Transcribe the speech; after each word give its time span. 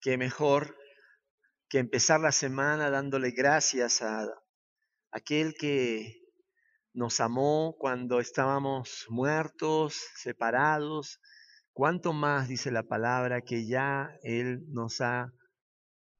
qué 0.00 0.16
mejor 0.16 0.76
que 1.68 1.78
empezar 1.78 2.20
la 2.20 2.32
semana 2.32 2.90
dándole 2.90 3.30
gracias 3.30 4.02
a 4.02 4.26
aquel 5.12 5.54
que 5.54 6.20
nos 6.92 7.20
amó 7.20 7.76
cuando 7.78 8.18
estábamos 8.20 9.06
muertos, 9.08 10.00
separados. 10.16 11.20
Cuánto 11.72 12.12
más, 12.12 12.48
dice 12.48 12.72
la 12.72 12.82
palabra, 12.82 13.42
que 13.42 13.66
ya 13.66 14.10
Él 14.22 14.64
nos 14.68 15.00
ha 15.00 15.32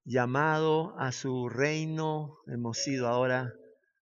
llamado 0.04 0.94
a 0.98 1.12
su 1.12 1.48
reino, 1.48 2.38
hemos 2.46 2.78
sido 2.78 3.08
ahora 3.08 3.52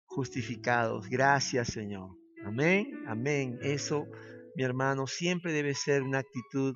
justificados. 0.05 1.09
Gracias, 1.09 1.69
Señor. 1.69 2.11
Amén, 2.45 2.87
amén. 3.07 3.59
Eso, 3.63 4.07
mi 4.55 4.63
hermano, 4.63 5.07
siempre 5.07 5.53
debe 5.53 5.75
ser 5.75 6.03
una 6.03 6.19
actitud 6.19 6.75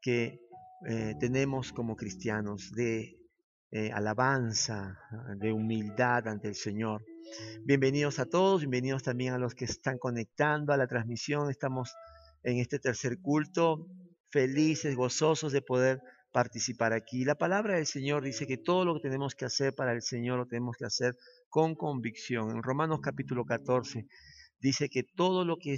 que 0.00 0.40
eh, 0.86 1.14
tenemos 1.18 1.72
como 1.72 1.96
cristianos 1.96 2.70
de 2.70 3.18
eh, 3.72 3.90
alabanza, 3.92 4.96
de 5.36 5.52
humildad 5.52 6.28
ante 6.28 6.48
el 6.48 6.54
Señor. 6.54 7.04
Bienvenidos 7.64 8.20
a 8.20 8.26
todos, 8.26 8.60
bienvenidos 8.60 9.02
también 9.02 9.34
a 9.34 9.38
los 9.38 9.54
que 9.54 9.64
están 9.64 9.98
conectando 9.98 10.72
a 10.72 10.76
la 10.76 10.86
transmisión. 10.86 11.50
Estamos 11.50 11.92
en 12.44 12.58
este 12.58 12.78
tercer 12.78 13.18
culto, 13.20 13.88
felices, 14.30 14.94
gozosos 14.94 15.52
de 15.52 15.62
poder 15.62 16.00
participar 16.32 16.92
aquí. 16.92 17.24
La 17.24 17.34
palabra 17.34 17.74
del 17.74 17.86
Señor 17.86 18.22
dice 18.22 18.46
que 18.46 18.56
todo 18.56 18.84
lo 18.84 18.94
que 18.94 19.00
tenemos 19.00 19.34
que 19.34 19.46
hacer 19.46 19.74
para 19.74 19.92
el 19.92 20.02
Señor 20.02 20.38
lo 20.38 20.46
tenemos 20.46 20.76
que 20.76 20.84
hacer 20.84 21.16
con 21.48 21.74
convicción. 21.74 22.50
En 22.50 22.62
Romanos 22.62 23.00
capítulo 23.02 23.44
14 23.44 24.06
dice 24.60 24.88
que 24.88 25.02
todo 25.02 25.44
lo 25.44 25.56
que 25.56 25.76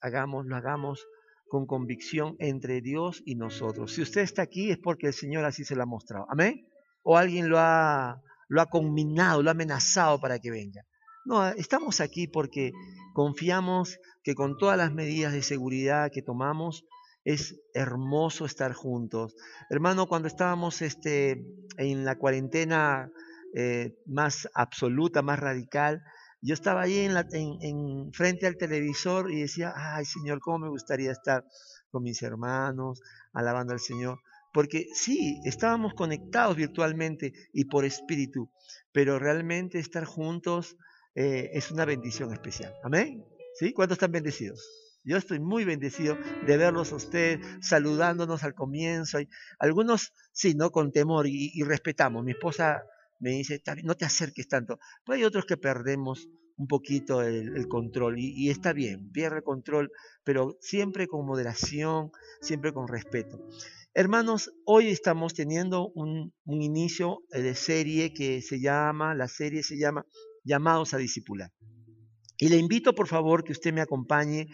hagamos 0.00 0.46
lo 0.46 0.56
hagamos 0.56 1.06
con 1.50 1.66
convicción 1.66 2.36
entre 2.38 2.80
Dios 2.80 3.24
y 3.26 3.34
nosotros. 3.34 3.92
Si 3.92 4.02
usted 4.02 4.20
está 4.20 4.42
aquí 4.42 4.70
es 4.70 4.78
porque 4.78 5.08
el 5.08 5.12
Señor 5.12 5.44
así 5.44 5.64
se 5.64 5.74
lo 5.74 5.82
ha 5.82 5.86
mostrado. 5.86 6.24
Amén. 6.30 6.68
O 7.02 7.18
alguien 7.18 7.48
lo 7.48 7.58
ha, 7.58 8.22
lo 8.48 8.60
ha 8.60 8.66
conminado, 8.66 9.42
lo 9.42 9.50
ha 9.50 9.52
amenazado 9.52 10.20
para 10.20 10.38
que 10.38 10.52
venga. 10.52 10.86
No, 11.24 11.48
estamos 11.48 12.00
aquí 12.00 12.28
porque 12.28 12.70
confiamos 13.14 13.98
que 14.22 14.36
con 14.36 14.58
todas 14.58 14.78
las 14.78 14.92
medidas 14.92 15.32
de 15.32 15.42
seguridad 15.42 16.12
que 16.12 16.22
tomamos, 16.22 16.84
es 17.24 17.60
hermoso 17.74 18.44
estar 18.44 18.72
juntos. 18.72 19.34
Hermano, 19.70 20.06
cuando 20.06 20.28
estábamos 20.28 20.82
este, 20.82 21.44
en 21.78 22.04
la 22.04 22.16
cuarentena 22.16 23.10
eh, 23.56 23.98
más 24.06 24.48
absoluta, 24.54 25.20
más 25.20 25.40
radical, 25.40 26.04
yo 26.42 26.54
estaba 26.54 26.82
ahí 26.82 26.98
en, 26.98 28.12
frente 28.12 28.46
al 28.46 28.56
televisor 28.56 29.30
y 29.30 29.42
decía, 29.42 29.72
ay 29.76 30.04
Señor, 30.04 30.40
cómo 30.40 30.58
me 30.60 30.68
gustaría 30.68 31.12
estar 31.12 31.44
con 31.90 32.02
mis 32.02 32.22
hermanos, 32.22 33.00
alabando 33.32 33.72
al 33.72 33.80
Señor. 33.80 34.20
Porque 34.52 34.86
sí, 34.94 35.40
estábamos 35.44 35.94
conectados 35.94 36.56
virtualmente 36.56 37.32
y 37.52 37.66
por 37.66 37.84
espíritu, 37.84 38.50
pero 38.92 39.18
realmente 39.18 39.78
estar 39.78 40.04
juntos 40.04 40.76
eh, 41.14 41.50
es 41.52 41.70
una 41.70 41.84
bendición 41.84 42.32
especial. 42.32 42.74
Amén. 42.82 43.24
¿Sí? 43.54 43.72
¿Cuántos 43.72 43.96
están 43.96 44.12
bendecidos? 44.12 44.66
Yo 45.04 45.16
estoy 45.16 45.40
muy 45.40 45.64
bendecido 45.64 46.18
de 46.46 46.56
verlos 46.56 46.92
a 46.92 46.96
ustedes 46.96 47.40
saludándonos 47.62 48.42
al 48.44 48.54
comienzo. 48.54 49.18
Algunos, 49.58 50.12
sí, 50.32 50.54
¿no? 50.54 50.70
Con 50.70 50.92
temor 50.92 51.26
y 51.26 51.62
respetamos. 51.62 52.24
Mi 52.24 52.32
esposa 52.32 52.82
me 53.20 53.30
dice, 53.30 53.62
no 53.84 53.94
te 53.94 54.04
acerques 54.04 54.48
tanto. 54.48 54.78
Pero 55.04 55.16
hay 55.16 55.24
otros 55.24 55.44
que 55.44 55.56
perdemos 55.56 56.28
un 56.56 56.66
poquito 56.66 57.22
el, 57.22 57.68
control 57.68 58.18
y, 58.18 58.50
está 58.50 58.72
bien, 58.72 59.10
pierde 59.12 59.38
el 59.38 59.42
control, 59.42 59.90
pero 60.24 60.58
siempre 60.60 61.06
con 61.06 61.24
moderación, 61.24 62.10
siempre 62.42 62.72
con 62.72 62.88
respeto. 62.88 63.40
Hermanos, 63.94 64.52
hoy 64.66 64.88
estamos 64.88 65.34
teniendo 65.34 65.88
un, 65.94 66.32
un 66.44 66.62
inicio 66.62 67.22
de 67.30 67.54
serie 67.54 68.12
que 68.12 68.42
se 68.42 68.60
llama, 68.60 69.14
la 69.14 69.26
serie 69.26 69.62
se 69.62 69.78
llama 69.78 70.04
Llamados 70.44 70.92
a 70.92 70.98
Discipular. 70.98 71.50
Y 72.36 72.48
le 72.48 72.56
invito, 72.56 72.94
por 72.94 73.08
favor, 73.08 73.42
que 73.42 73.52
usted 73.52 73.72
me 73.72 73.80
acompañe 73.80 74.46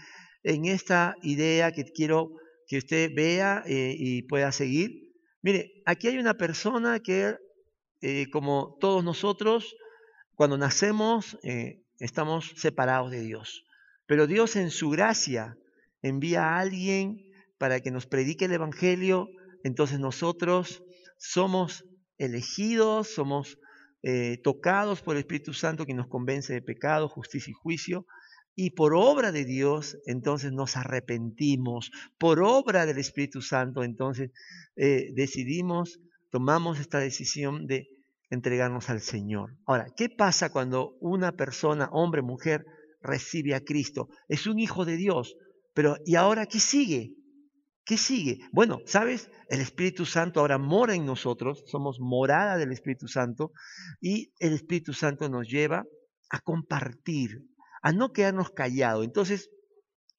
en 0.43 0.65
esta 0.65 1.15
idea 1.23 1.73
que 1.73 1.85
quiero 1.85 2.31
que 2.67 2.79
usted 2.79 3.13
vea 3.15 3.63
eh, 3.67 3.95
y 3.97 4.23
pueda 4.23 4.53
seguir. 4.53 5.13
Mire, 5.43 5.83
aquí 5.85 6.09
hay 6.09 6.19
una 6.19 6.35
persona 6.35 7.01
que 7.01 7.37
eh, 8.03 8.29
como 8.31 8.77
todos 8.79 9.03
nosotros, 9.03 9.75
cuando 10.35 10.59
nacemos 10.59 11.39
eh, 11.43 11.83
estamos 11.99 12.53
separados 12.57 13.11
de 13.11 13.21
Dios. 13.21 13.65
Pero 14.07 14.27
Dios 14.27 14.57
en 14.57 14.71
su 14.71 14.91
gracia 14.91 15.57
envía 16.03 16.45
a 16.45 16.59
alguien 16.59 17.33
para 17.59 17.81
que 17.81 17.91
nos 17.91 18.07
predique 18.07 18.45
el 18.45 18.53
Evangelio. 18.53 19.29
Entonces 19.65 19.99
nosotros 19.99 20.83
somos 21.17 21.85
elegidos, 22.19 23.15
somos 23.15 23.59
eh, 24.03 24.39
tocados 24.45 25.01
por 25.01 25.17
el 25.17 25.21
Espíritu 25.21 25.55
Santo 25.55 25.87
que 25.87 25.95
nos 25.95 26.07
convence 26.07 26.53
de 26.53 26.63
pecado, 26.63 27.09
justicia 27.09 27.51
y 27.51 27.55
juicio. 27.55 28.07
Y 28.55 28.71
por 28.71 28.95
obra 28.95 29.33
de 29.33 29.45
Dios, 29.45 29.99
entonces 30.07 30.53
nos 30.53 30.77
arrepentimos. 30.77 31.91
Por 32.19 32.43
obra 32.43 32.87
del 32.87 32.99
Espíritu 32.99 33.43
Santo, 33.43 33.83
entonces 33.85 34.31
decidimos 34.75 35.99
tomamos 36.31 36.79
esta 36.81 36.99
decisión 36.99 37.67
de 37.67 37.89
entregarnos 38.31 38.91
al 38.91 39.01
Señor. 39.01 39.57
Ahora, 39.67 39.87
¿qué 39.97 40.09
pasa 40.09 40.51
cuando 40.51 40.97
una 41.01 41.33
persona, 41.33 41.89
hombre, 41.93 42.23
mujer, 42.23 42.65
recibe 43.01 43.55
a 43.55 43.61
Cristo? 43.61 44.09
Es 44.29 44.47
un 44.47 44.59
hijo 44.59 44.85
de 44.85 44.97
Dios, 44.97 45.37
pero 45.75 45.97
¿y 46.05 46.17
ahora 46.17 46.47
qué 46.47 46.59
sigue? 46.59 47.13
¿Qué 47.85 47.97
sigue? 47.97 48.41
Bueno, 48.53 48.81
¿sabes? 48.87 49.31
El 49.49 49.61
Espíritu 49.61 50.07
Santo 50.07 50.41
ahora 50.41 50.59
mora 50.59 50.95
en 50.95 51.07
nosotros, 51.07 51.63
somos 51.67 51.99
morada 52.01 52.57
del 52.57 52.73
Espíritu 52.73 53.07
Santo 53.07 53.53
y 54.01 54.33
el 54.41 54.55
Espíritu 54.55 54.93
Santo 54.93 55.29
nos 55.29 55.49
lleva 55.49 55.85
a 56.31 56.41
compartir, 56.41 57.45
a 57.83 57.93
no 57.93 58.11
quedarnos 58.11 58.51
callados. 58.51 59.05
Entonces, 59.05 59.51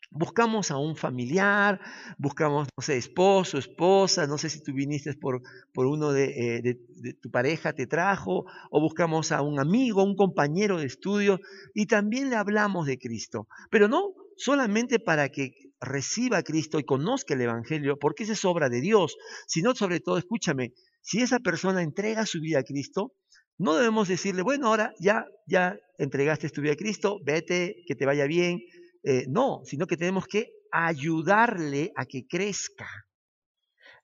Buscamos 0.10 0.72
a 0.72 0.78
un 0.78 0.96
familiar, 0.96 1.80
buscamos, 2.18 2.68
no 2.76 2.82
sé, 2.82 2.98
esposo, 2.98 3.58
esposa, 3.58 4.26
no 4.26 4.38
sé 4.38 4.50
si 4.50 4.64
tú 4.64 4.74
viniste 4.74 5.14
por, 5.14 5.42
por 5.74 5.86
uno 5.86 6.12
de, 6.12 6.58
eh, 6.58 7.14
tu 7.22 7.30
pareja 7.30 7.74
te 7.74 7.88
trajo, 7.88 8.46
o 8.72 8.82
buscamos 8.82 9.32
a 9.32 9.42
un 9.42 9.60
amigo, 9.60 10.04
un 10.04 10.16
compañero 10.16 10.78
de 10.78 10.86
estudio, 10.86 11.40
y 11.74 11.88
también 11.88 12.30
le 12.30 12.38
hablamos 12.38 12.88
de 12.88 12.98
Cristo. 12.98 13.48
Pero 13.70 13.88
no 13.88 14.14
solamente 14.38 15.00
para 15.00 15.30
que 15.30 15.52
reciba 15.82 16.38
a 16.38 16.44
Cristo 16.44 16.80
y 16.80 16.84
conozca 16.84 17.34
el 17.34 17.42
Evangelio, 17.42 17.98
porque 18.00 18.24
esa 18.24 18.34
es 18.34 18.46
obra 18.46 18.70
de 18.70 18.82
Dios, 18.82 19.18
sino 19.46 19.76
sobre 19.76 20.00
todo, 20.00 20.18
escúchame, 20.18 20.74
si 21.02 21.22
esa 21.22 21.40
persona 21.40 21.84
entrega 21.84 22.26
su 22.26 22.40
vida 22.42 22.60
a 22.60 22.64
Cristo, 22.64 23.14
no 23.58 23.76
debemos 23.76 24.08
decirle, 24.08 24.44
bueno, 24.44 24.68
ahora 24.68 24.94
ya, 25.00 25.26
ya 25.48 25.78
entregaste 25.98 26.50
tu 26.50 26.62
vida 26.62 26.74
a 26.74 26.78
Cristo, 26.78 27.20
vete, 27.24 27.84
que 27.88 27.96
te 27.96 28.06
vaya 28.06 28.26
bien, 28.26 28.60
eh, 29.04 29.26
no, 29.28 29.62
sino 29.66 29.88
que 29.88 29.98
tenemos 29.98 30.28
que 30.28 30.52
ayudarle 30.72 31.92
a 31.96 32.06
que 32.06 32.26
crezca. 32.28 32.88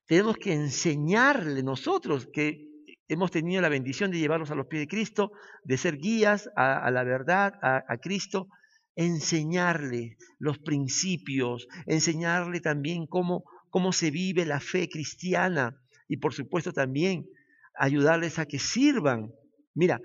Tenemos 0.05 0.37
que 0.37 0.53
enseñarle 0.53 1.63
nosotros 1.63 2.27
que 2.31 2.67
hemos 3.07 3.31
tenido 3.31 3.61
la 3.61 3.69
bendición 3.69 4.11
de 4.11 4.19
llevarlos 4.19 4.51
a 4.51 4.55
los 4.55 4.67
pies 4.67 4.81
de 4.81 4.87
Cristo, 4.87 5.31
de 5.63 5.77
ser 5.77 5.97
guías 5.97 6.49
a, 6.55 6.89
la 6.91 7.03
verdad, 7.03 7.53
a, 7.61 7.83
a 7.87 7.97
Cristo, 7.97 8.47
enseñarle 8.95 10.17
los 10.39 10.59
principios, 10.59 11.67
enseñarle 11.85 12.59
también 12.59 13.07
cómo, 13.07 13.43
cómo 13.69 13.91
se 13.91 14.11
vive 14.11 14.45
la 14.45 14.59
fe 14.59 14.87
cristiana 14.87 15.79
y 16.07 16.17
por 16.17 16.33
supuesto 16.33 16.73
también 16.73 17.25
ayudarles 17.75 18.39
a 18.39 18.45
que 18.45 18.59
sirvan. 18.59 19.31
Mira, 19.73 19.99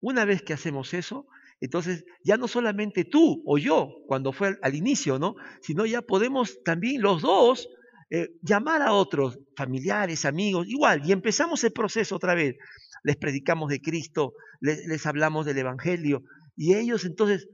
una 0.00 0.24
vez 0.24 0.42
que 0.42 0.54
hacemos 0.54 0.94
eso, 0.94 1.26
entonces, 1.64 2.04
ya 2.24 2.36
no 2.36 2.48
solamente 2.48 3.04
tú 3.04 3.40
o 3.46 3.56
yo, 3.56 3.88
cuando 4.08 4.32
fue 4.32 4.58
al, 4.60 4.74
inicio, 4.74 5.20
¿no? 5.20 5.36
Sino 5.60 5.86
ya 5.86 6.02
podemos 6.02 6.60
también 6.64 7.00
los 7.00 7.22
dos 7.22 7.68
eh, 8.10 8.30
llamar 8.42 8.82
a 8.82 8.92
otros, 8.92 9.38
familiares, 9.56 10.24
amigos, 10.24 10.66
igual, 10.68 11.02
y 11.04 11.12
empezamos 11.12 11.62
el 11.62 11.72
proceso 11.72 12.16
otra 12.16 12.34
vez. 12.34 12.56
Les 13.04 13.16
predicamos 13.16 13.70
de 13.70 13.80
Cristo, 13.80 14.32
les, 14.60 14.86
les 14.86 15.06
hablamos 15.06 15.46
del 15.46 15.58
Evangelio, 15.58 16.24
y 16.56 16.74
ellos 16.74 17.04
entonces, 17.04 17.48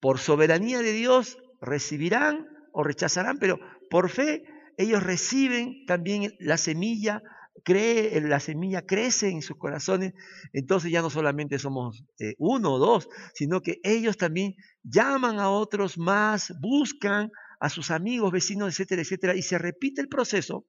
por 0.00 0.18
soberanía 0.18 0.82
de 0.82 0.92
Dios, 0.92 1.38
recibirán 1.60 2.48
o 2.72 2.82
rechazarán, 2.82 3.38
pero 3.38 3.60
por 3.90 4.10
fe 4.10 4.42
ellos 4.76 5.04
reciben 5.04 5.84
también 5.86 6.32
la 6.40 6.56
semilla 6.56 7.22
cree, 7.64 8.20
la 8.20 8.40
semilla 8.40 8.82
crece 8.82 9.28
en 9.28 9.42
sus 9.42 9.56
corazones, 9.56 10.12
entonces 10.52 10.90
ya 10.90 11.02
no 11.02 11.10
solamente 11.10 11.58
somos 11.58 12.04
eh, 12.18 12.34
uno 12.38 12.74
o 12.74 12.78
dos, 12.78 13.08
sino 13.34 13.60
que 13.60 13.80
ellos 13.82 14.16
también 14.16 14.54
llaman 14.82 15.38
a 15.38 15.50
otros 15.50 15.98
más, 15.98 16.52
buscan 16.60 17.30
a 17.60 17.68
sus 17.68 17.90
amigos, 17.90 18.32
vecinos, 18.32 18.68
etcétera, 18.68 19.02
etcétera, 19.02 19.34
y 19.34 19.42
se 19.42 19.58
repite 19.58 20.00
el 20.00 20.08
proceso. 20.08 20.66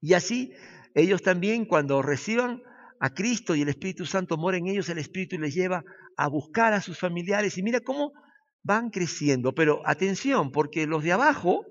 Y 0.00 0.14
así 0.14 0.52
ellos 0.94 1.22
también 1.22 1.64
cuando 1.64 2.02
reciban 2.02 2.62
a 3.00 3.10
Cristo 3.10 3.54
y 3.54 3.62
el 3.62 3.68
Espíritu 3.68 4.06
Santo 4.06 4.36
mora 4.36 4.56
en 4.56 4.68
ellos, 4.68 4.88
el 4.88 4.98
Espíritu 4.98 5.38
les 5.38 5.54
lleva 5.54 5.82
a 6.16 6.28
buscar 6.28 6.72
a 6.72 6.80
sus 6.80 6.98
familiares 6.98 7.58
y 7.58 7.62
mira 7.62 7.80
cómo 7.80 8.12
van 8.62 8.90
creciendo. 8.90 9.52
Pero 9.54 9.82
atención, 9.84 10.52
porque 10.52 10.86
los 10.86 11.02
de 11.02 11.12
abajo 11.12 11.66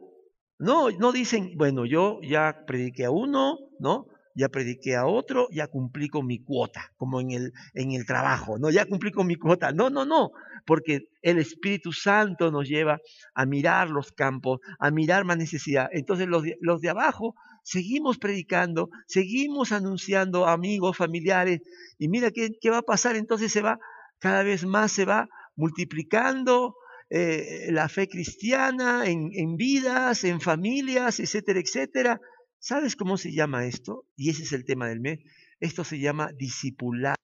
no, 0.60 0.92
no 0.92 1.12
dicen, 1.12 1.58
bueno, 1.58 1.86
yo 1.86 2.20
ya 2.22 2.66
prediqué 2.68 3.06
a 3.06 3.12
uno, 3.12 3.58
¿no? 3.84 4.08
ya 4.36 4.50
prediqué 4.50 4.96
a 4.96 5.06
otro, 5.06 5.48
ya 5.52 5.68
cumplí 5.68 6.10
con 6.10 6.26
mi 6.26 6.40
cuota, 6.44 6.92
como 6.98 7.22
en 7.22 7.32
el, 7.32 7.54
en 7.74 7.92
el 7.92 8.06
trabajo, 8.06 8.58
no, 8.58 8.70
ya 8.70 8.86
cumplí 8.86 9.12
con 9.12 9.28
mi 9.28 9.36
cuota. 9.36 9.72
No, 9.72 9.90
no, 9.90 10.06
no, 10.06 10.32
porque 10.66 11.10
el 11.22 11.38
Espíritu 11.38 11.92
Santo 11.92 12.52
nos 12.52 12.68
lleva 12.68 13.00
a 13.36 13.46
mirar 13.46 13.90
los 13.90 14.12
campos, 14.12 14.60
a 14.80 14.92
mirar 14.92 15.26
más 15.26 15.38
necesidad. 15.38 15.88
Entonces 15.92 16.28
los 16.28 16.44
de, 16.44 16.58
los 16.62 16.82
de 16.82 16.90
abajo 16.90 17.36
seguimos 17.64 18.18
predicando, 18.18 18.90
seguimos 19.08 19.72
anunciando 19.72 20.48
amigos, 20.48 20.98
familiares, 20.98 21.62
y 21.98 22.08
mira 22.08 22.32
qué, 22.32 22.50
qué 22.60 22.70
va 22.70 22.80
a 22.80 22.84
pasar, 22.84 23.16
entonces 23.16 23.52
se 23.52 23.62
va, 23.62 23.78
cada 24.20 24.44
vez 24.44 24.66
más 24.66 24.92
se 24.92 25.06
va 25.06 25.28
multiplicando 25.56 26.76
eh, 27.10 27.68
la 27.70 27.90
fe 27.90 28.08
cristiana 28.08 29.06
en, 29.06 29.30
en 29.34 29.56
vidas, 29.56 30.24
en 30.24 30.42
familias, 30.42 31.20
etcétera, 31.20 31.60
etcétera. 31.60 32.20
¿Sabes 32.64 32.96
cómo 32.96 33.18
se 33.18 33.34
llama 33.34 33.66
esto? 33.66 34.06
Y 34.16 34.30
ese 34.30 34.44
es 34.44 34.54
el 34.54 34.64
tema 34.64 34.88
del 34.88 35.02
mes. 35.02 35.20
Esto 35.60 35.84
se 35.84 36.00
llama 36.00 36.32
discipulado, 36.38 37.18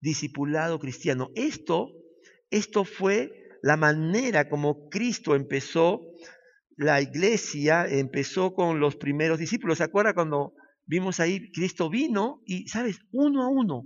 discipulado 0.00 0.80
cristiano. 0.80 1.28
Esto, 1.36 1.92
esto 2.50 2.84
fue 2.84 3.30
la 3.62 3.76
manera 3.76 4.48
como 4.48 4.88
Cristo 4.88 5.36
empezó 5.36 6.00
la 6.76 7.00
iglesia, 7.00 7.86
empezó 7.86 8.52
con 8.52 8.80
los 8.80 8.96
primeros 8.96 9.38
discípulos. 9.38 9.78
¿Se 9.78 9.84
acuerda 9.84 10.14
cuando 10.14 10.54
vimos 10.84 11.20
ahí, 11.20 11.52
Cristo 11.52 11.88
vino 11.88 12.42
y, 12.44 12.66
sabes, 12.66 12.98
uno 13.12 13.44
a 13.44 13.48
uno, 13.48 13.84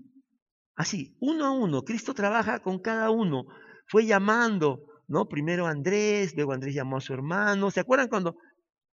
así, 0.77 1.15
uno 1.21 1.45
a 1.45 1.51
uno, 1.51 1.83
Cristo 1.83 2.15
trabaja 2.15 2.61
con 2.61 2.79
cada 2.79 3.11
uno, 3.11 3.45
fue 3.87 4.07
llamando, 4.07 4.81
¿no? 5.09 5.29
Primero 5.29 5.67
Andrés, 5.67 6.33
luego 6.35 6.55
Andrés 6.55 6.75
llamó 6.75 6.97
a 6.97 7.03
su 7.03 7.13
hermano. 7.13 7.71
¿Se 7.71 7.81
acuerdan 7.81 8.09
cuando 8.09 8.39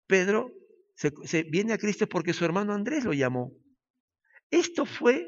Pedro 0.09 0.51
se, 1.25 1.45
viene 1.45 1.73
a 1.73 1.79
Cristo 1.79 2.07
porque 2.07 2.35
su 2.35 2.45
hermano 2.45 2.75
Andrés 2.75 3.05
lo 3.05 3.13
llamó. 3.13 3.53
Esto 4.51 4.85
fue 4.85 5.27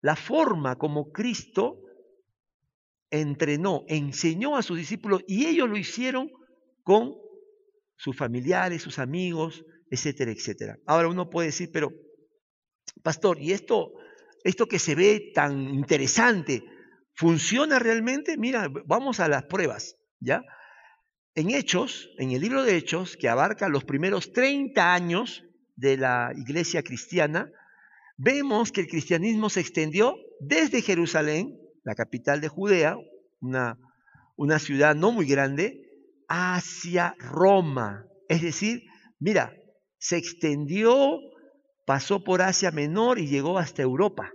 la 0.00 0.16
forma 0.16 0.76
como 0.76 1.12
Cristo 1.12 1.82
entrenó, 3.10 3.84
enseñó 3.86 4.56
a 4.56 4.62
sus 4.62 4.78
discípulos 4.78 5.22
y 5.28 5.46
ellos 5.46 5.68
lo 5.68 5.76
hicieron 5.76 6.30
con 6.82 7.14
sus 7.96 8.16
familiares, 8.16 8.82
sus 8.82 8.98
amigos, 8.98 9.64
etcétera, 9.90 10.32
etcétera. 10.32 10.78
Ahora 10.86 11.08
uno 11.08 11.30
puede 11.30 11.48
decir, 11.48 11.70
pero, 11.72 11.90
pastor, 13.02 13.40
¿y 13.40 13.52
esto, 13.52 13.92
esto 14.42 14.66
que 14.66 14.78
se 14.78 14.94
ve 14.94 15.30
tan 15.32 15.60
interesante, 15.74 16.64
funciona 17.14 17.78
realmente? 17.78 18.36
Mira, 18.36 18.68
vamos 18.86 19.20
a 19.20 19.28
las 19.28 19.44
pruebas, 19.44 19.96
¿ya? 20.18 20.42
En 21.36 21.50
Hechos, 21.50 22.08
en 22.16 22.30
el 22.30 22.40
libro 22.40 22.62
de 22.62 22.78
Hechos, 22.78 23.18
que 23.18 23.28
abarca 23.28 23.68
los 23.68 23.84
primeros 23.84 24.32
30 24.32 24.94
años 24.94 25.44
de 25.76 25.98
la 25.98 26.32
iglesia 26.34 26.82
cristiana, 26.82 27.52
vemos 28.16 28.72
que 28.72 28.80
el 28.80 28.86
cristianismo 28.86 29.50
se 29.50 29.60
extendió 29.60 30.16
desde 30.40 30.80
Jerusalén, 30.80 31.60
la 31.84 31.94
capital 31.94 32.40
de 32.40 32.48
Judea, 32.48 32.96
una, 33.40 33.78
una 34.36 34.58
ciudad 34.58 34.94
no 34.96 35.12
muy 35.12 35.26
grande, 35.26 35.82
hacia 36.26 37.14
Roma. 37.18 38.06
Es 38.30 38.40
decir, 38.40 38.84
mira, 39.20 39.52
se 39.98 40.16
extendió, 40.16 41.18
pasó 41.84 42.24
por 42.24 42.40
Asia 42.40 42.70
Menor 42.70 43.18
y 43.18 43.26
llegó 43.26 43.58
hasta 43.58 43.82
Europa. 43.82 44.32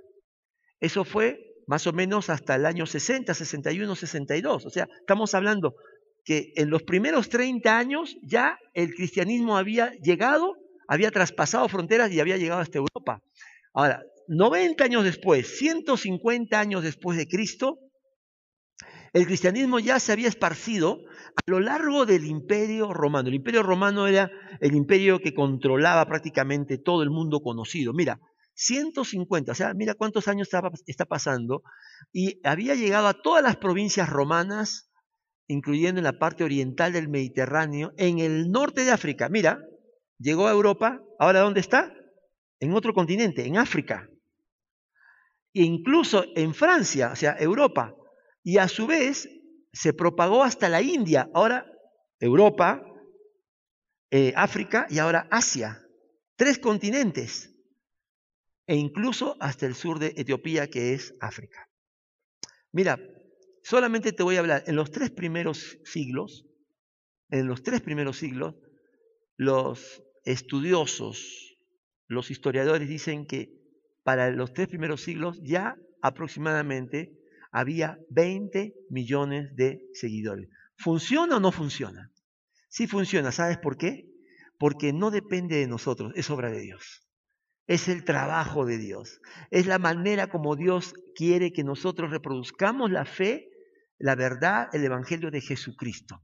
Eso 0.79 1.03
fue 1.03 1.39
más 1.65 1.87
o 1.87 1.93
menos 1.93 2.29
hasta 2.29 2.53
el 2.57 2.67
año 2.67 2.85
60, 2.85 3.33
61, 3.33 3.95
62. 3.95 4.67
O 4.67 4.69
sea, 4.69 4.87
estamos 4.99 5.33
hablando 5.33 5.73
que 6.23 6.53
en 6.55 6.69
los 6.69 6.83
primeros 6.83 7.29
30 7.29 7.77
años 7.77 8.17
ya 8.21 8.57
el 8.73 8.93
cristianismo 8.93 9.57
había 9.57 9.91
llegado, 10.01 10.55
había 10.87 11.11
traspasado 11.11 11.67
fronteras 11.67 12.11
y 12.11 12.19
había 12.19 12.37
llegado 12.37 12.61
hasta 12.61 12.77
Europa. 12.77 13.21
Ahora, 13.73 14.03
90 14.27 14.83
años 14.83 15.03
después, 15.03 15.57
150 15.57 16.59
años 16.59 16.83
después 16.83 17.17
de 17.17 17.27
Cristo, 17.27 17.79
el 19.13 19.25
cristianismo 19.25 19.79
ya 19.79 19.99
se 19.99 20.13
había 20.13 20.29
esparcido 20.29 20.99
a 21.35 21.41
lo 21.51 21.59
largo 21.59 22.05
del 22.05 22.25
imperio 22.25 22.93
romano. 22.93 23.27
El 23.27 23.35
imperio 23.35 23.61
romano 23.61 24.07
era 24.07 24.31
el 24.61 24.73
imperio 24.73 25.19
que 25.19 25.33
controlaba 25.33 26.05
prácticamente 26.05 26.77
todo 26.77 27.03
el 27.03 27.09
mundo 27.09 27.41
conocido. 27.41 27.93
Mira, 27.93 28.19
150, 28.53 29.51
o 29.51 29.55
sea, 29.55 29.73
mira 29.73 29.95
cuántos 29.95 30.27
años 30.27 30.47
está, 30.47 30.61
está 30.85 31.05
pasando, 31.05 31.63
y 32.13 32.39
había 32.43 32.75
llegado 32.75 33.07
a 33.07 33.13
todas 33.13 33.43
las 33.43 33.57
provincias 33.57 34.07
romanas, 34.09 34.90
incluyendo 35.51 35.99
en 35.99 36.05
la 36.05 36.17
parte 36.17 36.43
oriental 36.43 36.93
del 36.93 37.09
Mediterráneo, 37.09 37.93
en 37.97 38.19
el 38.19 38.51
norte 38.51 38.83
de 38.83 38.91
África. 38.91 39.29
Mira, 39.29 39.59
llegó 40.17 40.47
a 40.47 40.51
Europa, 40.51 41.01
ahora 41.19 41.41
¿dónde 41.41 41.59
está? 41.59 41.93
En 42.59 42.73
otro 42.73 42.93
continente, 42.93 43.45
en 43.45 43.57
África. 43.57 44.07
E 45.53 45.63
incluso 45.63 46.23
en 46.35 46.53
Francia, 46.53 47.11
o 47.11 47.15
sea, 47.15 47.35
Europa. 47.39 47.93
Y 48.43 48.57
a 48.57 48.67
su 48.67 48.87
vez 48.87 49.29
se 49.73 49.93
propagó 49.93 50.43
hasta 50.43 50.69
la 50.69 50.81
India, 50.81 51.29
ahora 51.33 51.65
Europa, 52.19 52.83
eh, 54.11 54.33
África 54.35 54.87
y 54.89 54.99
ahora 54.99 55.27
Asia. 55.31 55.81
Tres 56.35 56.59
continentes. 56.59 57.53
E 58.67 58.75
incluso 58.75 59.35
hasta 59.39 59.65
el 59.65 59.75
sur 59.75 59.99
de 59.99 60.13
Etiopía, 60.15 60.67
que 60.67 60.93
es 60.93 61.13
África. 61.19 61.67
Mira, 62.71 62.99
solamente 63.63 64.13
te 64.13 64.23
voy 64.23 64.35
a 64.35 64.39
hablar, 64.39 64.63
en 64.67 64.75
los 64.75 64.91
tres 64.91 65.11
primeros 65.11 65.77
siglos, 65.83 66.45
en 67.29 67.47
los 67.47 67.63
tres 67.63 67.81
primeros 67.81 68.17
siglos, 68.17 68.55
los 69.37 70.03
estudiosos, 70.25 71.57
los 72.07 72.29
historiadores 72.29 72.87
dicen 72.87 73.25
que 73.25 73.53
para 74.03 74.31
los 74.31 74.53
tres 74.53 74.67
primeros 74.67 75.01
siglos 75.01 75.39
ya 75.43 75.75
aproximadamente 76.01 77.17
había 77.51 77.99
20 78.09 78.73
millones 78.89 79.55
de 79.55 79.87
seguidores. 79.93 80.49
¿Funciona 80.75 81.37
o 81.37 81.39
no 81.39 81.51
funciona? 81.51 82.11
Sí 82.69 82.87
funciona, 82.87 83.31
¿sabes 83.31 83.57
por 83.57 83.77
qué? 83.77 84.07
Porque 84.57 84.93
no 84.93 85.11
depende 85.11 85.57
de 85.57 85.67
nosotros, 85.67 86.13
es 86.15 86.29
obra 86.29 86.49
de 86.49 86.61
Dios. 86.61 87.07
Es 87.67 87.87
el 87.87 88.03
trabajo 88.03 88.65
de 88.65 88.77
Dios. 88.77 89.21
Es 89.49 89.67
la 89.67 89.79
manera 89.79 90.27
como 90.27 90.55
Dios 90.55 90.93
quiere 91.15 91.51
que 91.51 91.63
nosotros 91.63 92.11
reproduzcamos 92.11 92.91
la 92.91 93.05
fe 93.05 93.50
la 94.01 94.15
verdad, 94.15 94.69
el 94.73 94.83
Evangelio 94.83 95.31
de 95.31 95.41
Jesucristo. 95.41 96.21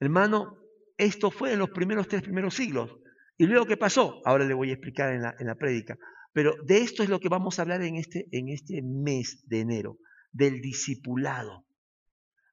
Hermano, 0.00 0.58
esto 0.96 1.30
fue 1.30 1.52
en 1.52 1.58
los 1.58 1.70
primeros 1.70 2.08
tres 2.08 2.22
primeros 2.22 2.54
siglos. 2.54 2.96
¿Y 3.36 3.46
luego 3.46 3.66
qué 3.66 3.76
pasó? 3.76 4.20
Ahora 4.24 4.44
le 4.44 4.54
voy 4.54 4.70
a 4.70 4.74
explicar 4.74 5.12
en 5.12 5.22
la, 5.22 5.34
en 5.38 5.46
la 5.46 5.56
prédica. 5.56 5.98
Pero 6.32 6.54
de 6.64 6.78
esto 6.78 7.02
es 7.02 7.08
lo 7.08 7.20
que 7.20 7.28
vamos 7.28 7.58
a 7.58 7.62
hablar 7.62 7.82
en 7.82 7.96
este, 7.96 8.26
en 8.30 8.48
este 8.48 8.82
mes 8.82 9.42
de 9.46 9.60
enero, 9.60 9.98
del 10.30 10.60
discipulado. 10.60 11.66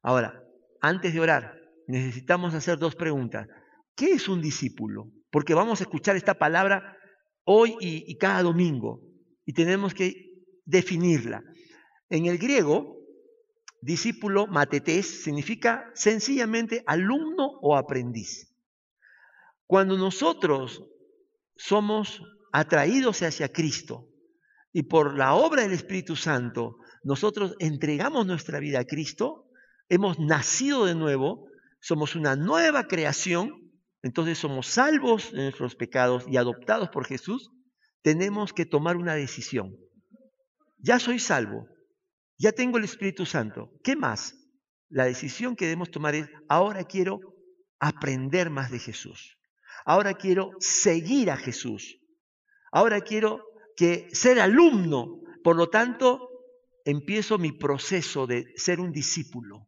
Ahora, 0.01 0.43
antes 0.81 1.13
de 1.13 1.19
orar, 1.19 1.59
necesitamos 1.87 2.53
hacer 2.53 2.77
dos 2.77 2.95
preguntas. 2.95 3.47
¿Qué 3.95 4.13
es 4.13 4.27
un 4.27 4.41
discípulo? 4.41 5.11
Porque 5.29 5.53
vamos 5.53 5.79
a 5.79 5.83
escuchar 5.83 6.15
esta 6.15 6.39
palabra 6.39 6.97
hoy 7.43 7.75
y, 7.79 8.03
y 8.11 8.17
cada 8.17 8.43
domingo 8.43 9.01
y 9.45 9.53
tenemos 9.53 9.93
que 9.93 10.31
definirla. 10.65 11.43
En 12.09 12.25
el 12.25 12.37
griego, 12.37 12.98
discípulo 13.81 14.47
matetés 14.47 15.23
significa 15.23 15.89
sencillamente 15.93 16.83
alumno 16.85 17.59
o 17.61 17.75
aprendiz. 17.75 18.53
Cuando 19.65 19.97
nosotros 19.97 20.83
somos 21.55 22.21
atraídos 22.51 23.21
hacia 23.21 23.51
Cristo 23.51 24.07
y 24.73 24.83
por 24.83 25.17
la 25.17 25.33
obra 25.33 25.63
del 25.63 25.73
Espíritu 25.73 26.15
Santo 26.15 26.77
nosotros 27.03 27.55
entregamos 27.59 28.25
nuestra 28.25 28.59
vida 28.59 28.79
a 28.79 28.85
Cristo, 28.85 29.49
hemos 29.87 30.19
nacido 30.19 30.85
de 30.85 30.95
nuevo, 30.95 31.47
somos 31.79 32.15
una 32.15 32.35
nueva 32.35 32.87
creación, 32.87 33.71
entonces 34.01 34.37
somos 34.37 34.67
salvos 34.67 35.31
de 35.31 35.43
nuestros 35.43 35.75
pecados 35.75 36.25
y 36.27 36.37
adoptados 36.37 36.89
por 36.89 37.05
Jesús, 37.05 37.51
tenemos 38.01 38.53
que 38.53 38.65
tomar 38.65 38.97
una 38.97 39.15
decisión. 39.15 39.75
Ya 40.77 40.99
soy 40.99 41.19
salvo, 41.19 41.67
ya 42.39 42.53
tengo 42.53 42.77
el 42.77 42.85
Espíritu 42.85 43.25
Santo. 43.25 43.71
¿Qué 43.83 43.95
más? 43.95 44.33
La 44.89 45.05
decisión 45.05 45.55
que 45.55 45.65
debemos 45.65 45.91
tomar 45.91 46.15
es, 46.15 46.27
ahora 46.47 46.85
quiero 46.85 47.19
aprender 47.79 48.49
más 48.49 48.71
de 48.71 48.79
Jesús. 48.79 49.37
Ahora 49.85 50.13
quiero 50.13 50.51
seguir 50.59 51.31
a 51.31 51.37
Jesús. 51.37 51.99
Ahora 52.71 53.01
quiero 53.01 53.43
que 53.75 54.07
ser 54.11 54.39
alumno. 54.39 55.19
Por 55.43 55.57
lo 55.57 55.69
tanto, 55.69 56.29
empiezo 56.85 57.37
mi 57.37 57.51
proceso 57.51 58.25
de 58.25 58.53
ser 58.55 58.79
un 58.79 58.91
discípulo. 58.91 59.67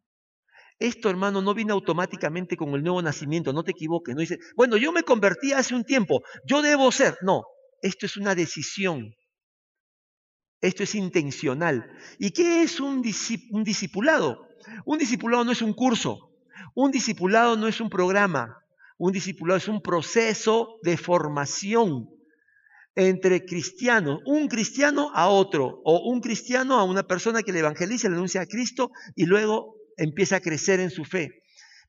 Esto, 0.79 1.09
hermano, 1.09 1.41
no 1.41 1.53
viene 1.53 1.73
automáticamente 1.73 2.57
con 2.57 2.73
el 2.73 2.81
nuevo 2.81 3.01
nacimiento, 3.01 3.53
no 3.53 3.63
te 3.63 3.71
equivoques, 3.71 4.15
no 4.15 4.21
dice, 4.21 4.39
bueno, 4.55 4.77
yo 4.77 4.91
me 4.91 5.03
convertí 5.03 5.53
hace 5.53 5.75
un 5.75 5.83
tiempo, 5.83 6.23
yo 6.43 6.63
debo 6.63 6.91
ser. 6.91 7.17
No, 7.21 7.43
esto 7.83 8.07
es 8.07 8.17
una 8.17 8.33
decisión 8.33 9.13
esto 10.61 10.83
es 10.83 10.95
intencional. 10.95 11.91
¿Y 12.19 12.31
qué 12.31 12.63
es 12.63 12.79
un, 12.79 13.01
discipulado? 13.01 14.47
Un 14.85 14.99
discipulado 14.99 15.43
no 15.43 15.51
es 15.51 15.61
un 15.61 15.73
curso, 15.73 16.31
un 16.75 16.91
discipulado 16.91 17.57
no 17.57 17.67
es 17.67 17.81
un 17.81 17.89
programa, 17.89 18.57
un 18.97 19.11
discipulado 19.11 19.57
es 19.57 19.67
un 19.67 19.81
proceso 19.81 20.77
de 20.83 20.97
formación. 20.97 22.09
entre 22.93 23.45
cristianos, 23.45 24.19
un 24.25 24.49
cristiano 24.49 25.11
a 25.13 25.29
otro, 25.29 25.81
o 25.85 26.11
un 26.11 26.19
cristiano 26.19 26.75
a 26.75 26.83
una 26.83 27.03
persona 27.03 27.41
que 27.41 27.53
le 27.53 27.59
evangeliza, 27.59 28.09
le 28.09 28.15
anuncia 28.15 28.41
a 28.41 28.45
Cristo 28.45 28.91
y 29.15 29.25
luego 29.25 29.75
empieza 29.95 30.35
a 30.35 30.39
crecer 30.41 30.81
en 30.81 30.89
su 30.89 31.05
fe. 31.05 31.41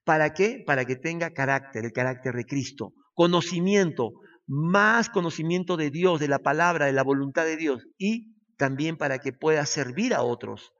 ¿Para 0.04 0.32
qué? 0.32 0.62
Para 0.64 0.84
que 0.84 0.94
tenga 0.94 1.30
carácter, 1.30 1.84
el 1.84 1.92
carácter 1.92 2.34
de 2.34 2.44
Cristo, 2.44 2.92
conocimiento, 3.14 4.12
más 4.46 5.08
conocimiento 5.08 5.76
de 5.76 5.90
Dios, 5.90 6.20
de 6.20 6.28
la 6.28 6.38
palabra, 6.38 6.86
de 6.86 6.92
la 6.92 7.02
voluntad 7.02 7.44
de 7.44 7.56
Dios, 7.56 7.84
y 7.98 8.31
también 8.62 8.96
para 8.96 9.18
que 9.18 9.32
pueda 9.32 9.66
servir 9.66 10.14
a 10.14 10.22
otros. 10.22 10.72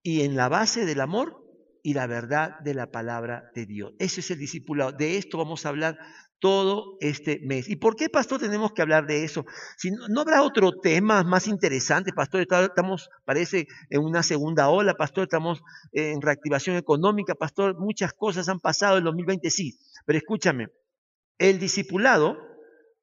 Y 0.00 0.22
en 0.22 0.36
la 0.36 0.48
base 0.48 0.86
del 0.86 1.00
amor 1.00 1.42
y 1.82 1.92
la 1.94 2.06
verdad 2.06 2.60
de 2.60 2.72
la 2.72 2.92
palabra 2.92 3.50
de 3.52 3.66
Dios. 3.66 3.94
Ese 3.98 4.20
es 4.20 4.30
el 4.30 4.38
discipulado. 4.38 4.92
De 4.92 5.16
esto 5.16 5.36
vamos 5.36 5.66
a 5.66 5.70
hablar 5.70 5.98
todo 6.38 6.96
este 7.00 7.40
mes. 7.42 7.68
¿Y 7.68 7.74
por 7.74 7.96
qué, 7.96 8.08
pastor, 8.08 8.38
tenemos 8.38 8.72
que 8.72 8.82
hablar 8.82 9.08
de 9.08 9.24
eso? 9.24 9.44
Si 9.76 9.90
no, 9.90 10.20
habrá 10.20 10.44
otro 10.44 10.70
tema 10.80 11.24
más 11.24 11.48
interesante, 11.48 12.12
pastor. 12.12 12.42
Estamos, 12.42 13.10
parece, 13.24 13.66
en 13.90 14.00
una 14.00 14.22
segunda 14.22 14.68
ola, 14.68 14.94
pastor. 14.94 15.24
Estamos 15.24 15.62
en 15.90 16.22
reactivación 16.22 16.76
económica, 16.76 17.34
pastor. 17.34 17.76
Muchas 17.76 18.12
cosas 18.12 18.48
han 18.48 18.60
pasado 18.60 18.98
en 18.98 19.04
2020, 19.04 19.50
sí. 19.50 19.80
Pero 20.06 20.16
escúchame, 20.16 20.68
el 21.38 21.58
discipulado 21.58 22.53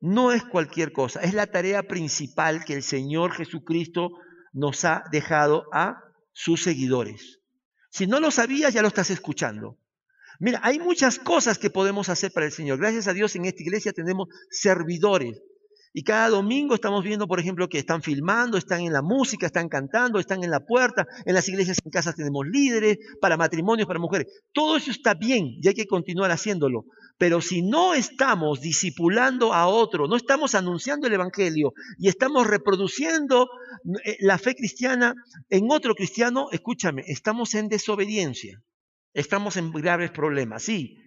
no 0.02 0.32
es 0.32 0.44
cualquier 0.44 0.92
cosa, 0.92 1.22
es 1.22 1.34
la 1.34 1.48
tarea 1.48 1.84
principal 1.84 2.66
que 2.66 2.74
el 2.74 2.84
Señor 2.84 3.34
Jesucristo 3.34 4.10
nos 4.52 4.84
ha 4.84 5.04
dejado 5.12 5.68
a 5.72 6.04
sus 6.34 6.64
seguidores. 6.64 7.40
Si 7.92 8.08
no 8.08 8.20
lo 8.20 8.32
sabías, 8.32 8.74
ya 8.74 8.82
lo 8.82 8.88
estás 8.88 9.12
escuchando. 9.12 9.78
Mira, 10.40 10.60
hay 10.64 10.80
muchas 10.80 11.20
cosas 11.20 11.60
que 11.60 11.70
podemos 11.70 12.10
hacer 12.10 12.32
para 12.32 12.48
el 12.48 12.52
Señor. 12.52 12.80
Gracias 12.80 13.08
a 13.08 13.14
Dios 13.14 13.36
en 13.36 13.46
esta 13.46 13.62
iglesia 13.62 13.94
tenemos 13.94 14.28
servidores. 14.50 15.40
Y 15.94 16.04
cada 16.04 16.30
domingo 16.30 16.76
estamos 16.76 17.04
viendo, 17.04 17.28
por 17.28 17.40
ejemplo, 17.40 17.68
que 17.68 17.78
están 17.78 18.02
filmando, 18.02 18.58
están 18.58 18.82
en 18.82 18.94
la 18.94 19.02
música, 19.02 19.46
están 19.46 19.68
cantando, 19.68 20.20
están 20.20 20.44
en 20.44 20.50
la 20.50 20.62
puerta. 20.62 21.06
En 21.26 21.34
las 21.34 21.50
iglesias 21.50 21.80
en 21.84 21.92
casa 21.92 22.14
tenemos 22.14 22.48
líderes 22.48 22.98
para 23.20 23.36
matrimonios, 23.36 23.88
para 23.88 24.00
mujeres. 24.00 24.28
Todo 24.54 24.78
eso 24.78 24.92
está 24.92 25.14
bien 25.14 25.58
y 25.62 25.68
hay 25.68 25.74
que 25.74 25.88
continuar 25.88 26.32
haciéndolo. 26.32 26.86
Pero 27.18 27.42
si 27.42 27.62
no 27.62 27.94
estamos 27.94 28.62
discipulando 28.62 29.54
a 29.54 29.68
otro, 29.68 30.08
no 30.08 30.16
estamos 30.16 30.56
anunciando 30.56 31.08
el 31.08 31.14
Evangelio 31.14 31.74
y 32.00 32.08
estamos 32.08 32.48
reproduciendo 32.48 33.50
eh, 34.06 34.18
la 34.22 34.38
fe 34.38 34.56
cristiana 34.56 35.14
en 35.50 35.70
otro 35.72 35.94
cristiano, 35.94 36.48
escúchame, 36.52 37.04
estamos 37.08 37.54
en 37.54 37.68
desobediencia. 37.68 38.62
Estamos 39.14 39.58
en 39.58 39.72
graves 39.72 40.12
problemas, 40.12 40.64
sí. 40.64 40.98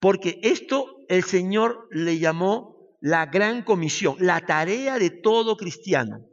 Porque 0.00 0.38
esto 0.42 0.98
el 1.08 1.24
Señor 1.24 1.88
le 1.90 2.18
llamó 2.18 2.77
la 3.00 3.26
gran 3.26 3.62
comisión, 3.62 4.16
la 4.18 4.40
tarea 4.40 4.98
de 4.98 5.10
todo 5.10 5.56
cristiano. 5.56 6.26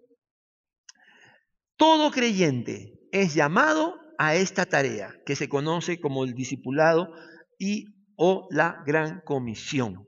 Todo 1.77 2.11
creyente 2.11 2.99
es 3.11 3.33
llamado 3.33 3.99
a 4.17 4.35
esta 4.35 4.65
tarea 4.65 5.13
que 5.25 5.35
se 5.35 5.49
conoce 5.49 5.99
como 5.99 6.23
el 6.23 6.33
discipulado 6.33 7.13
y 7.59 7.85
o 8.15 8.47
la 8.51 8.83
gran 8.85 9.21
comisión. 9.21 10.07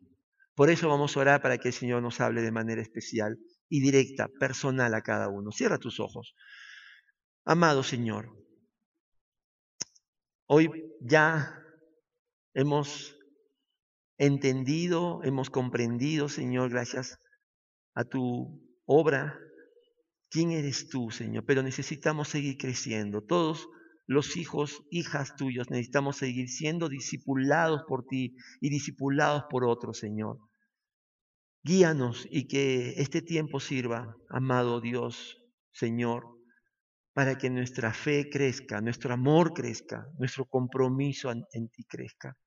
Por 0.56 0.70
eso 0.70 0.88
vamos 0.88 1.16
a 1.16 1.20
orar 1.20 1.42
para 1.42 1.58
que 1.58 1.68
el 1.68 1.74
Señor 1.74 2.02
nos 2.02 2.22
hable 2.22 2.42
de 2.42 2.52
manera 2.52 2.82
especial 2.82 3.38
y 3.70 3.82
directa, 3.82 4.28
personal 4.40 4.94
a 4.94 5.02
cada 5.02 5.28
uno. 5.28 5.52
Cierra 5.52 5.78
tus 5.78 6.00
ojos. 6.00 6.34
Amado 7.46 7.84
Señor, 7.84 8.38
Hoy 10.50 10.96
ya 11.02 11.62
hemos 12.54 13.17
entendido, 14.18 15.22
hemos 15.24 15.50
comprendido, 15.50 16.30
Señor, 16.30 16.70
gracias 16.70 17.18
a 17.94 18.04
tu 18.04 18.62
obra, 18.86 19.40
quién 20.30 20.52
eres 20.52 20.90
tú, 20.90 21.12
Señor. 21.12 21.46
Pero 21.46 21.64
necesitamos 21.64 22.30
seguir 22.30 22.58
creciendo. 22.58 23.22
Todos 23.22 23.68
los 24.08 24.38
hijos, 24.38 24.84
hijas 24.90 25.36
tuyos, 25.36 25.70
necesitamos 25.70 26.18
seguir 26.18 26.50
siendo 26.50 26.90
discipulados 26.90 27.84
por 27.88 28.06
ti 28.06 28.36
y 28.62 28.70
discipulados 28.70 29.44
por 29.50 29.66
otros, 29.66 30.00
Señor. 30.00 30.40
Guíanos 31.64 32.26
y 32.32 32.48
que 32.48 32.94
este 32.98 33.22
tiempo 33.22 33.60
sirva, 33.60 34.16
amado 34.30 34.80
Dios, 34.80 35.38
Señor, 35.74 36.24
para 37.14 37.38
que 37.38 37.50
nuestra 37.50 37.94
fe 37.94 38.30
crezca, 38.30 38.80
nuestro 38.80 39.14
amor 39.14 39.54
crezca, 39.54 40.08
nuestro 40.18 40.46
compromiso 40.46 41.32
en, 41.32 41.68
ti 41.70 41.84
crezca. 41.84 42.38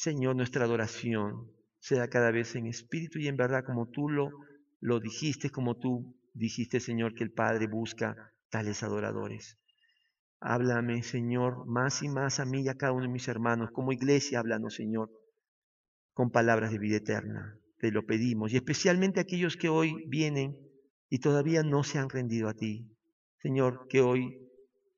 Señor, 0.00 0.34
nuestra 0.34 0.64
adoración 0.64 1.52
sea 1.78 2.08
cada 2.08 2.30
vez 2.30 2.56
en 2.56 2.64
espíritu 2.66 3.18
y 3.18 3.28
en 3.28 3.36
verdad 3.36 3.64
como 3.66 3.90
tú 3.90 4.08
lo, 4.08 4.98
dijiste, 4.98 5.50
como 5.50 5.76
tú 5.76 6.16
dijiste, 6.32 6.80
Señor, 6.80 7.14
que 7.14 7.22
el 7.22 7.32
Padre 7.32 7.66
busca 7.66 8.16
tales 8.48 8.82
adoradores. 8.82 9.58
Háblame, 10.40 11.02
Señor, 11.02 11.66
más 11.66 12.02
y 12.02 12.08
más 12.08 12.40
a 12.40 12.46
mí 12.46 12.62
y 12.62 12.68
a 12.70 12.76
cada 12.76 12.92
uno 12.92 13.02
de 13.02 13.12
mis 13.12 13.28
hermanos. 13.28 13.72
Como 13.72 13.92
iglesia, 13.92 14.40
háblanos, 14.40 14.76
Señor, 14.76 15.10
con 16.14 16.30
palabras 16.30 16.72
de 16.72 16.78
vida 16.78 16.96
eterna. 16.96 17.58
Te 17.76 17.92
lo 17.92 18.06
pedimos. 18.06 18.54
Y 18.54 18.56
especialmente 18.56 19.20
aquellos 19.20 19.58
que 19.58 19.68
hoy 19.68 20.06
vienen 20.08 20.56
y 21.10 21.18
todavía 21.18 21.62
no 21.62 21.84
se 21.84 21.98
han 21.98 22.08
rendido 22.08 22.48
a 22.48 22.54
ti. 22.54 22.90
Señor, 23.42 23.86
que 23.86 24.00
hoy 24.00 24.48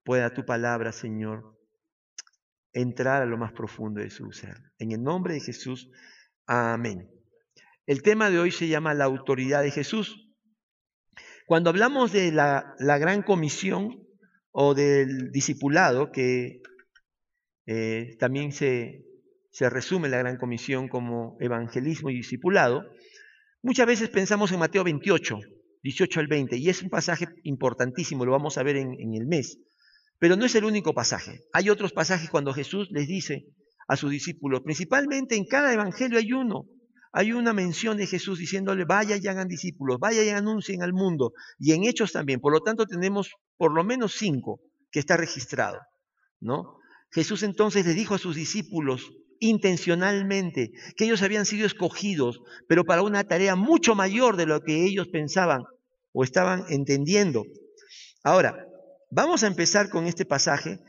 pueda 0.05 0.33
tu 0.33 0.45
palabra, 0.45 0.93
Señor, 0.93 1.59
entrar 2.73 3.23
a 3.23 3.27
lo 3.27 3.37
más 3.39 3.53
profundo 3.53 4.01
de 4.01 4.11
su 4.11 4.33
ser. 4.33 4.57
En 4.79 4.93
el 4.93 5.03
nombre 5.03 5.35
de 5.35 5.41
Jesús, 5.41 5.91
amén. 6.47 7.11
El 7.87 8.03
tema 8.03 8.31
de 8.31 8.39
hoy 8.39 8.51
se 8.51 8.69
llama 8.69 8.95
la 8.95 9.05
autoridad 9.05 9.63
de 9.63 9.71
Jesús. 9.71 10.29
Cuando 11.47 11.71
hablamos 11.71 12.13
de 12.13 12.33
la, 12.33 12.75
gran 12.79 13.23
comisión 13.23 14.07
o 14.53 14.75
del 14.75 15.31
discipulado, 15.33 16.13
que 16.13 16.63
eh, 17.67 18.17
también 18.19 18.53
se, 18.53 19.05
se 19.51 19.69
resume 19.69 20.09
la 20.09 20.19
gran 20.19 20.37
comisión 20.37 20.89
como 20.89 21.37
evangelismo 21.41 22.11
y 22.11 22.15
discipulado, 22.15 22.85
muchas 23.63 23.87
veces 23.87 24.09
pensamos 24.09 24.53
en 24.53 24.61
Mateo 24.61 24.85
28, 24.85 25.39
18 25.83 26.21
al 26.21 26.27
20, 26.29 26.57
y 26.57 26.69
es 26.69 26.83
un 26.83 26.91
pasaje 26.91 27.27
importantísimo, 27.43 28.25
lo 28.25 28.33
vamos 28.33 28.57
a 28.57 28.63
ver 28.63 28.77
en 28.77 29.15
el 29.15 29.27
mes. 29.27 29.59
Pero 30.23 30.37
no 30.37 30.45
es 30.45 30.55
el 30.55 30.65
único 30.65 30.95
pasaje. 30.95 31.41
Hay 31.53 31.69
otros 31.69 31.93
pasajes 31.93 32.31
cuando 32.31 32.55
Jesús 32.55 32.87
les 32.93 33.09
dice 33.09 33.45
a 33.89 33.97
sus 33.97 34.13
discípulos, 34.13 34.61
principalmente 34.61 35.35
en 35.35 35.45
cada 35.45 35.73
evangelio 35.73 36.17
hay 36.17 36.33
uno, 36.33 36.67
hay 37.13 37.33
una 37.33 37.53
mención 37.53 37.97
de 37.97 38.07
Jesús 38.07 38.39
diciéndole, 38.39 38.85
vaya 38.85 39.17
y 39.17 39.27
hagan 39.27 39.49
discípulos, 39.49 39.99
vaya 39.99 40.23
y 40.23 40.29
anuncien 40.29 40.81
al 40.85 40.93
mundo, 40.93 41.33
y 41.59 41.73
en 41.73 41.83
hechos 41.83 42.13
también. 42.13 42.39
Por 42.39 42.53
lo 42.53 42.61
tanto, 42.61 42.87
tenemos 42.87 43.33
por 43.57 43.75
lo 43.75 43.83
menos 43.83 44.15
cinco 44.15 44.61
que 44.93 45.01
está 45.01 45.17
registrado, 45.17 45.81
¿no? 46.39 46.77
Jesús 47.11 47.43
entonces 47.43 47.85
le 47.85 47.93
dijo 47.93 48.15
a 48.15 48.19
sus 48.19 48.37
discípulos, 48.37 49.11
intencionalmente, 49.41 50.71
que 50.97 51.05
ellos 51.05 51.23
habían 51.23 51.47
sido 51.47 51.67
escogidos, 51.67 52.39
pero 52.69 52.85
para 52.85 53.03
una 53.03 53.25
tarea 53.25 53.57
mucho 53.57 53.97
mayor 53.97 54.37
de 54.37 54.47
lo 54.47 54.61
que 54.61 54.85
ellos 54.87 55.09
pensaban 55.09 55.65
o 56.13 56.23
estaban 56.23 56.67
entendiendo. 56.69 57.43
Ahora, 58.23 58.69
vamos 59.13 59.45
a 59.45 59.47
empezar 59.47 59.91
con 59.91 60.07
este 60.07 60.25
pasaje. 60.25 60.81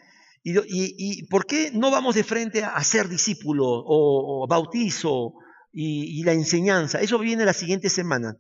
¿Y, 0.45 1.25
por 1.27 1.45
qué 1.45 1.71
no 1.73 1.91
vamos 1.91 2.15
de 2.15 2.23
frente 2.23 2.63
a, 2.63 2.83
ser 2.83 3.07
discípulo 3.07 3.65
o, 3.65 4.45
bautizo 4.47 5.33
y, 5.71 6.23
la 6.23 6.33
enseñanza? 6.33 6.99
Eso 6.99 7.19
viene 7.19 7.45
la 7.45 7.53
siguiente 7.53 7.89
semana. 7.89 8.35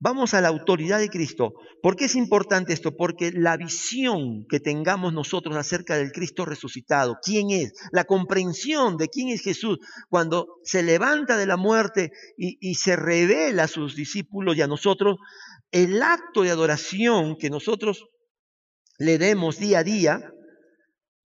Vamos 0.00 0.32
a 0.34 0.40
la 0.40 0.46
autoridad 0.46 1.00
de 1.00 1.08
Cristo. 1.08 1.54
¿Por 1.82 1.96
qué 1.96 2.04
es 2.04 2.14
importante 2.14 2.72
esto? 2.72 2.96
Porque 2.96 3.32
la 3.32 3.56
visión 3.56 4.46
que 4.48 4.60
tengamos 4.60 5.12
nosotros 5.12 5.56
acerca 5.56 5.96
del 5.96 6.12
Cristo 6.12 6.44
resucitado, 6.44 7.18
quién 7.20 7.50
es, 7.50 7.72
la 7.90 8.04
comprensión 8.04 8.96
de 8.96 9.08
quién 9.08 9.28
es 9.28 9.42
Jesús, 9.42 9.78
cuando 10.08 10.60
se 10.62 10.84
levanta 10.84 11.36
de 11.36 11.46
la 11.46 11.56
muerte 11.56 12.12
y, 12.36 12.74
se 12.76 12.94
revela 12.94 13.64
a 13.64 13.68
sus 13.68 13.96
discípulos 13.96 14.56
y 14.56 14.62
a 14.62 14.68
nosotros, 14.68 15.16
el 15.72 16.00
acto 16.00 16.42
de 16.42 16.50
adoración 16.50 17.36
que 17.36 17.50
nosotros 17.50 18.06
le 18.98 19.18
demos 19.18 19.58
día 19.58 19.78
a 19.78 19.84
día 19.84 20.32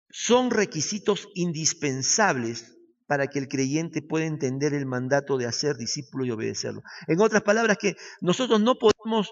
son 0.09 0.49
requisitos 0.49 1.29
indispensables 1.35 2.75
para 3.07 3.27
que 3.27 3.39
el 3.39 3.47
creyente 3.47 4.01
pueda 4.01 4.25
entender 4.25 4.73
el 4.73 4.85
mandato 4.85 5.37
de 5.37 5.45
hacer 5.45 5.77
discípulo 5.77 6.25
y 6.25 6.31
obedecerlo. 6.31 6.81
En 7.07 7.21
otras 7.21 7.41
palabras, 7.41 7.77
que 7.79 7.95
nosotros 8.21 8.59
no 8.61 8.75
podemos, 8.75 9.31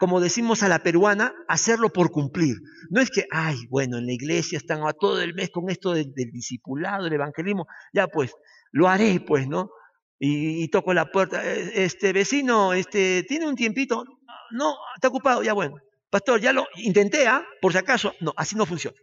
como 0.00 0.20
decimos 0.20 0.62
a 0.62 0.68
la 0.68 0.80
peruana, 0.80 1.32
hacerlo 1.48 1.92
por 1.92 2.10
cumplir. 2.10 2.56
No 2.90 3.00
es 3.00 3.10
que, 3.10 3.26
ay, 3.30 3.58
bueno, 3.68 3.98
en 3.98 4.06
la 4.06 4.12
iglesia 4.12 4.58
están 4.58 4.86
a 4.86 4.92
todo 4.92 5.20
el 5.20 5.34
mes 5.34 5.50
con 5.50 5.70
esto 5.70 5.92
del, 5.92 6.12
discipulado, 6.14 7.04
del 7.04 7.12
evangelismo, 7.12 7.66
ya 7.92 8.08
pues, 8.08 8.32
lo 8.72 8.88
haré, 8.88 9.20
pues, 9.20 9.46
¿no? 9.48 9.70
Y, 10.18 10.66
toco 10.68 10.94
la 10.94 11.10
puerta, 11.10 11.44
eh, 11.44 11.84
este 11.84 12.12
vecino, 12.12 12.72
este, 12.72 13.24
¿tiene 13.28 13.46
un 13.46 13.54
tiempito? 13.54 14.04
No, 14.50 14.74
está 14.96 15.08
ocupado, 15.08 15.42
ya 15.42 15.52
bueno. 15.52 15.76
Pastor, 16.10 16.40
ya 16.40 16.52
lo 16.52 16.66
intenté, 16.76 17.26
¿ah? 17.26 17.44
Por 17.60 17.72
si 17.72 17.78
acaso, 17.78 18.14
no, 18.20 18.32
así 18.36 18.56
no 18.56 18.66
funciona. 18.66 18.96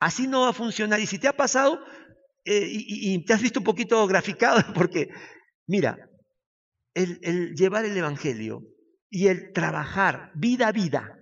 Así 0.00 0.26
no 0.26 0.42
va 0.42 0.50
a 0.50 0.54
funcionar. 0.54 1.00
Y 1.00 1.06
si 1.06 1.18
te 1.18 1.28
ha 1.28 1.36
pasado, 1.36 1.80
eh, 2.44 2.68
y, 2.70 3.24
te 3.24 3.32
has 3.32 3.42
visto 3.42 3.60
un 3.60 3.64
poquito 3.64 4.06
graficado 4.06 4.60
porque, 4.74 5.08
mira, 5.66 5.96
el, 6.94 7.54
llevar 7.54 7.84
el 7.84 7.96
Evangelio 7.96 8.62
y 9.10 9.28
el 9.28 9.52
trabajar 9.52 10.30
vida 10.34 10.68
a 10.68 10.72
vida, 10.72 11.18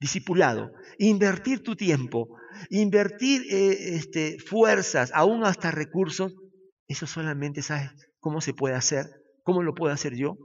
discipulado, 0.00 0.72
invertir 0.98 1.62
tu 1.62 1.76
tiempo, 1.76 2.28
invertir 2.70 3.42
eh, 3.50 3.96
este, 3.96 4.38
fuerzas, 4.38 5.10
aún 5.14 5.44
hasta 5.44 5.70
recursos, 5.70 6.34
eso 6.88 7.06
solamente 7.06 7.62
sabes 7.62 7.90
cómo 8.20 8.40
se 8.40 8.54
puede 8.54 8.74
hacer, 8.74 9.06
cómo 9.42 9.62
lo 9.62 9.74
puedo 9.74 9.92
hacer 9.92 10.14
yo, 10.16 10.36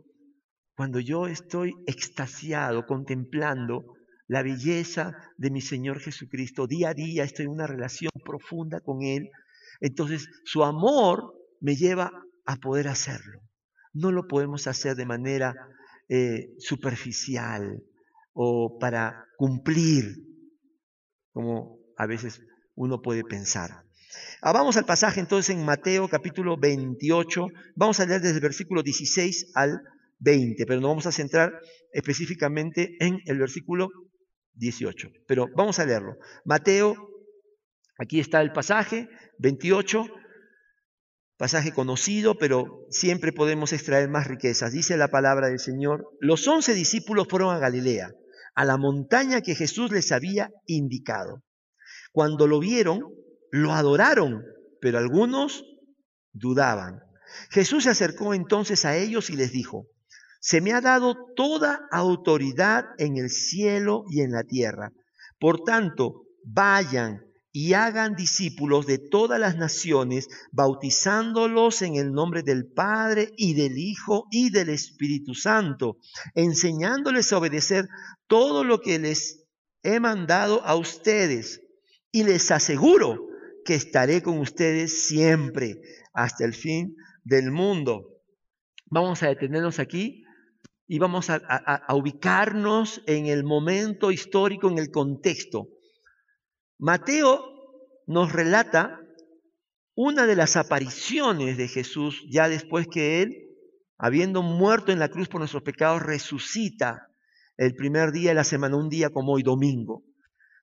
cuando 0.77 0.99
yo 0.99 1.25
estoy 1.25 1.73
extasiado, 1.87 2.85
contemplando 2.85 3.95
la 4.27 4.43
belleza 4.43 5.17
de 5.35 5.49
mi 5.49 5.59
Señor 5.59 5.99
Jesucristo, 5.99 6.67
día 6.67 6.89
a 6.89 6.93
día 6.93 7.23
estoy 7.23 7.45
en 7.45 7.51
una 7.51 7.65
relación 7.65 8.11
profunda 8.23 8.79
con 8.79 9.01
Él, 9.01 9.31
entonces 9.81 10.29
su 10.45 10.63
amor 10.63 11.33
me 11.59 11.75
lleva 11.75 12.11
a 12.45 12.57
poder 12.57 12.89
hacerlo. 12.89 13.41
No 13.91 14.11
lo 14.11 14.27
podemos 14.27 14.67
hacer 14.67 14.95
de 14.95 15.07
manera 15.07 15.55
eh, 16.09 16.53
superficial 16.59 17.81
o 18.33 18.77
para 18.79 19.25
cumplir, 19.35 20.13
como 21.31 21.79
a 21.97 22.05
veces 22.05 22.39
uno 22.75 23.01
puede 23.01 23.23
pensar. 23.23 23.83
Ah, 24.43 24.53
vamos 24.53 24.77
al 24.77 24.85
pasaje 24.85 25.21
entonces 25.21 25.55
en 25.55 25.65
Mateo 25.65 26.07
capítulo 26.07 26.55
28. 26.55 27.47
Vamos 27.75 27.99
a 27.99 28.05
leer 28.05 28.21
desde 28.21 28.35
el 28.35 28.41
versículo 28.41 28.83
16 28.83 29.53
al 29.55 29.81
20, 30.19 30.65
pero 30.65 30.81
nos 30.81 30.89
vamos 30.89 31.05
a 31.05 31.11
centrar 31.11 31.59
específicamente 31.91 32.95
en 32.99 33.19
el 33.25 33.39
versículo 33.39 33.89
18. 34.53 35.09
Pero 35.27 35.47
vamos 35.55 35.79
a 35.79 35.85
leerlo. 35.85 36.17
Mateo, 36.45 36.95
aquí 37.97 38.19
está 38.19 38.41
el 38.41 38.51
pasaje 38.51 39.07
28, 39.39 40.05
pasaje 41.37 41.71
conocido, 41.71 42.37
pero 42.37 42.85
siempre 42.89 43.31
podemos 43.31 43.73
extraer 43.73 44.09
más 44.09 44.27
riquezas. 44.27 44.71
Dice 44.71 44.97
la 44.97 45.09
palabra 45.09 45.47
del 45.47 45.59
Señor, 45.59 46.09
los 46.19 46.47
once 46.47 46.73
discípulos 46.73 47.27
fueron 47.29 47.55
a 47.55 47.59
Galilea, 47.59 48.11
a 48.55 48.65
la 48.65 48.77
montaña 48.77 49.41
que 49.41 49.55
Jesús 49.55 49.91
les 49.91 50.11
había 50.11 50.49
indicado. 50.65 51.43
Cuando 52.11 52.47
lo 52.47 52.59
vieron, 52.59 53.01
lo 53.51 53.73
adoraron, 53.73 54.43
pero 54.81 54.97
algunos 54.97 55.63
dudaban. 56.33 57.01
Jesús 57.51 57.83
se 57.83 57.89
acercó 57.89 58.33
entonces 58.33 58.85
a 58.85 58.97
ellos 58.97 59.29
y 59.29 59.35
les 59.35 59.51
dijo, 59.51 59.87
se 60.47 60.61
me 60.61 60.71
ha 60.71 60.79
dado 60.79 61.17
toda 61.35 61.89
autoridad 61.91 62.85
en 62.99 63.17
el 63.17 63.29
cielo 63.29 64.05
y 64.09 64.21
en 64.21 64.31
la 64.31 64.45
tierra. 64.45 64.93
Por 65.39 65.65
tanto, 65.65 66.21
vayan 66.45 67.19
y 67.51 67.73
hagan 67.73 68.15
discípulos 68.15 68.87
de 68.87 68.97
todas 68.97 69.41
las 69.41 69.57
naciones, 69.57 70.29
bautizándolos 70.53 71.81
en 71.81 71.95
el 71.95 72.13
nombre 72.13 72.43
del 72.43 72.65
Padre 72.65 73.33
y 73.35 73.55
del 73.55 73.77
Hijo 73.77 74.23
y 74.31 74.49
del 74.49 74.69
Espíritu 74.69 75.33
Santo, 75.33 75.97
enseñándoles 76.33 77.33
a 77.33 77.39
obedecer 77.39 77.89
todo 78.27 78.63
lo 78.63 78.79
que 78.79 78.99
les 78.99 79.43
he 79.83 79.99
mandado 79.99 80.63
a 80.63 80.77
ustedes. 80.77 81.59
Y 82.09 82.23
les 82.23 82.51
aseguro 82.51 83.27
que 83.65 83.75
estaré 83.75 84.23
con 84.23 84.37
ustedes 84.37 85.07
siempre 85.09 85.81
hasta 86.13 86.45
el 86.45 86.53
fin 86.53 86.95
del 87.25 87.51
mundo. 87.51 88.21
Vamos 88.85 89.21
a 89.23 89.27
detenernos 89.27 89.79
aquí 89.79 90.23
y 90.87 90.99
vamos 90.99 91.29
a, 91.29 91.85
ubicarnos 91.93 93.01
en 93.05 93.25
el 93.25 93.43
momento 93.43 94.09
histórico, 94.09 94.69
en 94.69 94.77
el 94.77 94.89
contexto. 94.89 95.67
Mateo 96.79 97.43
nos 98.05 98.31
relata 98.31 99.01
una 99.95 100.25
de 100.25 100.37
las 100.37 100.55
apariciones 100.55 101.57
de 101.57 101.67
Jesús 101.67 102.23
ya 102.29 102.47
después 102.47 102.87
que 102.87 103.21
Él, 103.21 103.35
habiendo 103.97 104.41
muerto 104.41 104.91
en 104.91 104.99
la 104.99 105.09
cruz 105.09 105.27
por 105.27 105.41
nuestros 105.41 105.63
pecados, 105.63 106.01
resucita 106.01 107.07
el 107.57 107.75
primer 107.75 108.11
día 108.11 108.29
de 108.29 108.35
la 108.35 108.43
semana, 108.43 108.77
un 108.77 108.89
día 108.89 109.09
como 109.09 109.33
hoy, 109.33 109.43
domingo. 109.43 110.03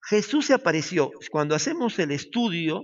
Jesús 0.08 0.46
se 0.46 0.54
apareció, 0.54 1.10
cuando 1.30 1.54
hacemos 1.54 1.98
el 1.98 2.12
estudio, 2.12 2.80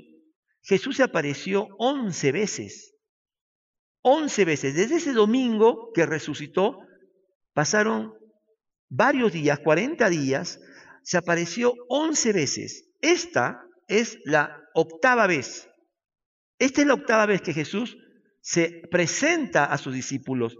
Jesús 0.62 0.96
se 0.96 1.04
apareció 1.04 1.68
once 1.78 2.32
veces. 2.32 2.94
Once 4.02 4.44
veces. 4.44 4.74
Desde 4.74 4.96
ese 4.96 5.12
domingo 5.12 5.90
que 5.94 6.04
resucitó, 6.04 6.78
pasaron 7.52 8.14
varios 8.88 9.32
días, 9.32 9.58
40 9.60 10.08
días, 10.08 10.60
se 11.02 11.16
apareció 11.16 11.74
once 11.88 12.32
veces. 12.32 12.90
Esta 13.00 13.62
es 13.88 14.18
la 14.24 14.60
octava 14.74 15.26
vez. 15.26 15.68
Esta 16.58 16.82
es 16.82 16.86
la 16.86 16.94
octava 16.94 17.26
vez 17.26 17.40
que 17.42 17.54
Jesús 17.54 17.96
se 18.40 18.82
presenta 18.90 19.64
a 19.66 19.78
sus 19.78 19.94
discípulos. 19.94 20.56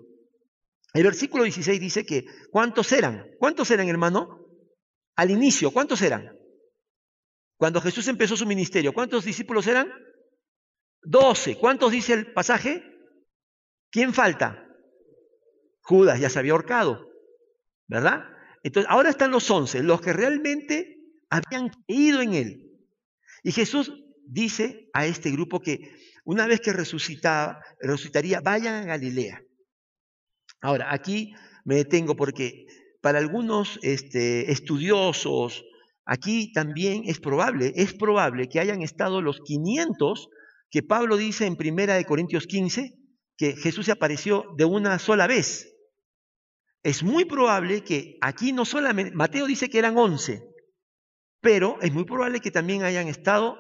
El 0.93 1.05
versículo 1.05 1.45
16 1.45 1.81
dice 1.81 2.05
que, 2.05 2.25
¿cuántos 2.51 2.91
eran? 2.93 3.27
¿Cuántos 3.39 3.71
eran, 3.71 3.89
hermano? 3.89 4.47
Al 5.17 5.31
inicio, 5.31 5.71
¿cuántos 5.71 6.03
eran? 6.03 6.37
Cuando 7.57 7.81
Jesús 7.81 8.09
empezó 8.09 8.37
su 8.37 8.47
ministerio, 8.47 8.93
¿cuántos 8.93 9.25
discípulos 9.25 9.67
eran? 9.67 9.93
Doce. 11.03 11.57
¿Cuántos 11.57 11.93
dice 11.93 12.15
el 12.15 12.33
pasaje? 12.33 12.83
¿Quién 13.91 14.15
falta? 14.15 14.67
Judas 15.91 16.21
ya 16.21 16.31
se 16.31 16.39
había 16.39 16.53
ahorcado, 16.53 17.11
¿verdad? 17.89 18.23
Entonces, 18.63 18.89
ahora 18.89 19.11
están 19.11 19.33
los 19.33 19.51
once, 19.51 19.83
los 19.83 20.01
que 20.01 20.13
realmente 20.13 20.99
habían 21.29 21.71
creído 21.71 22.23
en 22.23 22.35
Él. 22.35 22.71
Y 23.43 23.51
Jesús 23.51 23.93
dice 24.25 24.89
a 24.93 25.07
este 25.07 25.33
grupo 25.33 25.59
que 25.59 25.91
una 26.25 26.47
vez 26.47 26.61
que 26.61 26.73
resucitaba, 26.73 27.61
resucitaría, 27.81 28.41
vayan 28.41 28.85
a 28.85 28.87
Galilea. 28.87 29.43
Ahora, 30.61 30.95
aquí 30.95 31.35
me 31.65 31.75
detengo 31.75 32.15
porque 32.15 32.67
para 33.01 33.19
algunos 33.19 33.81
este, 33.83 34.53
estudiosos, 34.53 35.65
aquí 36.05 36.53
también 36.53 37.03
es 37.07 37.19
probable, 37.19 37.73
es 37.75 37.95
probable 37.95 38.49
que 38.49 38.61
hayan 38.61 38.83
estado 38.83 39.23
los 39.23 39.41
500 39.41 40.29
que 40.71 40.85
Pablo 40.85 41.17
dice 41.17 41.47
en 41.47 41.57
Primera 41.57 41.95
de 41.95 42.05
Corintios 42.05 42.47
15, 42.47 42.95
que 43.37 43.57
Jesús 43.57 43.87
se 43.87 43.93
apareció 43.93 44.45
de 44.57 44.67
una 44.67 45.01
sola 45.01 45.27
vez. 45.27 45.70
Es 46.83 47.03
muy 47.03 47.25
probable 47.27 47.85
que 47.85 48.17
aquí 48.21 48.53
no 48.53 48.65
solamente, 48.65 49.15
Mateo 49.15 49.47
dice 49.47 49.69
que 49.69 49.79
eran 49.79 49.99
11, 49.99 50.43
pero 51.41 51.79
es 51.81 51.93
muy 51.93 52.05
probable 52.05 52.41
que 52.41 52.51
también 52.51 52.83
hayan 52.83 53.09
estado 53.09 53.59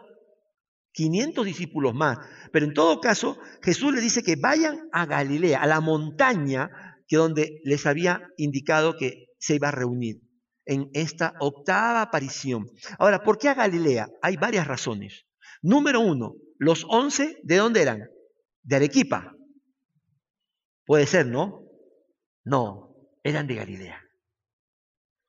500 0.93 1.45
discípulos 1.45 1.95
más. 1.95 2.19
Pero 2.53 2.67
en 2.67 2.75
todo 2.75 3.01
caso, 3.01 3.39
Jesús 3.63 3.95
le 3.95 4.01
dice 4.01 4.23
que 4.23 4.37
vayan 4.37 4.89
a 4.93 5.07
Galilea, 5.07 5.61
a 5.61 5.67
la 5.67 5.81
montaña 5.81 6.71
que 7.07 7.17
donde 7.17 7.61
les 7.65 7.87
había 7.87 8.23
indicado 8.37 8.97
que 8.97 9.27
se 9.39 9.57
iba 9.57 9.69
a 9.69 9.73
reunir 9.73 10.21
en 10.65 10.89
esta 10.93 11.35
octava 11.41 12.03
aparición. 12.03 12.67
Ahora, 12.99 13.23
¿por 13.23 13.39
qué 13.39 13.49
a 13.49 13.55
Galilea? 13.55 14.09
Hay 14.23 14.37
varias 14.37 14.67
razones. 14.67 15.27
Número 15.63 16.01
uno, 16.01 16.37
los 16.59 16.87
once, 16.89 17.39
¿de 17.43 17.57
dónde 17.57 17.83
eran? 17.83 18.09
De 18.63 18.77
Arequipa. 18.77 19.35
Puede 20.85 21.07
ser, 21.07 21.27
¿no? 21.27 21.65
No, 22.45 22.90
eran 23.23 23.47
de 23.47 23.55
Galilea. 23.57 24.03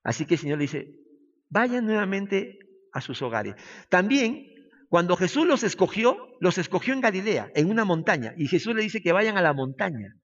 Así 0.04 0.26
que 0.26 0.36
el 0.36 0.40
Señor 0.40 0.58
le 0.58 0.64
dice, 0.64 0.96
vayan 1.50 1.86
nuevamente 1.86 2.60
a 2.94 3.02
sus 3.02 3.22
hogares. 3.22 3.56
También, 3.90 4.48
cuando 4.90 5.16
Jesús 5.16 5.46
los 5.46 5.64
escogió, 5.64 6.18
los 6.40 6.58
escogió 6.58 6.94
en 6.94 7.02
Galilea, 7.02 7.52
en 7.56 7.70
una 7.70 7.86
montaña, 7.86 8.34
y 8.38 8.48
Jesús 8.48 8.76
le 8.76 8.82
dice 8.82 9.02
que 9.02 9.12
vayan 9.12 9.38
a 9.38 9.42
la 9.42 9.54
montaña. 9.54 10.16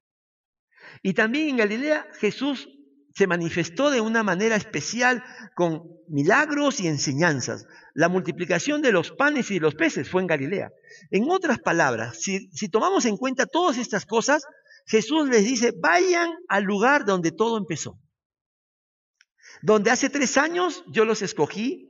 Y 1.03 1.13
también 1.13 1.49
en 1.49 1.57
Galilea 1.57 2.07
Jesús 2.19 2.69
se 3.13 3.27
manifestó 3.27 3.89
de 3.89 3.99
una 3.99 4.21
manera 4.21 4.55
especial 4.55 5.23
con 5.55 5.83
milagros 6.07 6.79
y 6.79 6.87
enseñanzas. 6.87 7.65
La 7.95 8.09
multiplicación 8.09 8.83
de 8.83 8.91
los 8.91 9.11
panes 9.11 9.49
y 9.49 9.55
de 9.55 9.59
los 9.61 9.73
peces 9.73 10.07
fue 10.07 10.21
en 10.21 10.27
Galilea. 10.27 10.69
En 11.09 11.27
otras 11.29 11.57
palabras, 11.57 12.21
si, 12.21 12.51
si 12.51 12.69
tomamos 12.69 13.05
en 13.05 13.17
cuenta 13.17 13.47
todas 13.47 13.79
estas 13.79 14.05
cosas, 14.05 14.43
Jesús 14.87 15.29
les 15.29 15.45
dice, 15.45 15.73
vayan 15.79 16.31
al 16.47 16.63
lugar 16.63 17.05
donde 17.05 17.31
todo 17.31 17.57
empezó 17.57 17.99
donde 19.61 19.91
hace 19.91 20.09
tres 20.09 20.37
años 20.37 20.83
yo 20.87 21.05
los 21.05 21.21
escogí 21.21 21.89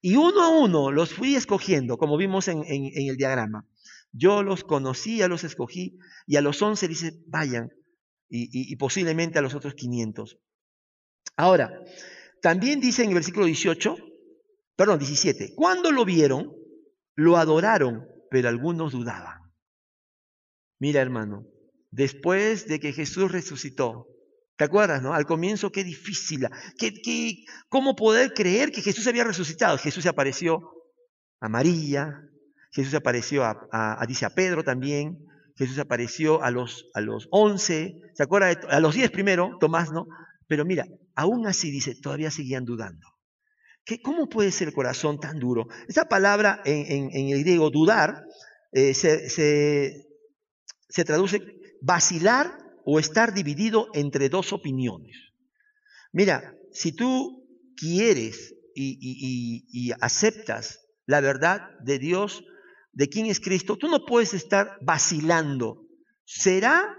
y 0.00 0.16
uno 0.16 0.42
a 0.42 0.48
uno 0.48 0.90
los 0.90 1.14
fui 1.14 1.34
escogiendo, 1.34 1.96
como 1.96 2.16
vimos 2.16 2.48
en, 2.48 2.64
el 2.66 3.16
diagrama. 3.16 3.66
Yo 4.12 4.42
los 4.42 4.62
conocí, 4.62 5.18
ya 5.18 5.28
los 5.28 5.44
escogí 5.44 5.98
y 6.26 6.36
a 6.36 6.42
los 6.42 6.60
once 6.60 6.86
dice, 6.88 7.22
vayan, 7.26 7.70
y, 8.28 8.72
y, 8.72 8.76
posiblemente 8.76 9.38
a 9.38 9.42
los 9.42 9.54
otros 9.54 9.74
500. 9.74 10.38
Ahora, 11.36 11.70
también 12.42 12.80
dice 12.80 13.02
en 13.02 13.08
el 13.08 13.14
versículo 13.14 13.46
18, 13.46 13.96
perdón, 14.76 14.98
17, 14.98 15.54
cuando 15.54 15.90
lo 15.90 16.04
vieron, 16.04 16.52
lo 17.14 17.36
adoraron, 17.36 18.06
pero 18.30 18.48
algunos 18.48 18.92
dudaban. 18.92 19.52
Mira, 20.78 21.00
hermano, 21.00 21.46
después 21.94 22.66
de 22.66 22.80
que 22.80 22.92
Jesús 22.92 23.30
resucitó, 23.30 24.08
¿Te 24.56 24.64
acuerdas, 24.64 25.02
no? 25.02 25.14
Al 25.14 25.26
comienzo, 25.26 25.72
qué 25.72 25.82
difícil. 25.82 26.46
Qué, 26.78 27.44
¿Cómo 27.68 27.96
poder 27.96 28.32
creer 28.34 28.70
que 28.70 28.82
Jesús 28.82 29.06
había 29.08 29.24
resucitado? 29.24 29.76
Jesús 29.78 30.04
se 30.04 30.08
apareció 30.08 30.60
a 31.40 31.48
María, 31.48 32.22
Jesús 32.70 32.92
se 32.92 32.96
apareció 32.96 33.42
a, 33.44 33.98
dice 34.06 34.26
a 34.26 34.30
Pedro 34.30 34.62
también, 34.62 35.18
Jesús 35.56 35.78
apareció 35.80 36.40
a 36.42 36.52
los, 36.52 36.88
a 36.94 37.00
los 37.00 37.26
11, 37.32 38.00
¿se 38.14 38.22
acuerda? 38.22 38.50
A 38.68 38.78
los 38.78 38.94
10 38.94 39.10
primero, 39.10 39.56
Tomás, 39.58 39.90
¿no? 39.90 40.06
Pero 40.46 40.64
mira, 40.64 40.86
aún 41.16 41.48
así 41.48 41.72
dice, 41.72 41.96
todavía 42.00 42.30
seguían 42.30 42.64
dudando. 42.64 43.08
¿Qué, 43.84 44.00
¿Cómo 44.00 44.28
puede 44.28 44.52
ser 44.52 44.68
el 44.68 44.74
corazón 44.74 45.18
tan 45.18 45.40
duro? 45.40 45.66
Esa 45.88 46.04
palabra 46.04 46.62
en, 46.64 47.10
el 47.12 47.40
griego, 47.42 47.70
dudar, 47.70 48.22
eh, 48.70 48.94
se, 48.94 49.28
se 49.28 51.04
traduce 51.04 51.53
vacilar 51.84 52.58
o 52.84 52.98
estar 52.98 53.34
dividido 53.34 53.88
entre 53.92 54.28
dos 54.28 54.52
opiniones. 54.52 55.16
Mira, 56.12 56.54
si 56.72 56.92
tú 56.92 57.46
quieres 57.76 58.54
y, 58.74 59.92
aceptas 60.00 60.80
la 61.06 61.20
verdad 61.20 61.60
de 61.80 61.98
Dios, 61.98 62.42
de 62.92 63.08
quién 63.08 63.26
es 63.26 63.40
Cristo, 63.40 63.76
tú 63.76 63.88
no 63.88 64.06
puedes 64.06 64.32
estar 64.32 64.78
vacilando. 64.80 65.86
¿Será 66.24 66.96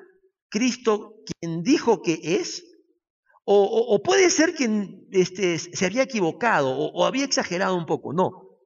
Cristo 0.49 1.15
quien 1.25 1.63
dijo 1.63 2.01
que 2.01 2.19
es? 2.21 2.63
O, 3.43 4.01
puede 4.03 4.29
ser 4.29 4.53
que 4.53 4.67
este, 5.11 5.57
se 5.59 5.85
había 5.85 6.03
equivocado 6.03 6.69
o, 6.69 6.91
o 6.91 7.05
había 7.05 7.25
exagerado 7.25 7.75
un 7.75 7.85
poco. 7.85 8.13
No. 8.13 8.59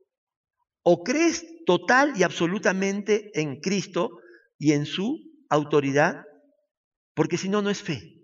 O 0.84 1.04
crees 1.04 1.46
total 1.66 2.14
y 2.16 2.24
absolutamente 2.24 3.32
en 3.40 3.60
Cristo 3.60 4.10
y 4.58 4.72
en 4.72 4.86
su 4.86 5.29
autoridad, 5.50 6.24
porque 7.14 7.38
si 7.38 7.50
no, 7.50 7.62
no 7.62 7.70
es 7.70 7.82
fe. 7.82 8.16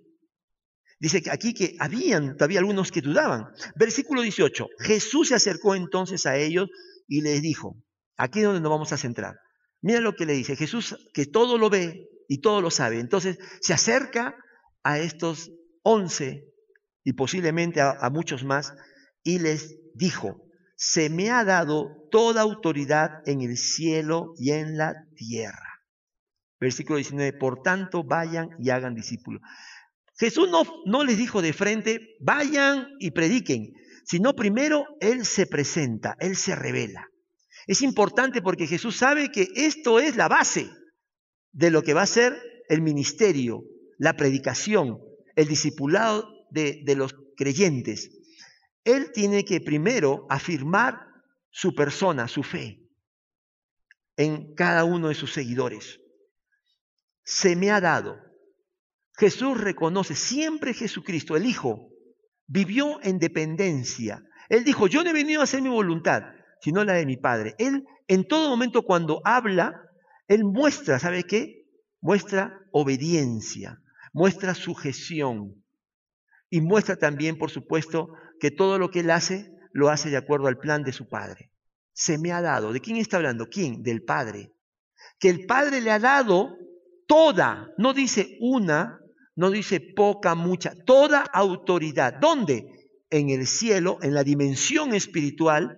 Dice 1.00 1.24
aquí 1.30 1.54
que 1.54 1.76
habían 1.80 2.38
todavía 2.38 2.60
algunos 2.60 2.92
que 2.92 3.02
dudaban. 3.02 3.48
Versículo 3.76 4.22
18. 4.22 4.68
Jesús 4.80 5.30
se 5.30 5.36
acercó 5.36 5.76
entonces 5.76 6.26
a 6.26 6.38
ellos 6.38 6.70
y 7.08 7.22
les 7.22 7.42
dijo, 7.42 7.76
aquí 8.18 8.40
es 8.40 8.46
donde 8.46 8.62
nos 8.62 8.72
vamos 8.72 8.94
a 8.94 8.98
centrar. 8.98 9.36
Mira 9.82 10.00
lo 10.00 10.16
que 10.16 10.26
le 10.26 10.34
dice. 10.34 10.56
Jesús 10.56 10.96
que 11.14 11.26
todo 11.26 11.58
lo 11.58 11.70
ve 11.70 12.08
y 12.30 12.40
todo 12.40 12.62
lo 12.62 12.72
sabe. 12.72 13.00
Entonces 13.00 13.38
se 13.60 13.74
acerca 13.74 14.36
a 14.84 15.00
estos 15.00 15.52
once 15.84 16.46
y 17.04 17.14
posiblemente 17.14 17.82
a 17.82 18.10
muchos 18.10 18.44
más 18.44 18.74
y 19.24 19.40
les 19.40 19.78
dijo, 19.94 20.46
se 20.76 21.10
me 21.10 21.30
ha 21.30 21.44
dado 21.44 22.08
toda 22.10 22.42
autoridad 22.42 23.22
en 23.26 23.42
el 23.42 23.58
cielo 23.58 24.34
y 24.38 24.52
en 24.52 24.78
la 24.78 24.94
tierra. 25.16 25.75
Versículo 26.60 26.98
19, 26.98 27.34
por 27.34 27.62
tanto 27.62 28.04
vayan 28.04 28.50
y 28.60 28.70
hagan 28.70 28.96
discípulos. 28.96 29.42
Jesús 30.18 30.50
no, 30.50 30.64
no 30.86 31.04
les 31.04 31.18
dijo 31.18 31.42
de 31.42 31.54
frente, 31.54 32.16
vayan 32.22 32.88
y 33.00 33.12
prediquen, 33.12 33.74
sino 34.06 34.34
primero 34.34 34.86
Él 35.02 35.26
se 35.26 35.46
presenta, 35.46 36.16
Él 36.20 36.36
se 36.36 36.56
revela. 36.56 37.10
Es 37.68 37.82
importante 37.82 38.42
porque 38.42 38.68
Jesús 38.68 38.96
sabe 38.96 39.30
que 39.30 39.48
esto 39.56 40.00
es 40.00 40.16
la 40.16 40.28
base 40.28 40.70
de 41.52 41.72
lo 41.72 41.82
que 41.82 41.94
va 41.94 42.04
a 42.04 42.08
ser 42.08 42.40
el 42.70 42.82
ministerio, 42.82 43.64
la 43.98 44.16
predicación, 44.16 45.00
el 45.36 45.48
discipulado 45.48 46.30
de, 46.52 46.82
de 46.86 46.96
los 46.96 47.14
creyentes. 47.36 48.10
Él 48.84 49.12
tiene 49.14 49.44
que 49.44 49.60
primero 49.60 50.28
afirmar 50.30 51.00
su 51.50 51.74
persona, 51.74 52.28
su 52.28 52.44
fe, 52.44 52.80
en 54.16 54.54
cada 54.54 54.84
uno 54.84 55.10
de 55.10 55.16
sus 55.16 55.34
seguidores. 55.34 56.00
Se 57.26 57.58
me 57.58 57.72
ha 57.72 57.82
dado 57.82 58.26
Jesús 59.18 59.60
reconoce 59.60 60.16
siempre 60.16 60.74
Jesucristo, 60.74 61.36
el 61.36 61.46
Hijo, 61.46 61.90
vivió 62.48 63.02
en 63.02 63.18
dependencia. 63.18 64.22
Él 64.50 64.64
dijo, 64.64 64.88
yo 64.88 65.04
no 65.04 65.10
he 65.10 65.14
venido 65.14 65.42
a 65.42 65.46
hacer 65.46 65.62
mi 65.62 65.70
voluntad, 65.70 66.24
sino 66.62 66.84
la 66.84 66.94
de 66.94 67.06
mi 67.06 67.18
Padre. 67.18 67.56
Él 67.58 67.86
en 68.08 68.28
todo 68.28 68.50
momento 68.50 68.84
cuando 68.84 69.22
habla, 69.24 69.82
Él 70.28 70.44
muestra, 70.44 71.00
¿sabe 71.00 71.24
qué? 71.24 71.66
Muestra 72.02 72.60
obediencia, 72.72 73.82
muestra 74.14 74.54
sujeción 74.54 75.64
y 76.50 76.62
muestra 76.62 76.98
también, 76.98 77.38
por 77.38 77.50
supuesto, 77.50 78.10
que 78.40 78.52
todo 78.52 78.78
lo 78.78 78.92
que 78.92 79.00
Él 79.00 79.12
hace, 79.12 79.52
lo 79.72 79.90
hace 79.90 80.10
de 80.10 80.18
acuerdo 80.18 80.48
al 80.48 80.60
plan 80.60 80.84
de 80.84 80.94
su 80.94 81.08
Padre. 81.08 81.52
Se 81.94 82.18
me 82.18 82.32
ha 82.34 82.42
dado. 82.42 82.74
¿De 82.74 82.82
quién 82.82 82.98
está 82.98 83.18
hablando? 83.18 83.48
¿Quién? 83.50 83.82
Del 83.82 84.04
Padre. 84.04 84.52
Que 85.20 85.30
el 85.30 85.46
Padre 85.46 85.82
le 85.82 85.92
ha 85.92 86.00
dado 86.00 86.58
toda, 87.08 87.74
no 87.78 87.94
dice 87.94 88.38
una, 88.40 89.00
no 89.36 89.52
dice 89.52 89.80
poca, 89.80 90.36
mucha, 90.36 90.74
toda 90.86 91.22
autoridad. 91.22 92.16
¿Dónde? 92.20 92.66
En 93.10 93.30
el 93.30 93.48
cielo, 93.48 93.98
en 94.02 94.14
la 94.14 94.24
dimensión 94.24 94.94
espiritual, 94.94 95.78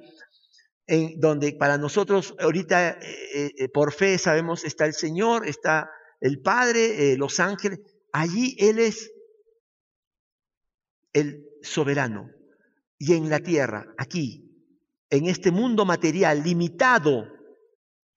en 0.88 1.20
donde 1.20 1.54
para 1.54 1.78
nosotros 1.78 2.34
ahorita 2.40 2.92
eh, 2.92 2.98
eh, 3.36 3.52
eh, 3.58 3.70
por 3.70 3.94
fe 3.94 4.18
sabemos 4.18 4.64
está 4.64 4.86
el 4.86 4.94
Señor, 4.94 5.46
está 5.46 5.90
el 6.22 6.42
Padre, 6.42 7.18
los 7.18 7.40
ángeles. 7.40 7.80
Allí 8.14 8.56
Él 8.58 8.80
es 8.80 9.12
el 11.14 11.46
soberano. 11.62 12.32
Y 12.98 13.14
en 13.14 13.30
la 13.30 13.40
tierra, 13.40 13.94
aquí, 13.98 14.66
en 15.12 15.28
este 15.28 15.52
mundo 15.52 15.86
material 15.86 16.42
limitado, 16.44 17.28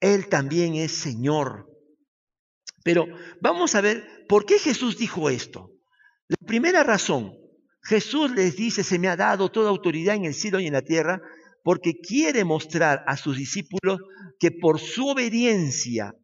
Él 0.00 0.28
también 0.28 0.76
es 0.76 0.92
Señor. 0.92 1.69
Pero 2.82 3.06
vamos 3.40 3.74
a 3.74 3.80
ver 3.80 4.20
¿Por 4.30 4.46
qué 4.46 4.60
Jesús 4.60 4.96
dijo 4.96 5.28
esto? 5.28 5.72
La 6.28 6.36
primera 6.46 6.84
razón, 6.84 7.36
Jesús 7.82 8.30
les 8.30 8.54
dice, 8.54 8.84
se 8.84 8.96
me 8.96 9.08
ha 9.08 9.16
dado 9.16 9.50
toda 9.50 9.70
autoridad 9.70 10.14
en 10.14 10.24
el 10.24 10.34
cielo 10.34 10.60
y 10.60 10.68
en 10.68 10.74
la 10.74 10.82
tierra, 10.82 11.20
porque 11.64 11.94
quiere 11.94 12.44
mostrar 12.44 13.02
a 13.08 13.16
sus 13.16 13.36
discípulos 13.36 13.98
que 14.38 14.52
por 14.52 14.78
su 14.78 15.08
obediencia 15.08 16.14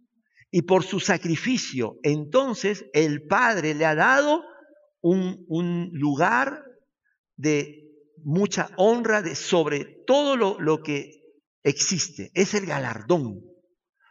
y 0.53 0.63
por 0.63 0.85
su 0.85 1.01
sacrificio, 1.01 1.99
entonces 2.05 2.85
el 2.93 3.27
Padre 3.27 3.75
le 3.75 3.87
ha 3.87 3.97
dado 3.97 4.45
un, 5.01 5.91
lugar 5.91 6.63
de 7.35 7.91
mucha 8.23 8.71
honra 8.77 9.21
de, 9.21 9.35
sobre 9.35 9.85
todo 10.07 10.37
lo, 10.37 10.61
lo 10.61 10.81
que 10.81 11.11
existe. 11.65 12.31
Es 12.35 12.55
el 12.55 12.67
galardón 12.67 13.41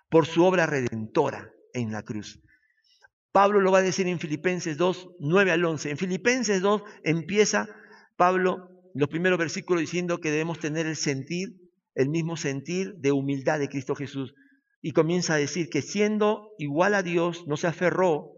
por 0.09 0.25
su 0.25 0.43
obra 0.43 0.65
redentora 0.65 1.54
en 1.75 1.91
la 1.91 2.03
cruz. 2.03 2.41
Pablo 3.31 3.59
lo 3.59 3.71
va 3.71 3.79
a 3.79 3.83
decir 3.83 4.07
en 4.07 4.19
Filipenses 4.19 4.77
2, 4.77 5.09
9 5.19 5.51
al 5.51 5.65
11. 5.65 5.91
En 5.91 5.97
Filipenses 5.97 6.61
2 6.61 6.81
empieza 7.03 7.67
Pablo 8.15 8.69
los 8.93 9.09
primeros 9.09 9.37
versículos 9.37 9.81
diciendo 9.81 10.19
que 10.19 10.31
debemos 10.31 10.59
tener 10.59 10.85
el 10.85 10.95
sentir, 10.95 11.49
el 11.95 12.09
mismo 12.09 12.37
sentir 12.37 12.95
de 12.95 13.11
humildad 13.11 13.59
de 13.59 13.67
Cristo 13.67 13.93
Jesús. 13.93 14.33
Y 14.81 14.93
comienza 14.93 15.33
a 15.33 15.37
decir 15.37 15.69
que 15.69 15.81
siendo 15.81 16.51
igual 16.57 16.93
a 16.93 17.03
Dios, 17.03 17.45
no 17.45 17.57
se 17.57 17.67
aferró 17.67 18.31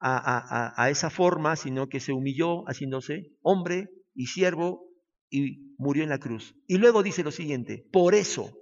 a, 0.00 0.72
a 0.82 0.88
esa 0.88 1.10
forma, 1.10 1.56
sino 1.56 1.88
que 1.88 2.00
se 2.00 2.12
humilló 2.12 2.62
haciéndose 2.64 3.32
hombre 3.42 3.90
y 4.14 4.28
siervo 4.28 4.90
y 5.28 5.74
murió 5.76 6.02
en 6.02 6.08
la 6.08 6.18
cruz. 6.18 6.54
Y 6.66 6.78
luego 6.78 7.02
dice 7.02 7.22
lo 7.22 7.30
siguiente, 7.30 7.86
por 7.92 8.14
eso, 8.14 8.52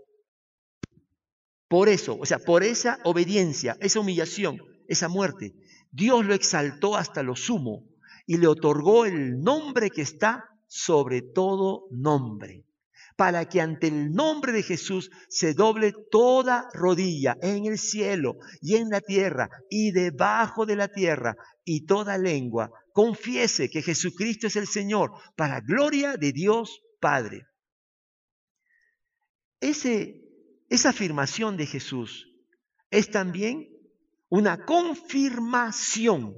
por 1.69 1.89
eso, 1.89 2.17
o 2.19 2.25
sea, 2.25 2.39
por 2.39 2.65
esa 2.65 2.99
obediencia, 3.05 3.77
esa 3.81 4.01
humillación, 4.01 4.59
esa 4.89 5.09
muerte, 5.09 5.55
Dios 5.91 6.25
lo 6.25 6.35
exaltó 6.35 6.97
hasta 6.97 7.23
lo 7.23 7.37
sumo 7.37 7.85
y 8.27 8.39
le 8.39 8.47
otorgó 8.47 9.05
el 9.05 9.41
nombre 9.41 9.91
que 9.91 10.03
está 10.03 10.45
sobre 10.67 11.23
todo 11.23 11.87
nombre, 11.91 12.65
para 13.17 13.49
que 13.49 13.61
ante 13.61 13.89
el 13.89 14.13
nombre 14.13 14.53
de 14.53 14.63
Jesús 14.63 15.11
se 15.29 15.55
doble 15.55 15.95
toda 16.11 16.69
rodilla 16.73 17.37
en 17.43 17.67
el 17.67 17.79
cielo 17.79 18.37
y 18.61 18.77
en 18.77 18.91
la 18.91 19.01
tierra 19.01 19.51
y 19.71 19.93
debajo 19.93 20.67
de 20.67 20.77
la 20.77 20.89
tierra, 20.89 21.37
y 21.65 21.85
toda 21.85 22.17
lengua 22.17 22.71
confiese 22.93 23.71
que 23.71 23.83
Jesucristo 23.83 24.47
es 24.47 24.57
el 24.57 24.67
Señor, 24.67 25.13
para 25.37 25.61
gloria 25.61 26.17
de 26.17 26.33
Dios 26.33 26.81
Padre. 27.01 27.47
Ese, 29.61 30.28
esa 30.69 30.91
afirmación 30.91 31.57
de 31.57 31.67
Jesús 31.67 32.29
es 32.91 33.11
también 33.11 33.69
una 34.29 34.65
confirmación 34.65 36.37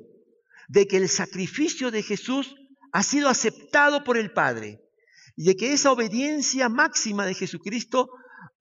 de 0.68 0.86
que 0.86 0.98
el 0.98 1.08
sacrificio 1.08 1.90
de 1.90 2.02
Jesús 2.02 2.54
ha 2.92 3.02
sido 3.02 3.28
aceptado 3.28 4.04
por 4.04 4.16
el 4.16 4.32
Padre 4.32 4.80
y 5.36 5.44
de 5.46 5.56
que 5.56 5.72
esa 5.72 5.90
obediencia 5.90 6.68
máxima 6.68 7.26
de 7.26 7.34
Jesucristo 7.34 8.10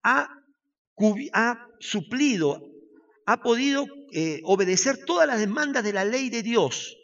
ha, 0.02 0.28
suplido, 1.78 2.60
ha 3.26 3.40
podido 3.40 3.86
eh, 4.12 4.40
obedecer 4.44 5.04
todas 5.04 5.26
las 5.26 5.38
demandas 5.38 5.84
de 5.84 5.92
la 5.92 6.04
ley 6.04 6.30
de 6.30 6.42
Dios. 6.42 6.96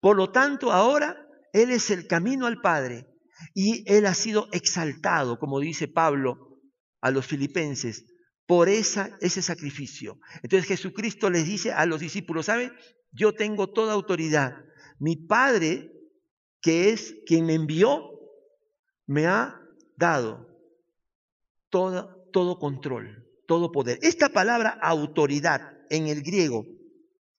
Por 0.00 0.16
lo 0.16 0.30
tanto, 0.30 0.72
ahora 0.72 1.16
Él 1.52 1.70
es 1.70 1.90
el 1.90 2.06
camino 2.06 2.46
al 2.46 2.60
Padre 2.60 3.06
y 3.54 3.84
Él 3.92 4.06
ha 4.06 4.14
sido 4.14 4.48
exaltado, 4.52 5.38
como 5.38 5.60
dice 5.60 5.88
Pablo 5.88 6.60
a 7.00 7.10
los 7.10 7.26
filipenses, 7.26 8.06
por 8.46 8.68
esa, 8.68 9.16
ese 9.20 9.42
sacrificio. 9.42 10.18
Entonces 10.42 10.68
Jesucristo 10.68 11.30
les 11.30 11.46
dice 11.46 11.72
a 11.72 11.86
los 11.86 12.00
discípulos, 12.00 12.46
¿saben? 12.46 12.72
Yo 13.12 13.32
tengo 13.32 13.72
toda 13.72 13.92
autoridad. 13.94 14.64
Mi 14.98 15.16
Padre, 15.16 15.92
que 16.60 16.90
es 16.90 17.16
quien 17.26 17.46
me 17.46 17.54
envió, 17.54 18.10
me 19.06 19.26
ha 19.26 19.60
dado 19.96 20.48
todo, 21.70 22.28
todo 22.32 22.58
control, 22.58 23.26
todo 23.46 23.72
poder. 23.72 23.98
Esta 24.02 24.28
palabra 24.28 24.70
autoridad 24.82 25.78
en 25.90 26.08
el 26.08 26.22
griego 26.22 26.66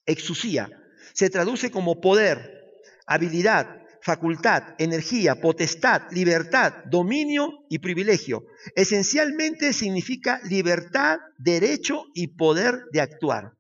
exusía. 0.06 0.70
Se 1.14 1.30
traduce 1.30 1.72
como 1.72 2.02
poder, 2.02 2.82
habilidad, 3.06 3.85
facultad, 4.06 4.76
energía, 4.78 5.42
potestad, 5.42 6.04
libertad, 6.12 6.86
dominio 6.86 7.66
y 7.72 7.80
privilegio. 7.80 8.46
Esencialmente 8.76 9.74
significa 9.74 10.40
libertad, 10.48 11.18
derecho 11.40 12.04
y 12.14 12.28
poder 12.28 12.84
de 12.92 13.02
actuar. 13.02 13.54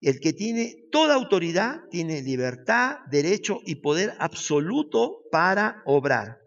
El 0.00 0.20
que 0.20 0.32
tiene 0.32 0.86
toda 0.90 1.14
autoridad 1.14 1.82
tiene 1.90 2.22
libertad, 2.22 3.00
derecho 3.10 3.60
y 3.66 3.74
poder 3.82 4.14
absoluto 4.18 5.24
para 5.30 5.82
obrar. 5.84 6.38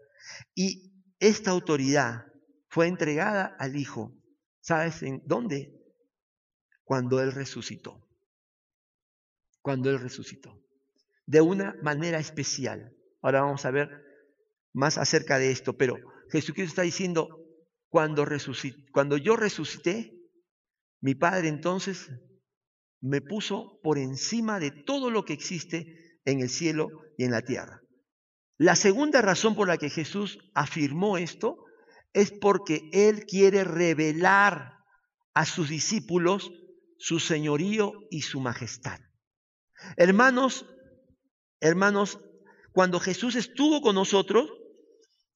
Y 0.56 0.92
esta 1.20 1.52
autoridad 1.52 2.24
fue 2.70 2.88
entregada 2.88 3.54
al 3.60 3.76
Hijo. 3.76 4.12
¿Sabes 4.62 5.00
en 5.04 5.22
dónde? 5.26 5.72
Cuando 6.82 7.20
Él 7.20 7.30
resucitó. 7.30 8.04
Cuando 9.60 9.90
Él 9.90 10.00
resucitó. 10.00 10.60
De 11.24 11.40
una 11.40 11.76
manera 11.82 12.18
especial. 12.18 12.96
Ahora 13.22 13.42
vamos 13.42 13.64
a 13.64 13.70
ver 13.70 13.88
más 14.74 14.98
acerca 14.98 15.38
de 15.38 15.50
esto, 15.50 15.76
pero 15.76 15.96
Jesucristo 16.30 16.70
está 16.70 16.82
diciendo, 16.82 17.28
cuando, 17.88 18.26
cuando 18.92 19.16
yo 19.16 19.36
resucité, 19.36 20.12
mi 21.00 21.14
Padre 21.14 21.48
entonces 21.48 22.10
me 23.00 23.20
puso 23.20 23.80
por 23.82 23.98
encima 23.98 24.58
de 24.60 24.70
todo 24.70 25.10
lo 25.10 25.24
que 25.24 25.32
existe 25.32 26.20
en 26.24 26.40
el 26.40 26.48
cielo 26.48 26.88
y 27.18 27.24
en 27.24 27.32
la 27.32 27.42
tierra. 27.42 27.82
La 28.58 28.76
segunda 28.76 29.20
razón 29.22 29.54
por 29.54 29.68
la 29.68 29.76
que 29.76 29.90
Jesús 29.90 30.38
afirmó 30.54 31.18
esto 31.18 31.56
es 32.12 32.30
porque 32.30 32.88
Él 32.92 33.24
quiere 33.26 33.64
revelar 33.64 34.72
a 35.34 35.44
sus 35.46 35.68
discípulos 35.68 36.50
su 36.98 37.18
señorío 37.18 37.92
y 38.10 38.22
su 38.22 38.40
majestad. 38.40 39.00
Hermanos, 39.96 40.66
hermanos, 41.60 42.20
cuando 42.72 43.00
Jesús 43.00 43.36
estuvo 43.36 43.80
con 43.80 43.94
nosotros, 43.94 44.50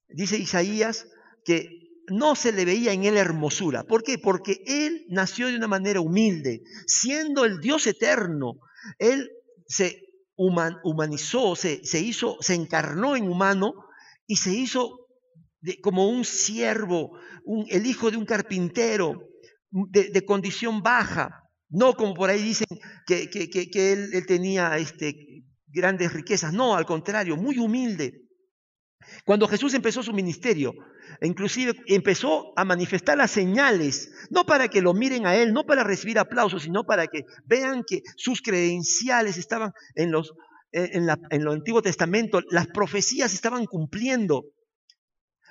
dice 0.09 0.39
Isaías 0.39 1.07
que 1.45 1.87
no 2.09 2.35
se 2.35 2.53
le 2.53 2.65
veía 2.65 2.93
en 2.93 3.05
él 3.05 3.17
hermosura. 3.17 3.85
¿Por 3.85 4.03
qué? 4.03 4.19
Porque 4.19 4.63
él 4.67 5.05
nació 5.09 5.49
de 5.49 5.57
una 5.57 5.69
manera 5.69 6.01
humilde, 6.01 6.63
siendo 6.87 7.45
el 7.45 7.61
Dios 7.61 7.87
eterno. 7.87 8.55
Él 8.99 9.31
se 9.67 10.03
humanizó, 10.37 11.57
se, 11.57 11.85
se, 11.85 12.01
hizo, 12.01 12.37
se 12.41 12.55
encarnó 12.55 13.17
en 13.17 13.29
humano 13.29 13.73
y 14.27 14.37
se 14.37 14.53
hizo 14.53 15.07
como 15.83 16.09
un 16.09 16.25
siervo, 16.25 17.19
el 17.69 17.87
hijo 17.87 18.11
de 18.11 18.17
un 18.17 18.27
carpintero, 18.27 19.29
de, 19.71 20.25
condición 20.25 20.83
baja. 20.83 21.43
No 21.69 21.95
como 21.95 22.15
por 22.15 22.31
ahí 22.31 22.43
dicen 22.43 22.69
que, 23.07 23.29
que, 23.29 23.93
él, 23.93 24.11
él, 24.13 24.27
tenía 24.27 24.77
este, 24.79 25.36
grandes 25.77 26.13
riquezas. 26.13 26.53
No, 26.53 26.75
al 26.75 26.87
contrario, 26.87 27.37
muy 27.37 27.59
humilde. 27.59 28.23
Cuando 29.25 29.47
Jesús 29.47 29.75
empezó 29.75 30.03
su 30.03 30.13
ministerio, 30.13 30.73
inclusive 31.21 31.75
empezó 31.87 32.53
a 32.57 32.65
manifestar 32.65 33.17
las 33.17 33.31
señales, 33.31 34.11
no 34.31 34.45
para 34.45 34.69
que 34.69 34.83
lo 34.83 34.95
miren 34.95 35.27
a 35.27 35.37
él, 35.37 35.53
no 35.53 35.65
para 35.65 35.85
recibir 35.85 36.19
aplausos, 36.19 36.65
sino 36.65 36.85
para 36.85 37.07
que 37.07 37.23
vean 37.45 37.85
que 37.87 38.01
sus 38.17 38.43
credenciales 38.43 39.37
estaban 39.37 39.73
en 39.95 40.11
los 40.11 40.33
en, 40.73 41.07
la, 41.07 41.19
en 41.31 41.43
el 41.43 41.49
Antiguo 41.49 41.81
Testamento, 41.81 42.41
las 42.51 42.67
profecías 42.67 43.33
estaban 43.33 43.65
cumpliendo. 43.65 44.45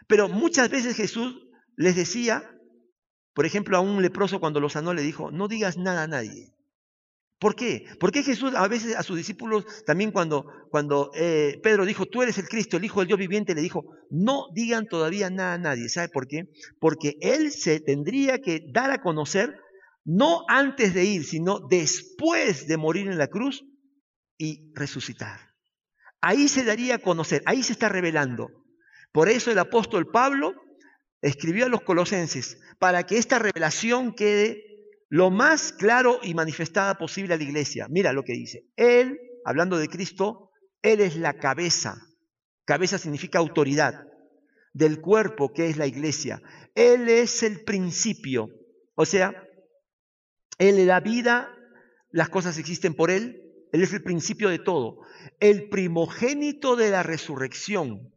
Pero 0.07 0.29
muchas 0.29 0.69
veces 0.69 0.95
Jesús 0.95 1.47
les 1.77 1.95
decía, 1.95 2.43
por 3.33 3.45
ejemplo, 3.45 3.75
a 3.77 3.79
un 3.79 4.01
leproso 4.03 4.39
cuando 4.39 4.59
lo 4.59 4.69
sanó 4.69 4.93
le 4.93 5.01
dijo, 5.01 5.31
no 5.31 5.47
digas 5.47 5.77
nada 5.77 6.03
a 6.03 6.07
nadie. 6.07 6.53
¿Por 7.45 7.55
qué? 7.55 7.85
Porque 7.99 8.23
Jesús 8.23 8.55
a 8.55 8.67
veces 8.67 8.95
a 8.95 9.03
sus 9.03 9.17
discípulos, 9.17 9.67
también 9.85 10.11
cuando, 10.11 10.47
cuando 10.71 11.11
eh, 11.13 11.59
Pedro 11.61 11.85
dijo, 11.85 12.07
tú 12.07 12.23
eres 12.23 12.39
el 12.39 12.49
Cristo, 12.49 12.77
el 12.77 12.85
Hijo 12.85 13.01
del 13.01 13.07
Dios 13.07 13.19
viviente, 13.19 13.53
le 13.53 13.61
dijo, 13.61 13.85
no 14.09 14.47
digan 14.55 14.87
todavía 14.87 15.29
nada 15.29 15.53
a 15.53 15.57
nadie. 15.59 15.87
¿Sabe 15.87 16.09
por 16.09 16.25
qué? 16.25 16.45
Porque 16.79 17.17
Él 17.21 17.51
se 17.51 17.79
tendría 17.81 18.39
que 18.39 18.63
dar 18.73 18.89
a 18.89 18.99
conocer, 19.03 19.59
no 20.03 20.43
antes 20.47 20.95
de 20.95 21.05
ir, 21.05 21.23
sino 21.23 21.59
después 21.69 22.65
de 22.65 22.77
morir 22.77 23.05
en 23.05 23.19
la 23.19 23.27
cruz 23.27 23.63
y 24.39 24.71
resucitar. 24.73 25.39
Ahí 26.21 26.47
se 26.47 26.63
daría 26.63 26.95
a 26.95 26.99
conocer, 26.99 27.43
ahí 27.45 27.61
se 27.61 27.73
está 27.73 27.89
revelando. 27.89 28.49
Por 29.11 29.29
eso 29.29 29.51
el 29.51 29.59
apóstol 29.59 30.09
Pablo 30.11 30.55
escribió 31.21 31.65
a 31.65 31.69
los 31.69 31.81
colosenses, 31.81 32.57
para 32.79 33.03
que 33.03 33.19
esta 33.19 33.37
revelación 33.37 34.15
quede 34.15 34.74
lo 35.09 35.29
más 35.29 35.71
claro 35.71 36.19
y 36.23 36.33
manifestada 36.33 36.97
posible 36.97 37.33
a 37.33 37.37
la 37.37 37.43
iglesia. 37.43 37.87
Mira 37.89 38.13
lo 38.13 38.23
que 38.23 38.33
dice. 38.33 38.65
Él, 38.75 39.19
hablando 39.45 39.77
de 39.77 39.87
Cristo, 39.87 40.51
Él 40.81 40.99
es 41.01 41.15
la 41.15 41.33
cabeza. 41.33 41.95
Cabeza 42.65 42.97
significa 42.97 43.39
autoridad 43.39 44.05
del 44.73 44.99
cuerpo 44.99 45.53
que 45.53 45.69
es 45.69 45.77
la 45.77 45.87
iglesia. 45.87 46.41
Él 46.73 47.07
es 47.07 47.43
el 47.43 47.63
principio. 47.63 48.49
O 48.95 49.05
sea, 49.05 49.47
Él 50.57 50.77
le 50.77 50.85
da 50.85 50.99
vida, 50.99 51.49
las 52.11 52.29
cosas 52.29 52.57
existen 52.57 52.93
por 52.93 53.11
Él. 53.11 53.41
Él 53.71 53.83
es 53.83 53.93
el 53.93 54.03
principio 54.03 54.49
de 54.49 54.59
todo. 54.59 55.01
El 55.39 55.69
primogénito 55.69 56.75
de 56.75 56.89
la 56.89 57.03
resurrección. 57.03 58.11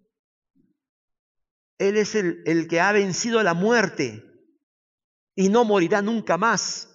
Él 1.79 1.97
es 1.97 2.15
el, 2.15 2.43
el 2.47 2.67
que 2.67 2.81
ha 2.81 2.93
vencido 2.93 3.43
la 3.43 3.55
muerte 3.55 4.28
y 5.39 5.51
no 5.51 5.65
morirá 5.65 6.03
nunca 6.03 6.37
más 6.37 6.89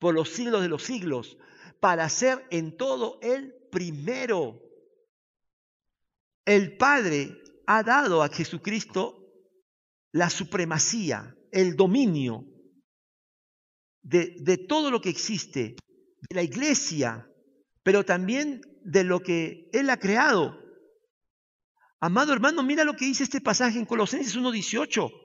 por 0.00 0.14
los 0.14 0.30
siglos 0.30 0.62
de 0.62 0.68
los 0.68 0.82
siglos, 0.82 1.38
para 1.78 2.08
ser 2.08 2.44
en 2.50 2.76
todo 2.76 3.20
el 3.22 3.54
primero. 3.70 4.60
El 6.44 6.76
Padre 6.76 7.40
ha 7.68 7.84
dado 7.84 8.24
a 8.24 8.28
Jesucristo 8.30 9.32
la 10.10 10.28
supremacía, 10.28 11.36
el 11.52 11.76
dominio 11.76 12.44
de, 14.02 14.66
todo 14.68 14.90
lo 14.90 15.00
que 15.00 15.10
existe, 15.10 15.76
de 16.28 16.34
la 16.34 16.42
iglesia, 16.42 17.30
pero 17.84 18.04
también 18.04 18.60
de 18.82 19.04
lo 19.04 19.20
que 19.20 19.70
Él 19.72 19.88
ha 19.90 20.00
creado. 20.00 20.58
Amado 22.00 22.32
hermano, 22.32 22.64
mira 22.64 22.82
lo 22.82 22.96
que 22.96 23.04
dice 23.04 23.22
este 23.22 23.40
pasaje 23.40 23.78
en 23.78 23.86
Colosenses 23.86 24.36
1.18 24.36 25.21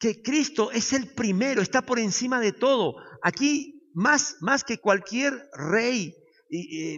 que 0.00 0.22
Cristo 0.22 0.72
es 0.72 0.94
el 0.94 1.12
primero, 1.12 1.60
está 1.60 1.82
por 1.82 1.98
encima 1.98 2.40
de 2.40 2.52
todo. 2.52 2.94
Aquí, 3.22 3.82
más, 3.92 4.36
más 4.40 4.64
que 4.64 4.78
cualquier 4.78 5.34
rey 5.52 6.14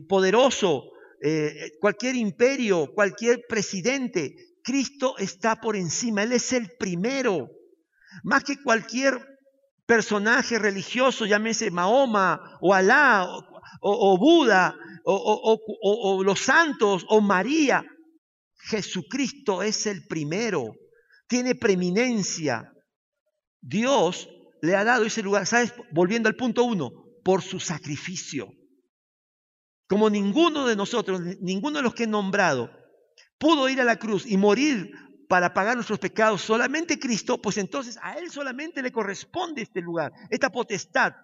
poderoso, 0.09 0.85
eh, 1.21 1.73
cualquier 1.81 2.15
imperio, 2.15 2.93
cualquier 2.95 3.43
presidente, 3.49 4.35
Cristo 4.63 5.19
está 5.19 5.57
por 5.57 5.75
encima, 5.77 6.23
Él 6.23 6.33
es 6.33 6.53
el 6.53 6.71
primero. 6.79 7.49
Más 8.23 8.45
que 8.45 8.63
cualquier 8.63 9.21
personaje 9.85 10.59
religioso, 10.59 11.27
llámese 11.27 11.73
Mahoma 11.73 12.59
o 12.61 12.73
Alá 12.73 13.27
o, 13.81 14.17
Buda 14.17 14.77
o, 15.05 15.59
o 15.83 16.23
los 16.23 16.39
santos 16.39 17.05
o 17.09 17.21
María, 17.21 17.85
Jesucristo 18.69 19.61
es 19.63 19.87
el 19.87 20.07
primero, 20.07 20.77
tiene 21.27 21.57
preeminencia. 21.57 22.73
Dios 23.63 24.29
le 24.61 24.77
ha 24.77 24.85
dado 24.85 25.05
ese 25.05 25.23
lugar, 25.23 25.47
¿sabes? 25.47 25.73
Volviendo 25.93 26.29
al 26.29 26.37
punto 26.37 26.65
uno, 26.65 26.93
por 27.25 27.43
su 27.43 27.61
sacrificio. 27.61 28.53
Como 29.89 30.11
ninguno 30.11 30.67
de 30.67 30.77
nosotros, 30.77 31.21
ninguno 31.41 31.79
de 31.79 31.83
los 31.83 31.95
que 31.95 32.05
he 32.05 32.09
nombrado, 32.09 32.71
pudo 33.39 33.69
ir 33.69 33.81
a 33.81 33.85
la 33.85 33.97
cruz 33.97 34.27
y 34.27 34.37
morir 34.37 34.93
para 35.29 35.55
pagar 35.55 35.77
nuestros 35.77 35.99
pecados, 35.99 36.43
solamente 36.43 36.99
Cristo, 36.99 37.41
pues 37.41 37.57
entonces 37.57 37.99
a 38.03 38.19
Él 38.19 38.31
solamente 38.31 38.83
le 38.83 38.93
corresponde 38.93 39.63
este 39.63 39.81
lugar, 39.81 40.13
esta 40.29 40.51
potestad, 40.51 41.15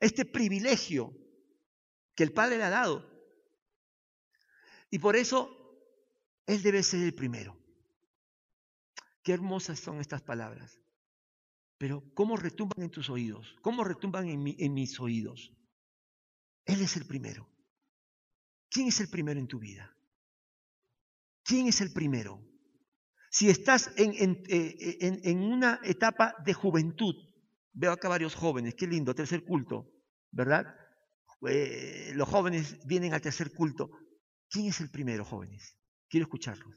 este 0.00 0.24
privilegio 0.24 1.12
que 2.14 2.22
el 2.24 2.32
Padre 2.32 2.58
le 2.58 2.64
ha 2.64 2.70
dado. 2.70 3.10
Y 4.90 4.98
por 4.98 5.16
eso 5.16 5.50
Él 6.46 6.62
debe 6.62 6.82
ser 6.82 7.02
el 7.02 7.14
primero. 7.14 7.58
Qué 9.22 9.32
hermosas 9.32 9.80
son 9.80 10.00
estas 10.00 10.22
palabras. 10.22 10.83
Pero 11.78 12.02
¿cómo 12.14 12.36
retumban 12.36 12.82
en 12.82 12.90
tus 12.90 13.10
oídos? 13.10 13.56
¿Cómo 13.62 13.84
retumban 13.84 14.28
en, 14.28 14.74
mis 14.74 15.00
oídos? 15.00 15.52
Él 16.64 16.80
es 16.80 16.96
el 16.96 17.06
primero. 17.06 17.48
¿Quién 18.70 18.88
es 18.88 19.00
el 19.00 19.08
primero 19.08 19.38
en 19.40 19.48
tu 19.48 19.58
vida? 19.58 19.94
¿Quién 21.42 21.66
es 21.66 21.80
el 21.80 21.92
primero? 21.92 22.40
Si 23.30 23.50
estás 23.50 23.92
en, 23.96 24.14
en, 24.16 24.42
eh, 24.48 25.34
una 25.34 25.80
etapa 25.82 26.34
de 26.44 26.54
juventud, 26.54 27.14
veo 27.72 27.92
acá 27.92 28.08
varios 28.08 28.34
jóvenes, 28.34 28.74
qué 28.76 28.86
lindo, 28.86 29.14
tercer 29.14 29.44
culto, 29.44 29.90
¿verdad? 30.30 30.64
Eh, 31.48 32.12
los 32.14 32.28
jóvenes 32.28 32.78
vienen 32.86 33.12
al 33.12 33.20
tercer 33.20 33.52
culto. 33.52 33.90
¿Quién 34.48 34.66
es 34.66 34.80
el 34.80 34.90
primero, 34.90 35.24
jóvenes? 35.24 35.76
Quiero 36.08 36.24
escucharlos. 36.24 36.74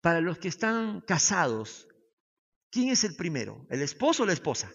Para 0.00 0.20
los 0.20 0.38
que 0.38 0.48
están 0.48 1.00
casados, 1.00 1.87
¿Quién 2.70 2.90
es 2.90 3.04
el 3.04 3.16
primero? 3.16 3.66
¿El 3.70 3.82
esposo 3.82 4.22
o 4.22 4.26
la 4.26 4.32
esposa? 4.32 4.72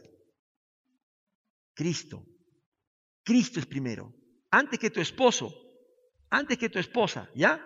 Cristo. 1.73 2.25
Cristo 3.23 3.59
es 3.59 3.65
primero, 3.65 4.13
antes 4.51 4.77
que 4.77 4.89
tu 4.89 4.99
esposo, 4.99 5.53
antes 6.29 6.57
que 6.57 6.69
tu 6.69 6.77
esposa, 6.77 7.29
¿ya? 7.35 7.65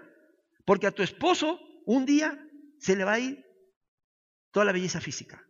Porque 0.65 0.87
a 0.87 0.91
tu 0.91 1.01
esposo 1.01 1.59
un 1.85 2.05
día 2.05 2.39
se 2.79 2.95
le 2.95 3.03
va 3.03 3.13
a 3.13 3.19
ir 3.19 3.43
toda 4.51 4.65
la 4.65 4.71
belleza 4.71 5.01
física. 5.01 5.43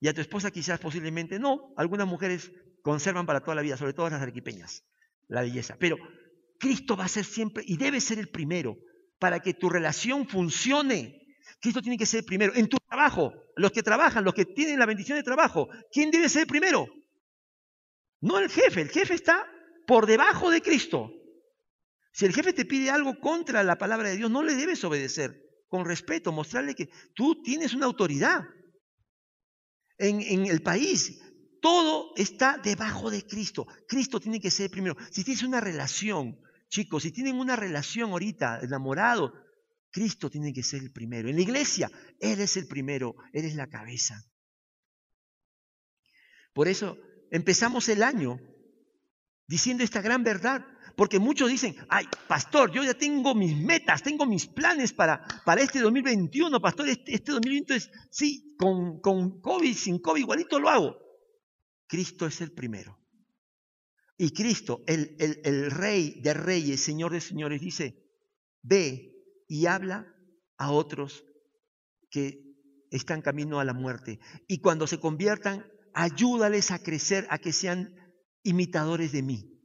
Y 0.00 0.08
a 0.08 0.14
tu 0.14 0.20
esposa 0.20 0.50
quizás 0.50 0.80
posiblemente 0.80 1.38
no. 1.38 1.74
Algunas 1.76 2.06
mujeres 2.06 2.50
conservan 2.82 3.26
para 3.26 3.40
toda 3.40 3.54
la 3.54 3.62
vida, 3.62 3.76
sobre 3.76 3.92
todo 3.92 4.08
las 4.08 4.22
arequipeñas, 4.22 4.84
la 5.28 5.42
belleza. 5.42 5.76
Pero 5.78 5.96
Cristo 6.58 6.96
va 6.96 7.04
a 7.04 7.08
ser 7.08 7.24
siempre 7.24 7.62
y 7.66 7.76
debe 7.76 8.00
ser 8.00 8.18
el 8.18 8.28
primero 8.28 8.78
para 9.18 9.40
que 9.40 9.54
tu 9.54 9.68
relación 9.68 10.26
funcione. 10.26 11.36
Cristo 11.60 11.82
tiene 11.82 11.98
que 11.98 12.06
ser 12.06 12.20
el 12.20 12.26
primero. 12.26 12.54
En 12.54 12.68
tu 12.68 12.78
trabajo, 12.88 13.32
los 13.56 13.72
que 13.72 13.82
trabajan, 13.82 14.24
los 14.24 14.34
que 14.34 14.44
tienen 14.44 14.78
la 14.78 14.86
bendición 14.86 15.18
de 15.18 15.24
trabajo, 15.24 15.68
¿quién 15.90 16.10
debe 16.10 16.28
ser 16.28 16.46
primero? 16.46 16.86
No 18.20 18.38
el 18.38 18.48
jefe, 18.48 18.82
el 18.82 18.88
jefe 18.88 19.14
está 19.14 19.46
por 19.86 20.06
debajo 20.06 20.50
de 20.50 20.62
Cristo. 20.62 21.10
Si 22.12 22.26
el 22.26 22.34
jefe 22.34 22.52
te 22.52 22.64
pide 22.64 22.90
algo 22.90 23.18
contra 23.18 23.62
la 23.62 23.78
palabra 23.78 24.10
de 24.10 24.16
Dios, 24.16 24.30
no 24.30 24.42
le 24.42 24.54
debes 24.54 24.84
obedecer. 24.84 25.40
Con 25.68 25.86
respeto, 25.86 26.32
mostrarle 26.32 26.74
que 26.74 26.90
tú 27.14 27.42
tienes 27.42 27.72
una 27.72 27.86
autoridad 27.86 28.42
en, 29.98 30.46
el 30.46 30.62
país. 30.62 31.18
Todo 31.60 32.12
está 32.16 32.58
debajo 32.58 33.10
de 33.10 33.26
Cristo. 33.26 33.66
Cristo 33.88 34.20
tiene 34.20 34.40
que 34.40 34.50
ser 34.50 34.70
primero. 34.70 34.96
Si 35.10 35.24
tienes 35.24 35.42
una 35.42 35.60
relación, 35.60 36.38
chicos, 36.68 37.04
si 37.04 37.12
tienen 37.12 37.36
una 37.36 37.56
relación 37.56 38.10
ahorita, 38.10 38.60
enamorado, 38.60 39.32
Cristo 39.92 40.30
tiene 40.30 40.52
que 40.52 40.62
ser 40.62 40.82
el 40.82 40.90
primero. 40.90 41.28
En 41.28 41.36
la 41.36 41.42
iglesia, 41.42 41.90
Él 42.18 42.40
es 42.40 42.56
el 42.56 42.66
primero, 42.66 43.14
Él 43.32 43.44
es 43.44 43.54
la 43.54 43.68
cabeza. 43.68 44.20
Por 46.54 46.66
eso 46.66 46.98
empezamos 47.30 47.88
el 47.88 48.02
año 48.02 48.40
diciendo 49.46 49.84
esta 49.84 50.00
gran 50.00 50.24
verdad. 50.24 50.66
Porque 50.96 51.18
muchos 51.18 51.48
dicen, 51.48 51.74
ay, 51.88 52.06
pastor, 52.28 52.70
yo 52.70 52.84
ya 52.84 52.92
tengo 52.92 53.34
mis 53.34 53.56
metas, 53.56 54.02
tengo 54.02 54.26
mis 54.26 54.46
planes 54.46 54.92
para, 54.92 55.24
para 55.44 55.62
este 55.62 55.80
2021, 55.80 56.60
pastor, 56.60 56.86
este, 56.88 57.14
este 57.14 57.32
2021 57.32 57.76
es, 57.76 57.90
sí, 58.10 58.54
con, 58.58 59.00
con 59.00 59.40
COVID, 59.40 59.74
sin 59.74 60.00
COVID, 60.00 60.20
igualito 60.20 60.58
lo 60.58 60.68
hago. 60.68 60.96
Cristo 61.86 62.26
es 62.26 62.42
el 62.42 62.52
primero. 62.52 62.98
Y 64.18 64.32
Cristo, 64.32 64.82
el, 64.86 65.16
el, 65.18 65.40
el 65.44 65.70
rey 65.70 66.20
de 66.20 66.34
reyes, 66.34 66.82
señor 66.82 67.12
de 67.12 67.22
señores, 67.22 67.62
dice, 67.62 67.96
ve 68.60 69.12
y 69.52 69.66
habla 69.66 70.06
a 70.56 70.70
otros 70.70 71.26
que 72.08 72.40
están 72.90 73.20
camino 73.20 73.60
a 73.60 73.66
la 73.66 73.74
muerte. 73.74 74.18
Y 74.48 74.62
cuando 74.62 74.86
se 74.86 74.98
conviertan, 74.98 75.66
ayúdales 75.92 76.70
a 76.70 76.78
crecer, 76.78 77.26
a 77.28 77.36
que 77.36 77.52
sean 77.52 77.94
imitadores 78.42 79.12
de 79.12 79.22
mí. 79.22 79.60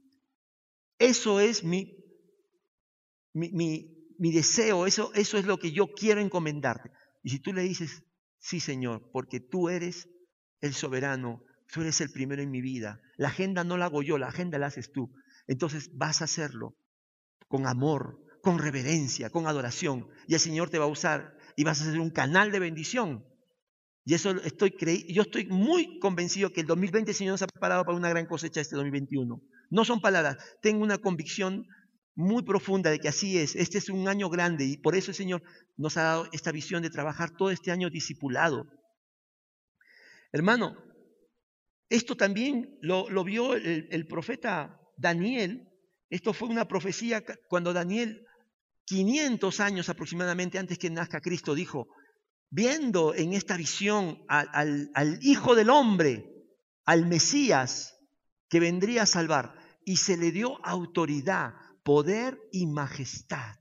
Eso 1.00 1.39
es 1.39 1.63
mi, 1.63 2.04
mi, 3.34 3.95
deseo, 4.19 4.88
eso, 4.88 5.13
eso 5.13 5.38
es 5.38 5.45
lo 5.45 5.58
que 5.58 5.71
yo 5.71 5.93
quiero 5.93 6.19
encomendarte. 6.19 6.91
Y 7.23 7.30
si 7.30 7.39
tú 7.39 7.54
le 7.54 7.62
dices, 7.62 8.04
sí 8.39 8.60
Señor, 8.60 9.10
porque 9.13 9.39
tú 9.39 9.69
eres 9.69 10.10
el 10.60 10.73
soberano, 10.73 11.45
tú 11.71 11.80
eres 11.80 12.02
el 12.02 12.12
primero 12.12 12.41
en 12.41 12.52
mi 12.52 12.60
vida, 12.60 13.00
la 13.15 13.30
agenda 13.30 13.63
no 13.63 13.78
la 13.78 13.86
hago 13.86 14.04
yo, 14.04 14.17
la 14.17 14.28
agenda 14.28 14.60
la 14.60 14.67
haces 14.67 14.91
tú, 14.91 15.13
entonces 15.47 15.91
vas 15.93 16.19
a 16.19 16.26
hacerlo 16.26 16.76
con 17.47 17.67
amor, 17.67 18.27
con 18.48 18.60
reverencia, 18.60 19.30
con 19.30 19.46
adoración, 19.46 20.08
y 20.26 20.34
el 20.34 20.40
Señor 20.40 20.70
te 20.70 20.80
va 20.80 20.86
a 20.86 20.88
usar 20.88 21.38
y 21.58 21.66
vas 21.66 21.82
a 21.82 21.92
ser 21.92 22.00
un 22.00 22.12
canal 22.12 22.50
de 22.50 22.60
bendición. 22.60 23.26
Y 24.06 24.14
eso 24.14 24.32
estoy 24.42 24.74
yo 25.10 25.24
estoy 25.24 25.48
muy 25.48 26.00
convencido 26.00 26.54
que 26.54 26.62
el 26.62 26.68
2020 26.68 27.12
el 27.12 27.18
Señor 27.18 27.34
nos 27.34 27.42
ha 27.42 27.48
preparado 27.48 27.84
para 27.84 27.98
una 27.98 28.08
gran 28.08 28.26
cosecha 28.26 28.62
este 28.62 28.78
2021. 28.78 29.44
No 29.70 29.84
son 29.84 30.00
palabras, 30.00 30.38
tengo 30.62 30.82
una 30.82 30.98
convicción 30.98 31.68
muy 32.16 32.42
profunda 32.44 32.90
de 32.90 33.00
que 33.00 33.10
así 33.10 33.38
es. 33.38 33.54
Este 33.54 33.80
es 33.80 33.90
un 33.90 34.08
año 34.08 34.30
grande 34.30 34.64
y 34.64 34.78
por 34.78 34.96
eso 34.96 35.12
el 35.12 35.16
Señor 35.16 35.44
nos 35.76 35.98
ha 35.98 36.04
dado 36.04 36.30
esta 36.32 36.54
visión 36.54 36.82
de 36.84 36.90
trabajar 36.90 37.32
todo 37.36 37.52
este 37.52 37.72
año 37.72 37.90
discipulado. 37.90 38.66
Hermano, 40.32 40.78
esto 41.90 42.16
también 42.16 42.78
lo, 42.80 43.26
vio 43.26 43.56
el, 43.56 43.90
el 43.92 44.08
profeta 44.08 44.80
Daniel. 44.96 45.68
Esto 46.10 46.32
fue 46.32 46.48
una 46.48 46.70
profecía 46.70 47.26
cuando 47.50 47.74
Daniel, 47.74 48.24
500 48.88 49.60
años 49.60 49.89
aproximadamente 49.89 50.58
antes 50.58 50.80
que 50.80 50.89
nazca 50.89 51.19
Cristo, 51.19 51.54
dijo, 51.54 51.89
viendo 52.50 53.13
en 53.13 53.34
esta 53.34 53.58
visión 53.58 54.23
al, 54.30 54.89
al, 54.93 55.19
Hijo 55.21 55.56
del 55.56 55.69
Hombre, 55.69 56.26
al 56.86 57.06
Mesías, 57.06 58.00
que 58.50 58.62
vendría 58.62 59.04
a 59.04 59.06
salvar, 59.06 59.56
y 59.84 59.97
se 59.97 60.15
le 60.15 60.32
dio 60.32 60.65
autoridad, 60.65 61.54
poder 61.84 62.39
y 62.54 62.65
majestad. 62.65 63.56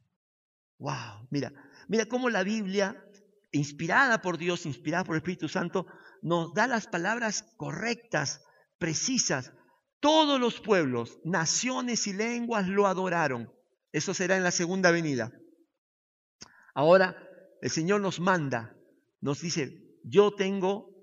Wow, 0.79 1.27
mira, 1.31 1.53
mira 1.89 2.07
cómo 2.07 2.31
la 2.31 2.45
Biblia, 2.45 3.05
inspirada 3.51 4.23
por 4.23 4.39
Dios, 4.39 4.65
inspirada 4.65 5.03
por 5.03 5.17
el 5.17 5.23
Espíritu 5.23 5.49
Santo, 5.49 5.87
nos 6.23 6.55
da 6.55 6.69
las 6.69 6.87
palabras 6.87 7.43
correctas, 7.57 8.45
precisas. 8.79 9.53
Todos 9.99 10.39
los 10.39 10.61
pueblos, 10.61 11.19
naciones 11.25 12.07
y 12.07 12.13
lenguas 12.13 12.69
lo 12.69 12.87
adoraron. 12.87 13.56
Eso 13.97 14.13
será 14.13 14.37
en 14.37 14.43
la 14.43 14.51
segunda 14.51 14.91
venida. 14.91 15.33
Ahora 16.75 17.17
el 17.63 17.71
Señor 17.71 18.03
nos 18.03 18.21
manda 18.21 18.77
nos 19.23 19.41
dice, 19.41 19.99
yo 20.05 20.35
tengo 20.35 20.95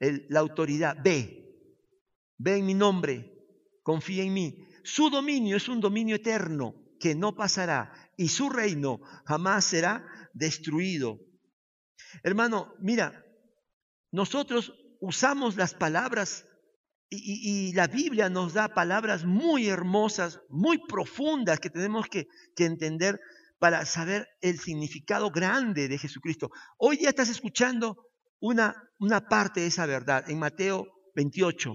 la 0.00 0.40
autoridad, 0.40 0.96
ve, 1.04 1.54
ve 2.38 2.56
en 2.56 2.64
mi 2.64 2.72
nombre, 2.72 3.30
confía 3.82 4.22
en 4.22 4.32
mí. 4.32 4.66
Su 4.84 5.10
dominio 5.10 5.58
es 5.58 5.68
un 5.68 5.82
dominio 5.82 6.16
eterno 6.16 6.74
que 6.98 7.14
no 7.14 7.36
pasará 7.36 7.92
y 8.16 8.28
su 8.28 8.48
reino 8.48 9.02
jamás 9.26 9.66
será 9.66 10.30
destruido. 10.32 11.20
Hermano, 12.22 12.72
mira, 12.80 13.22
nosotros 14.10 14.72
usamos 15.02 15.56
las 15.56 15.74
palabras 15.74 16.47
y, 17.10 17.72
la 17.72 17.86
Biblia 17.86 18.28
nos 18.28 18.52
da 18.52 18.68
palabras 18.68 19.24
muy 19.24 19.68
hermosas, 19.68 20.40
muy 20.48 20.78
profundas 20.86 21.58
que 21.58 21.70
tenemos 21.70 22.06
que, 22.08 22.26
entender 22.56 23.18
para 23.58 23.84
saber 23.86 24.28
el 24.40 24.58
significado 24.58 25.30
grande 25.30 25.88
de 25.88 25.98
Jesucristo. 25.98 26.50
Hoy 26.76 26.98
ya 26.98 27.08
estás 27.08 27.28
escuchando 27.28 27.96
una, 28.40 28.74
una 28.98 29.26
parte 29.26 29.60
de 29.60 29.66
esa 29.66 29.86
verdad 29.86 30.28
en 30.28 30.38
Mateo 30.38 30.86
28, 31.14 31.74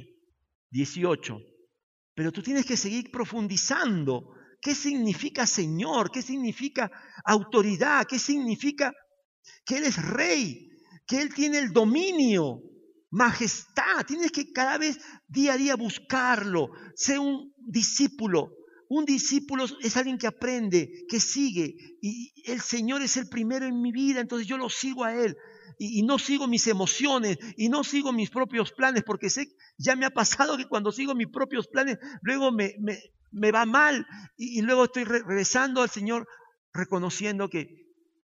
18. 0.69 1.37
Pero 2.15 2.31
tú 2.31 2.41
tienes 2.41 2.65
que 2.65 2.77
seguir 2.77 3.11
profundizando. 3.11 4.29
¿Qué 4.61 4.75
significa 4.75 5.45
Señor? 5.45 6.11
¿Qué 6.11 6.21
significa 6.21 6.89
autoridad? 7.25 8.05
¿Qué 8.05 8.19
significa 8.19 8.93
que 9.65 9.77
Él 9.77 9.85
es 9.85 10.01
rey? 10.01 10.69
Que 11.05 11.21
Él 11.21 11.33
tiene 11.33 11.59
el 11.59 11.73
dominio, 11.73 12.61
majestad. 13.13 14.05
Tienes 14.05 14.31
que 14.31 14.51
cada 14.51 14.77
vez 14.77 14.99
día 15.27 15.53
a 15.53 15.57
día 15.57 15.75
buscarlo. 15.75 16.71
Sé 16.95 17.19
un 17.19 17.53
discípulo 17.57 18.51
un 18.95 19.05
discípulo 19.05 19.65
es 19.81 19.97
alguien 19.97 20.19
que 20.19 20.27
aprende, 20.27 21.05
que 21.09 21.19
sigue, 21.19 21.75
y 21.99 22.31
el 22.45 22.61
Señor 22.61 23.01
es 23.01 23.17
el 23.17 23.27
primero 23.27 23.65
en 23.65 23.81
mi 23.81 23.91
vida, 23.91 24.21
entonces 24.21 24.47
yo 24.47 24.55
lo 24.55 24.69
sigo 24.69 25.03
a 25.03 25.15
Él. 25.15 25.35
Y, 25.79 26.03
no 26.03 26.19
sigo 26.19 26.47
mis 26.47 26.67
emociones 26.67 27.39
y 27.57 27.69
no 27.69 27.83
sigo 27.83 28.13
mis 28.13 28.29
propios 28.29 28.71
planes, 28.71 29.03
porque 29.03 29.31
sé, 29.31 29.47
ya 29.79 29.95
me 29.95 30.05
ha 30.05 30.11
pasado 30.11 30.57
que 30.57 30.67
cuando 30.67 30.91
sigo 30.91 31.15
mis 31.15 31.29
propios 31.29 31.67
planes, 31.67 31.97
luego 32.21 32.51
me, 32.51 32.75
me, 33.31 33.51
va 33.51 33.65
mal 33.65 34.05
y, 34.37 34.59
y, 34.59 34.61
luego 34.61 34.83
estoy 34.83 35.05
regresando 35.05 35.81
al 35.81 35.89
Señor 35.89 36.27
reconociendo 36.71 37.49
que 37.49 37.87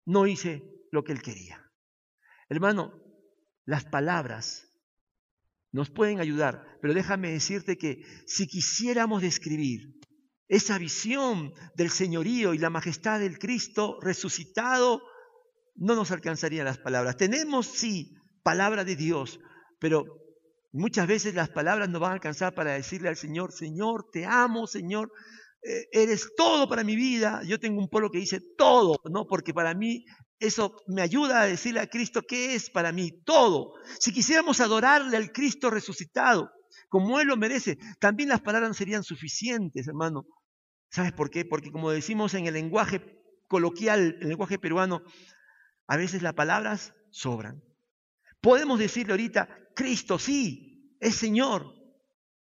no 0.07 0.29
hice 0.29 0.63
lo 0.93 1.03
que 1.03 1.11
Él 1.11 1.23
quería. 1.23 1.69
Hermano, 2.49 2.93
las 3.65 3.85
palabras 3.85 4.72
nos 5.73 5.91
pueden 5.91 6.21
ayudar, 6.21 6.63
pero 6.81 6.95
déjame 6.95 7.33
decirte 7.33 7.77
que 7.77 8.05
si 8.27 8.47
quisiéramos 8.47 9.23
describir 9.23 9.95
esa 10.49 10.77
visión 10.79 11.53
del 11.75 11.91
señorío 11.91 12.53
y 12.53 12.59
la 12.59 12.69
majestad 12.69 13.21
del 13.21 13.39
Cristo 13.39 13.99
resucitado, 14.03 15.01
no 15.75 15.95
nos 15.95 16.11
alcanzarían 16.11 16.67
las 16.67 16.79
palabras. 16.79 17.17
Tenemos, 17.17 17.67
sí, 17.67 18.13
palabra 18.43 18.85
de 18.85 18.97
Dios, 18.97 19.41
pero 19.79 20.05
muchas 20.73 21.07
veces 21.07 21.35
las 21.35 21.49
palabras 21.49 21.89
no 21.89 22.01
van 22.01 22.11
a 22.11 22.15
alcanzar 22.15 22.55
para 22.55 22.75
decirle 22.75 23.09
al 23.09 23.17
Señor, 23.17 23.53
Señor, 23.53 24.11
te 24.13 24.27
amo, 24.27 24.67
Señor, 24.67 25.11
eh, 25.63 25.87
eres 25.93 26.33
todo 26.37 26.69
para 26.69 26.85
mi 26.85 26.97
vida. 26.97 27.41
Yo 27.47 27.59
tengo 27.59 27.81
un 27.81 27.89
pueblo 27.89 28.11
que 28.11 28.19
dice 28.19 28.41
todo, 28.59 29.01
¿no? 29.11 29.27
Porque 29.27 29.55
para 29.55 29.75
mí 29.75 30.05
eso 30.47 30.77
me 30.87 31.03
ayuda 31.03 31.43
a 31.43 31.47
decirle 31.47 31.81
a 31.81 31.87
Cristo 31.87 32.23
qué 32.23 32.55
es 32.55 32.71
para 32.71 32.93
mí 32.93 33.11
todo. 33.25 33.75
Si 33.99 34.13
quisiéramos 34.13 34.61
adorarle 34.61 35.17
al 35.17 35.33
Cristo 35.33 35.71
resucitado, 35.71 36.51
como 36.89 37.21
Él 37.21 37.29
lo 37.29 37.37
merece, 37.37 37.79
también 38.01 38.29
las 38.29 38.41
palabras 38.41 38.77
serían 38.77 39.03
suficientes, 39.03 39.89
hermano, 39.89 40.27
¿Sabes 40.93 41.13
por 41.13 41.31
qué? 41.31 41.47
Porque 41.47 41.73
como 41.73 41.91
decimos 41.91 42.35
en 42.35 42.47
el 42.47 42.53
lenguaje 42.53 43.19
coloquial, 43.49 44.19
el 44.21 44.29
lenguaje 44.29 44.59
peruano, 44.59 45.03
a 45.87 45.97
veces 45.97 46.21
las 46.21 46.35
palabras 46.35 46.95
sobran. 47.11 47.65
Podemos 48.43 48.79
decirle 48.79 49.15
ahorita, 49.15 49.49
Cristo 49.75 50.19
sí, 50.19 50.95
es 51.01 51.15
Señor, 51.17 51.75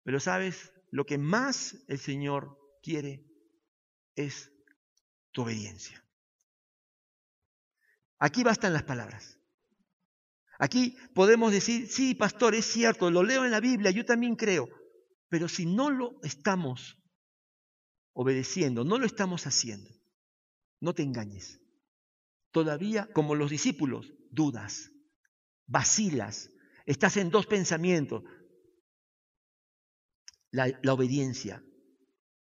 pero 0.04 0.20
sabes, 0.20 0.74
lo 0.90 1.06
que 1.06 1.18
más 1.18 1.78
el 1.88 1.98
Señor 1.98 2.58
quiere 2.84 3.24
es 4.16 4.52
tu 5.32 5.44
obediencia. 5.44 6.06
Aquí 8.22 8.44
bastan 8.44 8.74
las 8.74 8.84
palabras. 8.84 9.40
Aquí 10.60 10.96
podemos 11.16 11.52
decir, 11.52 11.88
sí, 11.88 12.14
pastor, 12.14 12.54
es 12.54 12.66
cierto, 12.66 13.10
lo 13.10 13.24
leo 13.24 13.46
en 13.46 13.52
la 13.52 13.60
Biblia, 13.60 13.90
yo 13.90 14.06
también 14.06 14.36
creo, 14.36 14.70
pero 15.28 15.50
si 15.50 15.66
no 15.66 15.90
lo 15.90 16.22
estamos 16.22 17.00
obedeciendo, 18.14 18.84
no 18.84 19.00
lo 19.00 19.08
estamos 19.08 19.48
haciendo, 19.48 19.90
no 20.80 20.94
te 20.94 21.02
engañes. 21.02 21.62
Todavía, 22.52 23.12
como 23.12 23.34
los 23.34 23.50
discípulos, 23.50 24.14
dudas, 24.30 24.92
vacilas, 25.66 26.52
estás 26.86 27.18
en 27.18 27.32
dos 27.32 27.48
pensamientos. 27.48 28.24
La, 30.52 30.80
la 30.84 30.94
obediencia. 30.94 31.64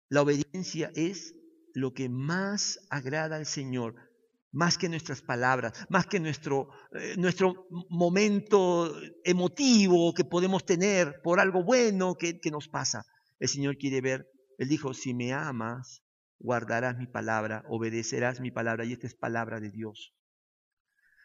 La 0.09 0.23
obediencia 0.23 0.91
es 0.95 1.35
lo 1.75 1.93
que 1.93 2.09
más 2.09 2.81
agrada 2.89 3.37
al 3.37 3.45
Señor, 3.45 4.08
más 4.53 4.79
que 4.79 4.89
nuestras 4.89 5.23
palabras, 5.23 5.73
más 5.89 6.07
que 6.07 6.21
nuestro, 6.21 6.69
eh, 6.93 7.15
nuestro 7.17 7.67
momento 7.91 8.95
emotivo 9.25 10.15
que 10.15 10.25
podemos 10.25 10.65
tener 10.65 11.21
por 11.23 11.41
algo 11.41 11.63
bueno 11.63 12.15
que, 12.15 12.41
que 12.41 12.51
nos 12.51 12.69
pasa. 12.69 13.05
El 13.39 13.49
Señor 13.49 13.77
quiere 13.77 14.01
ver, 14.01 14.27
Él 14.59 14.69
dijo, 14.69 14.95
si 14.95 15.15
me 15.15 15.33
amas, 15.33 16.03
guardarás 16.39 16.97
mi 16.97 17.07
palabra, 17.07 17.65
obedecerás 17.69 18.41
mi 18.41 18.51
palabra, 18.51 18.85
y 18.85 18.93
esta 18.93 19.07
es 19.07 19.15
palabra 19.15 19.61
de 19.61 19.71
Dios. 19.71 20.15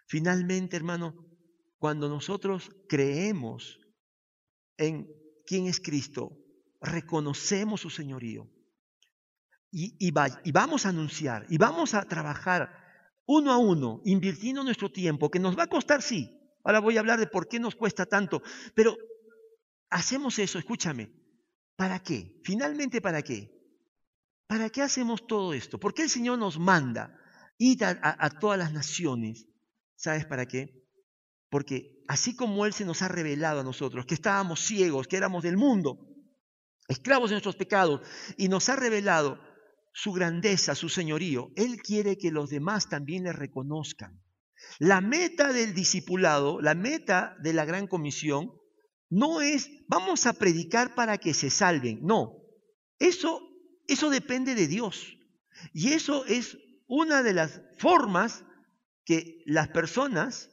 Finalmente, 0.08 0.76
hermano, 0.76 1.16
cuando 1.78 2.10
nosotros 2.10 2.72
creemos 2.88 3.80
en 4.78 5.08
quién 5.46 5.68
es 5.68 5.80
Cristo, 5.80 6.38
reconocemos 6.82 7.82
su 7.82 7.90
señorío 7.90 8.50
y, 9.72 9.96
y, 10.00 10.14
y 10.44 10.52
vamos 10.52 10.86
a 10.86 10.90
anunciar 10.90 11.46
y 11.50 11.58
vamos 11.58 11.94
a 11.94 12.04
trabajar 12.04 12.83
uno 13.26 13.52
a 13.52 13.58
uno, 13.58 14.02
invirtiendo 14.06 14.64
nuestro 14.64 14.92
tiempo, 14.92 15.30
que 15.30 15.40
nos 15.40 15.58
va 15.58 15.64
a 15.64 15.68
costar, 15.68 16.02
sí. 16.02 16.40
Ahora 16.64 16.80
voy 16.80 16.98
a 16.98 17.00
hablar 17.00 17.20
de 17.20 17.28
por 17.28 17.48
qué 17.48 17.60
nos 17.60 17.76
cuesta 17.76 18.06
tanto, 18.06 18.42
pero 18.74 18.98
hacemos 19.90 20.40
eso, 20.40 20.60
escúchame. 20.60 21.12
¿Para 21.76 22.00
qué? 22.00 22.40
Finalmente, 22.44 23.02
¿para 23.02 23.22
qué? 23.22 23.52
¿Para 24.48 24.70
qué 24.70 24.82
hacemos 24.82 25.26
todo 25.28 25.54
esto? 25.54 25.80
¿Por 25.80 25.94
qué 25.94 26.04
el 26.04 26.10
Señor 26.10 26.38
nos 26.38 26.60
manda 26.60 27.18
ir 27.58 27.84
a, 27.84 27.98
a 28.02 28.30
todas 28.30 28.60
las 28.60 28.72
naciones? 28.72 29.48
¿Sabes 29.96 30.26
para 30.26 30.46
qué? 30.46 30.84
Porque 31.50 32.04
así 32.08 32.36
como 32.36 32.66
Él 32.66 32.74
se 32.74 32.86
nos 32.86 33.02
ha 33.02 33.08
revelado 33.08 33.62
a 33.62 33.64
nosotros, 33.64 34.06
que 34.06 34.14
estábamos 34.14 34.60
ciegos, 34.60 35.08
que 35.08 35.18
éramos 35.18 35.44
del 35.44 35.58
mundo, 35.58 36.08
esclavos 36.88 37.30
de 37.30 37.36
nuestros 37.36 37.56
pecados, 37.56 38.02
y 38.38 38.50
nos 38.50 38.70
ha 38.70 38.76
revelado 38.76 39.40
su 39.94 40.12
grandeza, 40.12 40.76
su 40.76 40.90
señorío, 40.90 41.52
Él 41.56 41.82
quiere 41.82 42.18
que 42.18 42.32
los 42.32 42.50
demás 42.50 42.90
también 42.90 43.24
le 43.24 43.32
reconozcan. 43.32 44.22
La 44.80 45.02
meta 45.02 45.54
del 45.54 45.74
discipulado, 45.74 46.60
la 46.62 46.74
meta 46.74 47.38
de 47.42 47.54
la 47.54 47.64
gran 47.66 47.88
comisión, 47.88 48.52
no 49.10 49.42
es 49.42 49.70
vamos 49.88 50.26
a 50.26 50.34
predicar 50.34 50.96
para 50.96 51.20
que 51.20 51.34
se 51.34 51.52
salven, 51.52 52.00
no. 52.02 52.40
Eso, 52.98 53.42
eso 53.88 54.10
depende 54.10 54.56
de 54.56 54.68
Dios. 54.68 55.16
Y 55.74 55.94
eso 55.94 56.26
es 56.26 56.58
una 56.88 57.22
de 57.22 57.34
las 57.34 57.62
formas 57.78 58.44
que 59.06 59.44
las 59.46 59.68
personas 59.70 60.50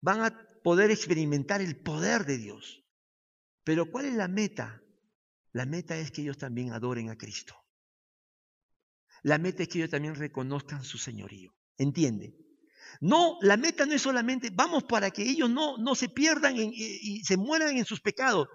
van 0.00 0.22
a 0.22 0.46
poder 0.62 0.90
experimentar 0.90 1.60
el 1.60 1.76
poder 1.80 2.24
de 2.24 2.38
Dios. 2.38 2.84
Pero 3.64 3.90
¿cuál 3.90 4.06
es 4.06 4.14
la 4.14 4.28
meta? 4.28 4.80
La 5.52 5.66
meta 5.66 5.96
es 5.96 6.12
que 6.12 6.22
ellos 6.22 6.38
también 6.38 6.72
adoren 6.72 7.10
a 7.10 7.16
Cristo. 7.16 7.65
La 9.26 9.38
meta 9.38 9.64
es 9.64 9.68
que 9.68 9.78
ellos 9.78 9.90
también 9.90 10.14
reconozcan 10.14 10.84
su 10.84 10.98
señorío. 10.98 11.52
¿Entiende? 11.78 12.36
No, 13.00 13.38
la 13.42 13.56
meta 13.56 13.84
no 13.84 13.92
es 13.92 14.02
solamente, 14.02 14.50
vamos 14.54 14.84
para 14.84 15.10
que 15.10 15.24
ellos 15.24 15.50
no, 15.50 15.78
no 15.78 15.96
se 15.96 16.08
pierdan 16.08 16.54
y 16.56 17.24
se 17.24 17.36
mueran 17.36 17.76
en 17.76 17.84
sus 17.84 18.00
pecados. 18.00 18.46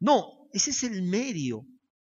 No, 0.00 0.48
ese 0.52 0.70
es 0.70 0.82
el 0.82 1.04
medio. 1.04 1.64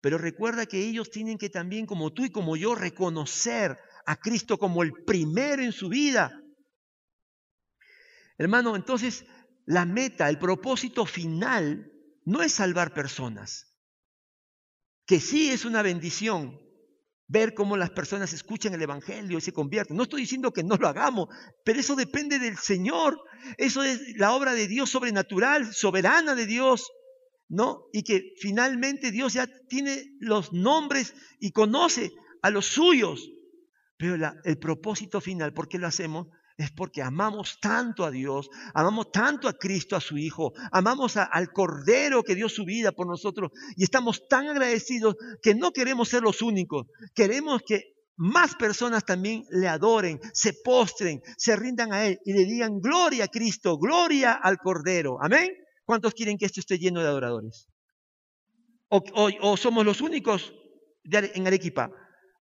Pero 0.01 0.17
recuerda 0.17 0.65
que 0.65 0.83
ellos 0.89 1.11
tienen 1.11 1.37
que 1.37 1.51
también, 1.51 1.85
como 1.85 2.11
tú 2.11 2.25
y 2.25 2.31
como 2.31 2.57
yo, 2.57 2.75
reconocer 2.75 3.77
a 4.07 4.17
Cristo 4.17 4.59
como 4.59 4.83
el 4.83 4.93
primero 5.05 5.63
en 5.63 5.73
su 5.73 5.91
vida. 5.91 6.33
Hermano, 8.39 8.75
entonces 8.75 9.27
la 9.67 9.85
meta, 9.85 10.31
el 10.31 10.39
propósito 10.39 11.05
final 11.05 11.93
no 12.25 12.41
es 12.41 12.53
salvar 12.53 12.95
personas, 12.95 13.77
que 15.05 15.21
sí 15.21 15.51
es 15.51 15.67
una 15.67 15.83
bendición, 15.83 16.59
ver 17.29 17.53
cómo 17.55 17.77
las 17.77 17.91
personas 17.91 18.33
escuchan 18.33 18.75
el 18.75 18.83
Evangelio 18.83 19.39
y 19.39 19.43
se 19.43 19.53
convierten. 19.53 19.97
No 19.97 20.05
estoy 20.05 20.23
diciendo 20.23 20.53
que 20.53 20.65
no 20.65 20.77
lo 20.77 20.89
hagamos, 20.89 21.29
pero 21.63 21.79
eso 21.79 21.95
depende 21.95 22.39
del 22.39 22.57
Señor. 22.57 23.21
Eso 23.59 23.83
es 23.83 24.17
la 24.17 24.33
obra 24.33 24.55
de 24.55 24.67
Dios 24.67 24.91
sobrenatural, 24.91 25.73
soberana 25.73 26.35
de 26.35 26.47
Dios, 26.47 26.91
¿no? 27.49 27.85
Y 27.93 28.03
que 28.03 28.33
finalmente 28.41 29.11
Dios 29.11 29.35
ya 29.35 29.47
tiene 29.69 30.17
los 30.21 30.53
nombres 30.53 31.15
y 31.39 31.53
conoce 31.53 32.13
a 32.43 32.51
los 32.51 32.67
suyos. 32.67 33.31
Pero 33.99 34.17
el 34.45 34.59
propósito 34.59 35.21
final, 35.21 35.53
¿por 35.53 35.69
qué 35.69 35.79
lo 35.79 35.87
hacemos? 35.87 36.29
Es 36.59 36.73
porque 36.73 37.03
amamos 37.03 37.59
tanto 37.61 38.05
a 38.05 38.11
Dios, 38.11 38.51
amamos 38.75 39.13
tanto 39.13 39.49
a 39.49 39.53
Cristo, 39.53 39.95
a 39.95 40.01
su 40.01 40.19
Hijo, 40.19 40.53
amamos 40.73 41.17
al 41.17 41.53
Cordero 41.53 42.25
que 42.25 42.35
dio 42.35 42.49
su 42.49 42.65
vida 42.65 42.91
por 42.91 43.07
nosotros 43.07 43.53
y 43.77 43.85
estamos 43.85 44.27
tan 44.29 44.49
agradecidos 44.49 45.15
que 45.41 45.55
no 45.55 45.73
queremos 45.73 46.09
ser 46.09 46.23
los 46.23 46.43
únicos, 46.43 46.89
queremos 47.15 47.63
que 47.65 47.95
más 48.17 48.57
personas 48.57 49.05
también 49.05 49.45
le 49.51 49.69
adoren, 49.69 50.19
se 50.35 50.53
postren, 50.53 51.23
se 51.37 51.55
rindan 51.55 51.93
a 51.93 52.07
Él 52.07 52.19
y 52.25 52.33
le 52.33 52.45
digan 52.45 52.81
gloria 52.81 53.25
a 53.25 53.29
Cristo, 53.29 53.79
gloria 53.79 54.33
al 54.33 54.59
Cordero. 54.59 55.19
Amén. 55.23 55.49
¿Cuántos 55.85 56.13
quieren 56.13 56.37
que 56.37 56.47
esto 56.47 56.59
esté 56.59 56.79
lleno 56.79 57.01
de 57.01 57.07
adoradores? 57.07 57.69
¿O, 58.89 59.57
somos 59.57 59.85
los 59.85 60.01
únicos 60.01 60.53
en 61.05 61.47
Arequipa? 61.47 61.93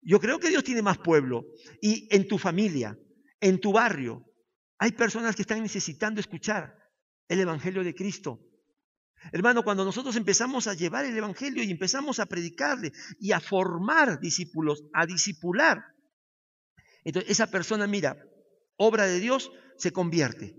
Yo 0.03 0.19
creo 0.19 0.37
que 0.37 0.49
Dios 0.49 0.63
tiene 0.63 0.83
más 0.83 0.99
pueblo 0.99 1.45
y 1.81 2.07
en 2.15 2.27
tu 2.27 2.37
familia, 2.37 2.95
en 3.43 3.59
tu 3.59 3.73
barrio 3.73 4.25
hay 4.77 4.93
personas 4.93 5.35
que 5.35 5.41
están 5.41 5.61
necesitando 5.61 6.21
escuchar 6.21 6.77
el 7.27 7.41
Evangelio 7.41 7.83
de 7.83 7.93
Cristo. 7.93 8.39
Hermano, 9.33 9.63
cuando 9.63 9.83
nosotros 9.83 10.15
empezamos 10.15 10.67
a 10.67 10.73
llevar 10.73 11.05
el 11.05 11.17
Evangelio 11.17 11.61
y 11.61 11.69
empezamos 11.69 12.19
a 12.19 12.25
predicarle 12.25 12.93
y 13.19 13.33
a 13.33 13.41
formar 13.41 14.19
discípulos, 14.19 14.83
a 14.93 15.05
discipular, 15.05 15.83
entonces 17.03 17.31
esa 17.31 17.47
persona, 17.47 17.85
mira, 17.85 18.17
obra 18.77 19.05
de 19.07 19.19
Dios, 19.19 19.51
se 19.77 19.91
convierte. 19.91 20.55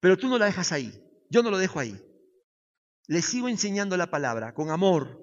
Pero 0.00 0.16
tú 0.16 0.28
no 0.28 0.38
la 0.38 0.46
dejas 0.46 0.72
ahí, 0.72 1.02
yo 1.28 1.42
no 1.42 1.50
lo 1.50 1.58
dejo 1.58 1.80
ahí. 1.80 2.00
Le 3.08 3.20
sigo 3.20 3.48
enseñando 3.48 3.98
la 3.98 4.10
palabra 4.10 4.54
con 4.54 4.70
amor, 4.70 5.20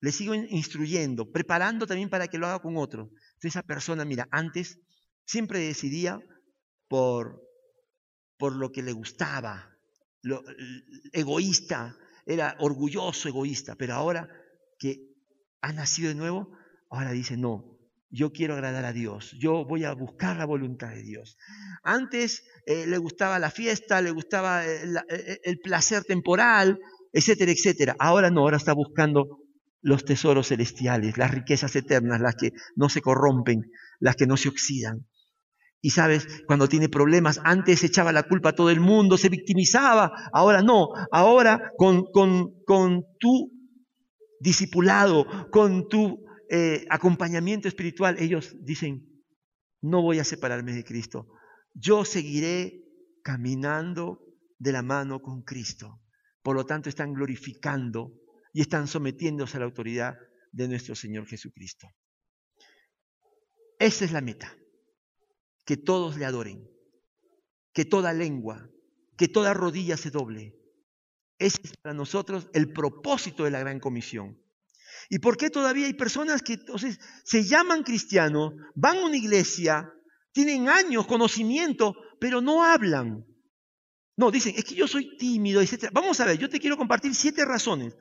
le 0.00 0.12
sigo 0.12 0.34
instruyendo, 0.34 1.30
preparando 1.30 1.86
también 1.86 2.08
para 2.08 2.28
que 2.28 2.38
lo 2.38 2.46
haga 2.46 2.60
con 2.60 2.78
otro. 2.78 3.10
Entonces 3.34 3.52
esa 3.52 3.62
persona, 3.62 4.06
mira, 4.06 4.28
antes 4.30 4.80
Siempre 5.26 5.58
decidía 5.58 6.20
por, 6.88 7.42
por 8.38 8.54
lo 8.56 8.72
que 8.72 8.82
le 8.82 8.92
gustaba, 8.92 9.76
lo, 10.22 10.42
egoísta, 11.12 11.96
era 12.24 12.56
orgulloso, 12.60 13.28
egoísta, 13.28 13.76
pero 13.76 13.94
ahora 13.94 14.28
que 14.78 15.00
ha 15.62 15.72
nacido 15.72 16.08
de 16.08 16.14
nuevo, 16.14 16.56
ahora 16.90 17.12
dice, 17.12 17.36
no, 17.36 17.76
yo 18.08 18.32
quiero 18.32 18.54
agradar 18.54 18.84
a 18.84 18.92
Dios, 18.92 19.36
yo 19.38 19.64
voy 19.64 19.84
a 19.84 19.92
buscar 19.92 20.36
la 20.36 20.44
voluntad 20.44 20.90
de 20.90 21.02
Dios. 21.02 21.36
Antes 21.82 22.44
eh, 22.66 22.86
le 22.86 22.98
gustaba 22.98 23.38
la 23.38 23.50
fiesta, 23.50 24.00
le 24.00 24.10
gustaba 24.10 24.64
el, 24.64 24.96
el 25.42 25.58
placer 25.58 26.04
temporal, 26.04 26.78
etcétera, 27.12 27.52
etcétera. 27.52 27.96
Ahora 27.98 28.30
no, 28.30 28.40
ahora 28.42 28.56
está 28.56 28.72
buscando 28.72 29.40
los 29.82 30.04
tesoros 30.04 30.48
celestiales, 30.48 31.16
las 31.16 31.30
riquezas 31.30 31.74
eternas, 31.76 32.20
las 32.20 32.34
que 32.36 32.52
no 32.74 32.88
se 32.88 33.00
corrompen, 33.00 33.70
las 34.00 34.16
que 34.16 34.26
no 34.26 34.36
se 34.36 34.48
oxidan. 34.48 35.06
Y 35.86 35.90
sabes, 35.90 36.26
cuando 36.48 36.68
tiene 36.68 36.88
problemas, 36.88 37.40
antes 37.44 37.84
echaba 37.84 38.10
la 38.10 38.24
culpa 38.24 38.48
a 38.48 38.54
todo 38.56 38.70
el 38.70 38.80
mundo, 38.80 39.16
se 39.16 39.28
victimizaba, 39.28 40.10
ahora 40.32 40.60
no, 40.60 40.88
ahora 41.12 41.70
con, 41.76 42.06
con, 42.10 43.04
tu 43.20 43.52
discipulado, 44.40 45.48
con 45.52 45.86
tu 45.86 46.24
eh, 46.50 46.84
acompañamiento 46.90 47.68
espiritual, 47.68 48.16
ellos 48.18 48.56
dicen, 48.64 49.06
no 49.80 50.02
voy 50.02 50.18
a 50.18 50.24
separarme 50.24 50.72
de 50.72 50.82
Cristo, 50.82 51.28
yo 51.72 52.04
seguiré 52.04 52.82
caminando 53.22 54.24
de 54.58 54.72
la 54.72 54.82
mano 54.82 55.20
con 55.20 55.42
Cristo. 55.42 56.00
Por 56.42 56.56
lo 56.56 56.66
tanto, 56.66 56.88
están 56.88 57.12
glorificando 57.12 58.12
y 58.52 58.60
están 58.60 58.88
sometiéndose 58.88 59.56
a 59.56 59.60
la 59.60 59.66
autoridad 59.66 60.16
de 60.50 60.66
nuestro 60.66 60.96
Señor 60.96 61.28
Jesucristo. 61.28 61.86
Esa 63.78 64.04
es 64.04 64.10
la 64.10 64.20
meta 64.20 64.52
que 65.66 65.76
todos 65.76 66.16
le 66.16 66.24
adoren, 66.24 66.66
que 67.74 67.84
toda 67.84 68.14
lengua, 68.14 68.70
que 69.18 69.28
toda 69.28 69.52
rodilla 69.52 69.96
se 69.96 70.10
doble 70.10 70.54
Ese 71.38 71.60
es 71.64 71.72
para 71.82 71.94
nosotros 71.94 72.48
el 72.54 72.72
propósito 72.72 73.44
de 73.44 73.50
la 73.50 73.60
gran 73.60 73.80
comisión. 73.80 74.40
¿Y 75.10 75.18
por 75.18 75.36
qué 75.36 75.50
todavía 75.50 75.86
hay 75.86 75.94
personas 75.94 76.40
que 76.40 76.54
entonces 76.54 76.98
se 77.24 77.44
llaman 77.44 77.82
cristianos, 77.82 78.54
van 78.74 78.98
a 78.98 79.04
una 79.06 79.16
iglesia, 79.16 79.92
tienen 80.32 80.68
años, 80.68 81.06
conocimiento, 81.06 81.94
pero 82.20 82.40
no 82.40 82.64
hablan? 82.64 83.26
No, 84.16 84.30
dicen, 84.30 84.54
es 84.56 84.64
que 84.64 84.74
yo 84.74 84.88
soy 84.88 85.16
tímido, 85.18 85.60
etc. 85.60 85.90
Vamos 85.92 86.18
a 86.20 86.24
ver, 86.24 86.38
yo 86.38 86.48
te 86.48 86.60
quiero 86.60 86.76
compartir 86.76 87.14
siete 87.14 87.44
razones. 87.44 87.94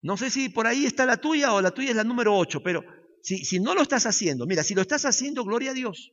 No 0.00 0.16
sé 0.16 0.30
si 0.30 0.48
por 0.48 0.66
ahí 0.66 0.86
está 0.86 1.04
la 1.04 1.18
tuya 1.18 1.52
o 1.52 1.60
la 1.60 1.72
tuya 1.72 1.90
es 1.90 1.96
la 1.96 2.04
número 2.04 2.36
ocho, 2.36 2.62
pero 2.62 2.82
si, 3.22 3.44
si 3.44 3.58
no 3.58 3.74
lo 3.74 3.82
estás 3.82 4.06
haciendo, 4.06 4.46
mira, 4.46 4.62
si 4.62 4.74
lo 4.74 4.82
estás 4.82 5.04
haciendo, 5.04 5.44
gloria 5.44 5.72
a 5.72 5.74
Dios. 5.74 6.12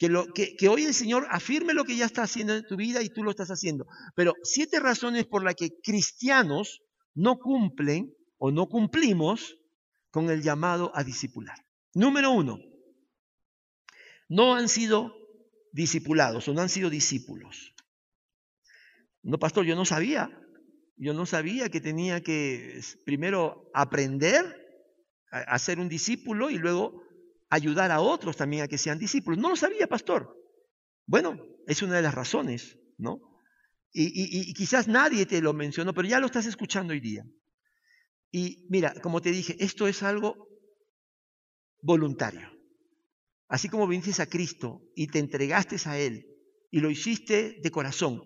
Que, 0.00 0.08
lo, 0.08 0.32
que, 0.32 0.56
hoy 0.66 0.84
el 0.84 0.94
Señor 0.94 1.26
afirme 1.28 1.74
lo 1.74 1.84
que 1.84 1.94
ya 1.94 2.06
está 2.06 2.22
haciendo 2.22 2.54
en 2.54 2.66
tu 2.66 2.74
vida 2.74 3.02
y 3.02 3.10
tú 3.10 3.22
lo 3.22 3.28
estás 3.28 3.50
haciendo. 3.50 3.86
Pero 4.16 4.32
siete 4.42 4.80
razones 4.80 5.26
por 5.26 5.44
las 5.44 5.54
que 5.56 5.78
cristianos 5.82 6.80
no 7.14 7.38
cumplen 7.38 8.10
o 8.38 8.50
no 8.50 8.66
cumplimos 8.66 9.58
con 10.10 10.30
el 10.30 10.40
llamado 10.40 10.90
a 10.94 11.04
discipular. 11.04 11.58
Número 11.92 12.30
uno, 12.30 12.58
no 14.30 14.54
han 14.54 14.70
sido 14.70 15.12
discipulados 15.70 16.48
o 16.48 16.54
no 16.54 16.62
han 16.62 16.70
sido 16.70 16.88
discípulos. 16.88 17.74
No, 19.22 19.38
pastor, 19.38 19.66
yo 19.66 19.76
no 19.76 19.84
sabía. 19.84 20.30
Yo 20.96 21.12
no 21.12 21.26
sabía 21.26 21.68
que 21.68 21.82
tenía 21.82 22.22
que 22.22 22.80
primero 23.04 23.70
aprender 23.74 24.56
a 25.30 25.58
ser 25.58 25.78
un 25.78 25.90
discípulo 25.90 26.48
y 26.48 26.56
luego 26.56 27.02
ayudar 27.50 27.90
a 27.90 28.00
otros 28.00 28.36
también 28.36 28.62
a 28.62 28.68
que 28.68 28.78
sean 28.78 28.98
discípulos. 28.98 29.38
No 29.38 29.50
lo 29.50 29.56
sabía, 29.56 29.86
pastor. 29.86 30.36
Bueno, 31.06 31.36
es 31.66 31.82
una 31.82 31.96
de 31.96 32.02
las 32.02 32.14
razones, 32.14 32.78
¿no? 32.96 33.20
Y, 33.92 34.54
quizás 34.54 34.86
nadie 34.86 35.26
te 35.26 35.42
lo 35.42 35.52
mencionó, 35.52 35.92
pero 35.92 36.08
ya 36.08 36.20
lo 36.20 36.26
estás 36.26 36.46
escuchando 36.46 36.92
hoy 36.92 37.00
día. 37.00 37.24
Y 38.30 38.66
mira, 38.70 38.94
como 39.02 39.20
te 39.20 39.32
dije, 39.32 39.56
esto 39.58 39.88
es 39.88 40.04
algo 40.04 40.48
voluntario. 41.82 42.48
Así 43.48 43.68
como 43.68 43.88
viniste 43.88 44.22
a 44.22 44.26
Cristo 44.26 44.80
y 44.94 45.08
te 45.08 45.18
entregaste 45.18 45.76
a 45.86 45.98
Él 45.98 46.24
y 46.70 46.78
lo 46.78 46.88
hiciste 46.88 47.58
de 47.60 47.70
corazón, 47.72 48.22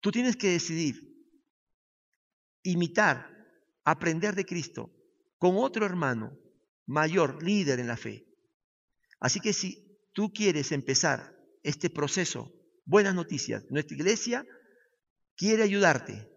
tú 0.00 0.12
tienes 0.12 0.36
que 0.36 0.50
decidir 0.50 1.12
imitar, 2.62 3.26
aprender 3.84 4.36
de 4.36 4.44
Cristo 4.44 4.92
con 5.38 5.56
otro 5.56 5.84
hermano 5.84 6.38
mayor, 6.86 7.42
líder 7.42 7.80
en 7.80 7.88
la 7.88 7.96
fe, 7.96 8.24
Así 9.22 9.38
que 9.38 9.52
si 9.52 9.86
tú 10.12 10.32
quieres 10.32 10.72
empezar 10.72 11.32
este 11.62 11.88
proceso, 11.90 12.52
buenas 12.84 13.14
noticias, 13.14 13.64
nuestra 13.70 13.96
iglesia 13.96 14.44
quiere 15.36 15.62
ayudarte. 15.62 16.28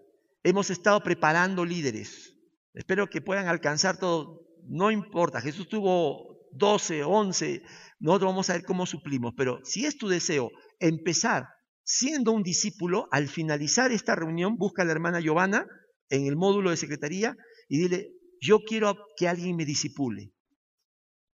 Hemos 0.44 0.70
estado 0.70 1.02
preparando 1.02 1.66
líderes. 1.66 2.36
Espero 2.76 3.10
que 3.10 3.22
puedan 3.22 3.48
alcanzar 3.48 3.98
todo. 3.98 4.46
No 4.68 4.92
importa, 4.92 5.42
Jesús 5.42 5.68
tuvo 5.68 6.48
12, 6.52 7.04
11, 7.04 7.64
nosotros 8.00 8.30
vamos 8.30 8.50
a 8.52 8.54
ver 8.54 8.64
cómo 8.64 8.86
suplimos, 8.86 9.34
pero 9.36 9.60
si 9.64 9.88
es 9.88 9.98
tu 9.98 10.08
deseo 10.08 10.52
empezar 10.80 11.48
siendo 11.84 12.34
un 12.34 12.44
discípulo, 12.44 13.08
al 13.10 13.28
finalizar 13.28 13.92
esta 13.92 14.16
reunión, 14.16 14.58
busca 14.58 14.84
a 14.84 14.86
la 14.86 14.92
hermana 14.92 15.22
Giovanna 15.22 15.66
en 16.10 16.28
el 16.28 16.36
módulo 16.36 16.70
de 16.70 16.78
secretaría 16.78 17.36
y 17.68 17.80
dile, 17.80 18.12
yo 18.40 18.60
quiero 18.60 18.96
que 19.18 19.28
alguien 19.28 19.56
me 19.56 19.66
disipule. 19.66 20.35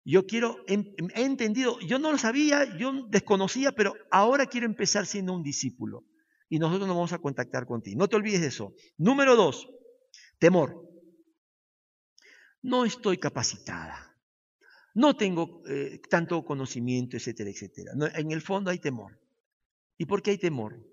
Yo 0.04 0.26
quiero, 0.26 0.58
he 0.68 1.22
entendido, 1.24 1.80
yo 1.80 2.00
no 2.00 2.12
lo 2.12 2.18
sabía, 2.18 2.78
yo 2.78 3.08
desconocía, 3.10 3.72
pero 3.72 3.94
ahora 4.10 4.48
quiero 4.48 4.66
empezar 4.66 5.06
siendo 5.06 5.34
un 5.34 5.44
discípulo. 5.44 6.06
Y 6.50 6.58
nosotros 6.58 6.88
nos 6.88 6.98
vamos 6.98 7.14
a 7.14 7.20
contactar 7.20 7.66
contigo. 7.66 8.00
No 8.00 8.08
te 8.08 8.16
olvides 8.16 8.42
de 8.42 8.48
eso. 8.48 8.74
Número 8.98 9.36
dos, 9.36 9.70
temor. 10.40 10.90
No 12.64 12.84
estoy 12.84 13.18
capacitada. 13.18 14.18
No 14.94 15.16
tengo 15.16 15.62
eh, 15.68 16.02
tanto 16.10 16.44
conocimiento, 16.44 17.16
etcétera, 17.16 17.50
etcétera. 17.50 17.92
en 18.16 18.32
el 18.32 18.42
fondo 18.42 18.72
hay 18.72 18.80
temor. 18.80 19.20
¿Y 19.98 20.06
por 20.06 20.22
qué 20.22 20.32
hay 20.32 20.38
temor? 20.38 20.84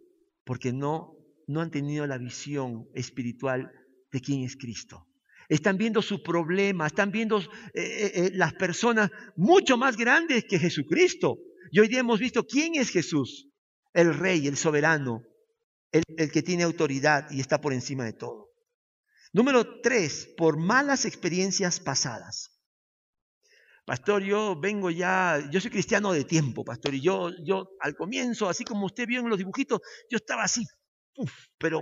Porque 0.44 0.72
no, 0.72 1.16
no 1.46 1.60
han 1.60 1.70
tenido 1.70 2.06
la 2.06 2.18
visión 2.18 2.88
espiritual 2.94 3.72
de 4.12 4.20
quién 4.20 4.44
es 4.44 4.56
Cristo 4.56 5.07
están 5.48 5.78
viendo 5.78 6.02
su 6.02 6.22
problema, 6.22 6.86
están 6.86 7.10
viendo 7.10 7.38
eh, 7.40 7.46
eh, 7.74 8.12
eh, 8.14 8.30
las 8.34 8.54
personas 8.54 9.10
mucho 9.36 9.76
más 9.76 9.96
grandes 9.96 10.44
que 10.44 10.58
Jesucristo. 10.58 11.38
Y 11.70 11.80
hoy 11.80 11.88
día 11.88 12.00
hemos 12.00 12.20
visto 12.20 12.46
quién 12.46 12.74
es 12.76 12.90
Jesús, 12.90 13.48
el 13.94 14.14
rey, 14.14 14.46
el 14.46 14.56
soberano, 14.56 15.22
el, 15.90 16.30
que 16.30 16.42
tiene 16.42 16.64
autoridad 16.64 17.30
y 17.30 17.40
está 17.40 17.60
por 17.60 17.72
encima 17.72 18.04
de 18.04 18.12
todo. 18.12 18.50
Número 19.32 19.80
tres, 19.80 20.28
por 20.36 20.58
malas 20.58 21.04
experiencias 21.04 21.80
pasadas. 21.80 22.50
Pastor, 23.84 24.22
yo 24.22 24.58
vengo 24.60 24.90
ya, 24.90 25.48
yo 25.50 25.60
soy 25.60 25.70
cristiano 25.70 26.12
de 26.12 26.24
tiempo, 26.24 26.62
pastor, 26.62 26.94
y 26.94 27.00
yo, 27.00 27.30
yo 27.42 27.70
al 27.80 27.94
comienzo, 27.94 28.46
así 28.46 28.62
como 28.62 28.84
usted 28.84 29.06
vio 29.06 29.20
en 29.20 29.30
los 29.30 29.38
dibujitos, 29.38 29.80
yo 30.10 30.16
estaba 30.16 30.42
así, 30.42 30.62
pero 31.56 31.80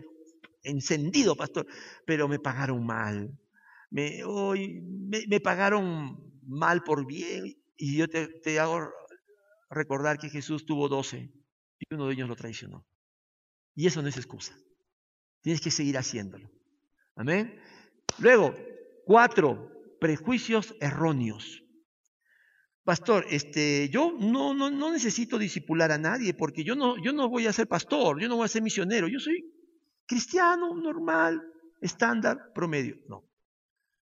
encendido, 0.62 1.34
pastor, 1.34 1.66
pero 2.04 2.28
me 2.28 2.38
pagaron 2.38 2.86
mal, 2.86 3.36
me, 3.96 5.26
me, 5.26 5.40
pagaron 5.40 6.18
mal 6.42 6.82
por 6.82 7.06
bien 7.06 7.54
y 7.78 7.96
yo 7.96 8.06
te, 8.08 8.60
hago 8.60 8.90
recordar 9.70 10.18
que 10.18 10.28
Jesús 10.28 10.66
tuvo 10.66 10.88
doce 10.88 11.32
y 11.78 11.94
uno 11.94 12.06
de 12.06 12.12
ellos 12.12 12.28
lo 12.28 12.36
traicionó. 12.36 12.86
Y 13.74 13.86
eso 13.86 14.02
no 14.02 14.08
es 14.08 14.16
excusa. 14.18 14.54
Tienes 15.40 15.62
que 15.62 15.70
seguir 15.70 15.96
haciéndolo. 15.96 16.50
Amén. 17.14 17.58
Luego, 18.18 18.54
cuatro, 19.06 19.70
prejuicios 19.98 20.74
erróneos. 20.80 21.62
Pastor, 22.84 23.24
este, 23.30 23.88
yo 23.88 24.12
no, 24.18 24.52
no, 24.52 24.70
no 24.70 24.92
necesito 24.92 25.38
disipular 25.38 25.90
a 25.90 25.98
nadie 25.98 26.34
porque 26.34 26.64
yo 26.64 26.76
no, 26.76 27.02
yo 27.02 27.12
no 27.12 27.28
voy 27.30 27.46
a 27.46 27.52
ser 27.52 27.66
pastor, 27.66 28.20
yo 28.20 28.28
no 28.28 28.36
voy 28.36 28.44
a 28.44 28.48
ser 28.48 28.62
misionero, 28.62 29.08
yo 29.08 29.18
soy 29.18 29.42
cristiano, 30.06 30.74
normal, 30.76 31.42
estándar, 31.80 32.52
promedio. 32.54 32.96
No. 33.08 33.24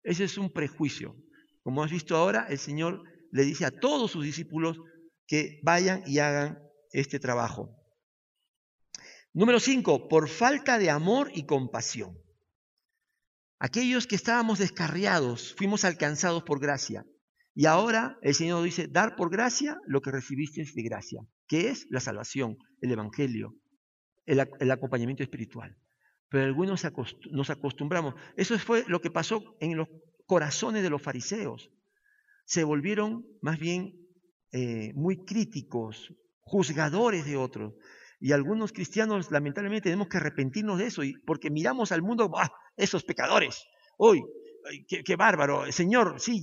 Ese 0.03 0.23
es 0.23 0.37
un 0.37 0.51
prejuicio. 0.51 1.15
Como 1.63 1.83
has 1.83 1.91
visto 1.91 2.15
ahora, 2.15 2.47
el 2.49 2.57
Señor 2.57 3.03
le 3.31 3.43
dice 3.43 3.65
a 3.65 3.71
todos 3.71 4.11
sus 4.11 4.23
discípulos 4.23 4.79
que 5.27 5.59
vayan 5.63 6.03
y 6.05 6.19
hagan 6.19 6.59
este 6.91 7.19
trabajo. 7.19 7.69
Número 9.33 9.59
cinco, 9.59 10.09
por 10.09 10.27
falta 10.27 10.77
de 10.77 10.89
amor 10.89 11.31
y 11.33 11.45
compasión. 11.45 12.17
Aquellos 13.59 14.07
que 14.07 14.15
estábamos 14.15 14.59
descarriados, 14.59 15.53
fuimos 15.55 15.85
alcanzados 15.85 16.43
por 16.43 16.59
gracia. 16.59 17.05
Y 17.53 17.65
ahora 17.65 18.17
el 18.21 18.33
Señor 18.33 18.63
dice, 18.63 18.87
dar 18.87 19.15
por 19.15 19.29
gracia 19.29 19.77
lo 19.85 20.01
que 20.01 20.11
recibiste 20.11 20.63
de 20.63 20.83
gracia, 20.83 21.21
que 21.47 21.69
es 21.69 21.85
la 21.89 21.99
salvación, 21.99 22.57
el 22.81 22.91
Evangelio, 22.91 23.55
el, 24.25 24.49
el 24.59 24.71
acompañamiento 24.71 25.23
espiritual 25.23 25.77
pero 26.31 26.45
algunos 26.45 26.81
nos 27.31 27.49
acostumbramos. 27.49 28.15
Eso 28.37 28.57
fue 28.57 28.85
lo 28.87 29.01
que 29.01 29.11
pasó 29.11 29.57
en 29.59 29.75
los 29.75 29.89
corazones 30.25 30.81
de 30.81 30.89
los 30.89 31.01
fariseos. 31.01 31.69
Se 32.45 32.63
volvieron 32.63 33.25
más 33.41 33.59
bien 33.59 33.93
eh, 34.53 34.93
muy 34.95 35.25
críticos, 35.25 36.13
juzgadores 36.39 37.25
de 37.25 37.35
otros. 37.35 37.73
Y 38.21 38.31
algunos 38.31 38.71
cristianos, 38.71 39.29
lamentablemente, 39.29 39.89
tenemos 39.89 40.07
que 40.07 40.17
arrepentirnos 40.17 40.77
de 40.77 40.85
eso, 40.85 41.01
porque 41.25 41.49
miramos 41.49 41.91
al 41.91 42.01
mundo, 42.01 42.31
¡ah! 42.37 42.49
esos 42.77 43.03
pecadores, 43.03 43.65
hoy, 43.97 44.23
qué, 44.87 45.15
bárbaro, 45.17 45.69
Señor, 45.71 46.15
sí, 46.19 46.41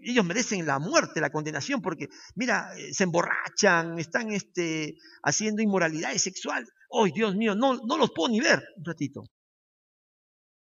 ellos 0.00 0.24
merecen 0.24 0.66
la 0.66 0.80
muerte, 0.80 1.20
la 1.20 1.30
condenación, 1.30 1.80
porque, 1.80 2.08
mira, 2.34 2.70
eh, 2.76 2.92
se 2.92 3.04
emborrachan, 3.04 4.00
están 4.00 4.32
este, 4.32 4.96
haciendo 5.22 5.62
inmoralidades 5.62 6.22
sexuales. 6.22 6.70
¡Ay, 6.90 7.12
Dios 7.12 7.34
mío! 7.34 7.54
No, 7.54 7.76
no 7.76 7.96
los 7.96 8.10
puedo 8.10 8.30
ni 8.30 8.40
ver. 8.40 8.62
Un 8.76 8.84
ratito. 8.84 9.24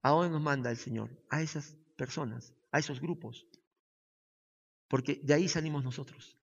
¿A 0.02 0.12
dónde 0.12 0.30
nos 0.30 0.42
manda 0.42 0.72
el 0.72 0.78
Señor? 0.78 1.10
A 1.30 1.42
esas 1.42 1.76
personas, 1.96 2.54
a 2.72 2.80
esos 2.80 3.00
grupos. 3.00 3.46
Porque 4.88 5.20
de 5.24 5.34
ahí 5.34 5.48
salimos 5.48 5.84
nosotros. 5.84 6.38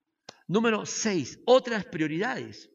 Número 0.46 0.84
seis, 0.84 1.40
otras 1.46 1.84
prioridades. 1.86 2.70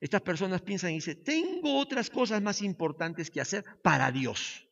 Estas 0.00 0.22
personas 0.22 0.62
piensan 0.62 0.92
y 0.92 0.94
dicen, 0.94 1.22
tengo 1.22 1.78
otras 1.78 2.08
cosas 2.08 2.40
más 2.40 2.62
importantes 2.62 3.30
que 3.30 3.40
hacer 3.40 3.64
para 3.82 4.10
Dios. 4.10 4.66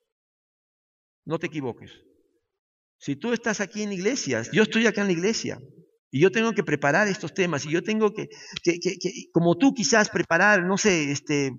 No 1.25 1.39
te 1.39 1.49
equivoques. 1.49 1.93
Si 2.99 3.17
tú 3.17 3.33
estás 3.33 3.61
aquí 3.61 3.83
en 3.83 3.93
iglesias, 3.93 4.51
yo 4.53 4.63
estoy 4.63 4.87
acá 4.87 5.03
en 5.03 5.09
la 5.09 5.13
iglesia, 5.13 5.61
y 6.11 6.21
yo 6.21 6.31
tengo 6.31 6.53
que 6.53 6.63
preparar 6.63 7.09
estos 7.09 7.35
temas 7.35 7.65
y 7.67 7.71
yo 7.71 7.83
tengo 7.83 8.13
que, 8.13 8.29
que, 8.63 8.79
que, 8.79 8.99
como 9.33 9.57
tú 9.57 9.75
quizás 9.75 10.09
preparar, 10.09 10.65
no 10.65 10.79
sé, 10.79 11.11
este, 11.11 11.53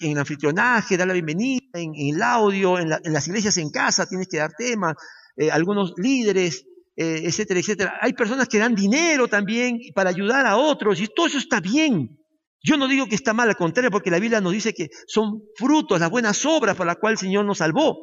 en 0.00 0.18
anfitrionaje, 0.18 0.96
dar 0.96 1.06
la 1.06 1.14
bienvenida, 1.14 1.60
en, 1.74 1.92
el 1.94 2.20
audio, 2.22 2.78
en, 2.78 2.88
las 2.88 3.28
iglesias 3.28 3.56
en 3.58 3.70
casa 3.70 4.06
tienes 4.06 4.28
que 4.28 4.38
dar 4.38 4.52
temas, 4.56 4.94
eh, 5.36 5.50
algunos 5.50 5.94
líderes, 5.96 6.64
eh, 6.96 7.22
etcétera, 7.24 7.60
etcétera. 7.60 7.98
Hay 8.00 8.12
personas 8.14 8.48
que 8.48 8.58
dan 8.58 8.74
dinero 8.74 9.28
también 9.28 9.78
para 9.94 10.10
ayudar 10.10 10.46
a 10.46 10.56
otros 10.56 11.00
y 11.00 11.06
todo 11.06 11.26
eso 11.26 11.38
está 11.38 11.60
bien. 11.60 12.18
Yo 12.62 12.76
no 12.76 12.88
digo 12.88 13.06
que 13.06 13.14
está 13.14 13.34
mal, 13.34 13.48
al 13.48 13.56
contrario, 13.56 13.90
porque 13.90 14.10
la 14.10 14.18
Biblia 14.18 14.40
nos 14.40 14.52
dice 14.52 14.72
que 14.72 14.88
son 15.06 15.42
frutos, 15.56 16.00
las 16.00 16.10
buenas 16.10 16.44
obras 16.46 16.76
por 16.76 16.86
las 16.86 16.96
cuales 16.96 17.20
el 17.20 17.28
Señor 17.28 17.44
nos 17.44 17.58
salvó. 17.58 17.98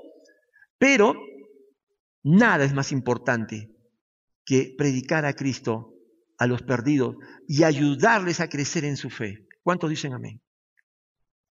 Pero 0.77 1.15
nada 2.23 2.63
es 2.63 2.73
más 2.73 2.91
importante 2.91 3.70
que 4.51 4.75
predicar 4.77 5.23
a 5.23 5.33
Cristo 5.33 5.93
a 6.37 6.45
los 6.45 6.61
perdidos 6.61 7.15
y 7.47 7.63
ayudarles 7.63 8.41
a 8.41 8.49
crecer 8.49 8.83
en 8.83 8.97
su 8.97 9.09
fe. 9.09 9.47
¿Cuántos 9.63 9.89
dicen 9.89 10.11
amén? 10.11 10.41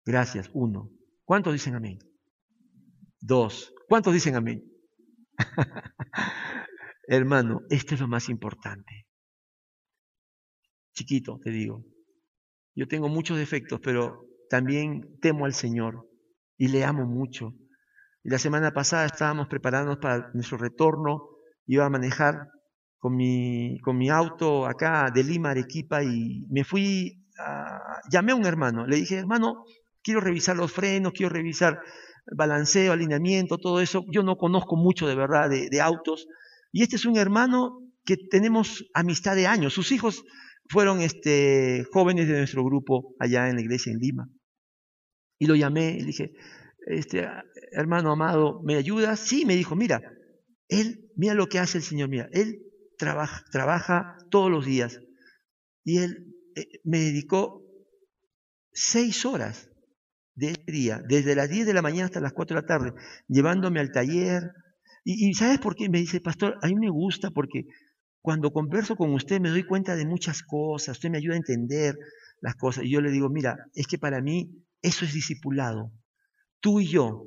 Gracias, 0.04 0.50
uno. 0.52 0.90
¿Cuántos 1.24 1.54
dicen 1.54 1.74
amén? 1.74 2.00
Dos. 3.18 3.72
¿Cuántos 3.88 4.12
dicen 4.12 4.36
amén? 4.36 4.62
Hermano, 7.08 7.62
esto 7.70 7.94
es 7.94 8.00
lo 8.02 8.08
más 8.08 8.28
importante. 8.28 9.06
Chiquito, 10.92 11.40
te 11.42 11.50
digo. 11.50 11.86
Yo 12.74 12.86
tengo 12.88 13.08
muchos 13.08 13.38
defectos, 13.38 13.80
pero 13.82 14.26
también 14.50 15.18
temo 15.22 15.46
al 15.46 15.54
Señor 15.54 16.10
y 16.58 16.68
le 16.68 16.84
amo 16.84 17.06
mucho. 17.06 17.54
Y 18.22 18.28
la 18.28 18.38
semana 18.38 18.72
pasada 18.72 19.06
estábamos 19.06 19.48
preparándonos 19.48 19.98
para 19.98 20.30
nuestro 20.34 20.58
retorno. 20.58 21.30
Iba 21.64 21.86
a 21.86 21.90
manejar 21.90 22.48
con 23.02 23.16
mi, 23.16 23.80
con 23.80 23.98
mi 23.98 24.10
auto 24.10 24.64
acá 24.64 25.10
de 25.12 25.24
Lima, 25.24 25.50
Arequipa, 25.50 26.04
y 26.04 26.46
me 26.48 26.62
fui, 26.62 27.26
a, 27.36 28.00
llamé 28.08 28.30
a 28.30 28.36
un 28.36 28.46
hermano. 28.46 28.86
Le 28.86 28.94
dije, 28.94 29.16
hermano, 29.16 29.64
quiero 30.04 30.20
revisar 30.20 30.56
los 30.56 30.70
frenos, 30.70 31.12
quiero 31.12 31.34
revisar 31.34 31.80
balanceo, 32.32 32.92
alineamiento, 32.92 33.58
todo 33.58 33.80
eso. 33.80 34.04
Yo 34.12 34.22
no 34.22 34.36
conozco 34.36 34.76
mucho 34.76 35.08
de 35.08 35.16
verdad 35.16 35.50
de, 35.50 35.80
autos. 35.80 36.28
Y 36.70 36.84
este 36.84 36.94
es 36.94 37.04
un 37.04 37.16
hermano 37.16 37.80
que 38.04 38.16
tenemos 38.16 38.84
amistad 38.94 39.34
de 39.34 39.48
años. 39.48 39.72
Sus 39.74 39.90
hijos 39.90 40.22
fueron 40.68 41.00
este, 41.00 41.84
jóvenes 41.92 42.28
de 42.28 42.38
nuestro 42.38 42.64
grupo 42.64 43.16
allá 43.18 43.48
en 43.48 43.56
la 43.56 43.62
iglesia 43.62 43.90
en 43.90 43.98
Lima. 43.98 44.28
Y 45.40 45.46
lo 45.46 45.56
llamé 45.56 45.96
y 45.96 46.00
le 46.02 46.06
dije, 46.06 46.30
este, 46.86 47.28
hermano 47.72 48.12
amado, 48.12 48.62
¿me 48.62 48.76
ayudas? 48.76 49.18
Sí, 49.18 49.44
me 49.44 49.56
dijo, 49.56 49.74
mira, 49.74 50.00
él, 50.68 51.10
mira 51.16 51.34
lo 51.34 51.48
que 51.48 51.58
hace 51.58 51.78
el 51.78 51.84
Señor, 51.84 52.08
mira, 52.08 52.28
él 52.30 52.60
trabaja, 53.02 53.44
trabaja 53.50 54.16
todos 54.30 54.48
los 54.48 54.64
días. 54.64 55.00
Y 55.82 55.98
él 55.98 56.36
eh, 56.54 56.68
me 56.84 57.00
dedicó 57.00 57.64
seis 58.72 59.26
horas 59.26 59.68
de 60.36 60.50
ese 60.52 60.70
día, 60.70 61.02
desde 61.08 61.34
las 61.34 61.50
10 61.50 61.66
de 61.66 61.74
la 61.74 61.82
mañana 61.82 62.04
hasta 62.04 62.20
las 62.20 62.32
4 62.32 62.54
de 62.54 62.62
la 62.62 62.66
tarde, 62.66 62.92
llevándome 63.26 63.80
al 63.80 63.90
taller. 63.90 64.52
Y, 65.04 65.34
¿sabes 65.34 65.58
por 65.58 65.74
qué? 65.74 65.88
Me 65.88 65.98
dice, 65.98 66.20
pastor, 66.20 66.58
a 66.62 66.68
mí 66.68 66.76
me 66.76 66.90
gusta 66.90 67.32
porque 67.32 67.66
cuando 68.20 68.52
converso 68.52 68.94
con 68.94 69.12
usted 69.14 69.40
me 69.40 69.50
doy 69.50 69.64
cuenta 69.66 69.96
de 69.96 70.06
muchas 70.06 70.44
cosas, 70.44 70.96
usted 70.96 71.10
me 71.10 71.18
ayuda 71.18 71.34
a 71.34 71.38
entender 71.38 71.98
las 72.40 72.54
cosas. 72.54 72.84
Y 72.84 72.90
yo 72.92 73.00
le 73.00 73.10
digo, 73.10 73.28
mira, 73.30 73.56
es 73.74 73.88
que 73.88 73.98
para 73.98 74.20
mí 74.20 74.64
eso 74.80 75.04
es 75.04 75.12
discipulado. 75.12 75.90
Tú 76.60 76.78
y 76.78 76.86
yo, 76.86 77.26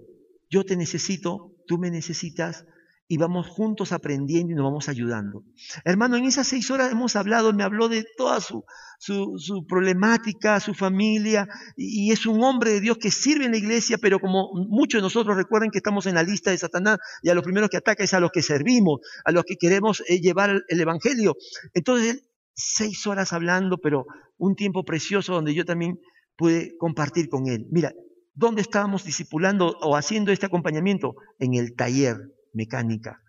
yo 0.49 0.63
te 0.63 0.78
necesito, 0.78 1.53
tú 1.67 1.78
me 1.78 1.91
necesitas, 1.91 2.65
y 3.08 3.18
vamos 3.18 3.47
juntos 3.47 3.91
aprendiendo 3.91 4.51
y 4.51 4.56
nos 4.56 4.66
vamos 4.66 4.89
ayudando. 4.89 5.43
Hermano, 5.84 6.18
en 6.18 6.26
esas 6.26 6.47
seis 6.47 6.72
horas 6.72 6.91
hemos 6.91 7.16
hablado, 7.16 7.53
me 7.53 7.64
habló 7.64 7.88
de 7.88 8.06
toda 8.18 8.41
su, 8.41 8.64
su, 8.97 9.66
problemática, 9.68 10.60
su 10.60 10.74
familia, 10.74 11.47
y, 11.76 12.12
es 12.12 12.26
un 12.26 12.43
hombre 12.43 12.72
de 12.72 12.82
Dios 12.82 12.97
que 12.97 13.12
sirve 13.12 13.45
en 13.45 13.51
la 13.51 13.58
iglesia, 13.58 13.97
pero 14.01 14.20
como 14.20 14.49
muchos 14.70 14.99
de 14.99 15.03
nosotros 15.03 15.38
recuerden 15.38 15.70
que 15.70 15.78
estamos 15.78 16.08
en 16.08 16.16
la 16.16 16.24
lista 16.24 16.51
de 16.51 16.58
Satanás 16.58 16.97
y 17.22 17.30
a 17.30 17.36
los 17.36 17.43
primeros 17.43 17.70
que 17.70 17.78
ataca 17.78 18.03
es 18.03 18.14
a 18.14 18.20
los 18.20 18.32
que 18.32 18.41
servimos, 18.41 19.01
a 19.24 19.32
los 19.32 19.43
que 19.43 19.58
queremos 19.58 20.01
eh, 20.08 20.20
llevar 20.20 20.64
el 20.68 20.82
Evangelio. 20.82 21.36
Entonces, 21.74 22.24
seis 22.56 23.06
horas 23.06 23.34
hablando, 23.34 23.78
pero 23.78 24.06
un 24.38 24.56
tiempo 24.56 24.84
precioso 24.84 25.34
donde 25.34 25.53
yo 25.53 25.66
también 25.66 25.99
pude 26.36 26.76
compartir 26.78 27.30
con 27.30 27.47
él. 27.47 27.68
Mira, 27.70 27.93
¿dónde 28.34 28.62
estábamos 28.62 29.03
discipulando 29.03 29.78
o 29.82 29.95
haciendo 29.95 30.32
este 30.32 30.47
acompañamiento? 30.47 31.16
En 31.39 31.53
el 31.53 31.76
taller 31.76 32.18
mecánica. 32.56 33.22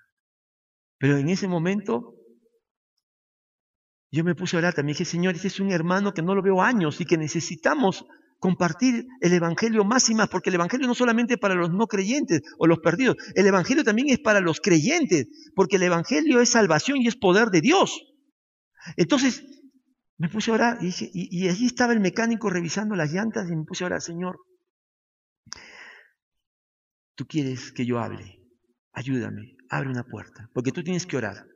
Pero 0.99 1.19
en 1.19 1.29
ese 1.29 1.47
momento 1.49 2.15
yo 4.11 4.25
me 4.25 4.35
puse 4.35 4.57
a 4.57 4.61
orar 4.61 4.75
también, 4.75 4.95
dije, 4.95 5.05
Señor, 5.05 5.35
este 5.35 5.49
es 5.49 5.61
un 5.61 5.71
hermano 5.71 6.15
que 6.15 6.23
no 6.23 6.35
lo 6.35 6.43
veo 6.43 6.63
años 6.63 7.01
y 7.01 7.05
que 7.05 7.19
necesitamos 7.19 8.07
compartir 8.39 9.07
el 9.21 9.33
Evangelio 9.33 9.85
más 9.85 10.09
y 10.09 10.15
más, 10.15 10.29
porque 10.29 10.51
el 10.51 10.55
Evangelio 10.55 10.87
no 10.87 10.95
solamente 10.95 11.37
para 11.39 11.55
los 11.55 11.71
no 11.71 11.87
creyentes 11.87 12.43
o 12.59 12.67
los 12.67 12.79
perdidos, 12.79 13.17
el 13.35 13.47
Evangelio 13.47 13.83
también 13.83 14.09
es 14.09 14.21
para 14.21 14.41
los 14.41 14.61
creyentes, 14.61 15.27
porque 15.55 15.77
el 15.77 15.83
Evangelio 15.83 16.41
es 16.41 16.51
salvación 16.51 16.99
y 16.99 17.09
es 17.09 17.17
poder 17.17 17.49
de 17.49 17.61
Dios. 17.61 18.01
Entonces, 18.97 19.45
me 20.19 20.29
puse 20.29 20.51
a 20.51 20.55
orar 20.55 20.79
y, 20.81 20.87
dije, 20.87 21.11
y, 21.13 21.45
y 21.45 21.49
allí 21.49 21.67
estaba 21.67 21.93
el 21.93 22.01
mecánico 22.01 22.49
revisando 22.49 22.95
las 22.95 23.13
llantas 23.13 23.51
y 23.51 23.57
me 23.57 23.65
puse 23.65 23.85
a 23.85 23.89
orar, 23.89 24.01
Señor, 24.01 24.39
tú 27.17 27.27
quieres 27.27 27.73
que 27.73 27.85
yo 27.85 27.99
hable 27.99 28.36
ayúdame, 28.97 29.57
abre 29.69 29.91
una 29.91 30.05
puerta, 30.05 30.51
porque 30.55 30.73
tú 30.73 30.83
tienes 30.83 31.07
que 31.07 31.19
orar. 31.19 31.47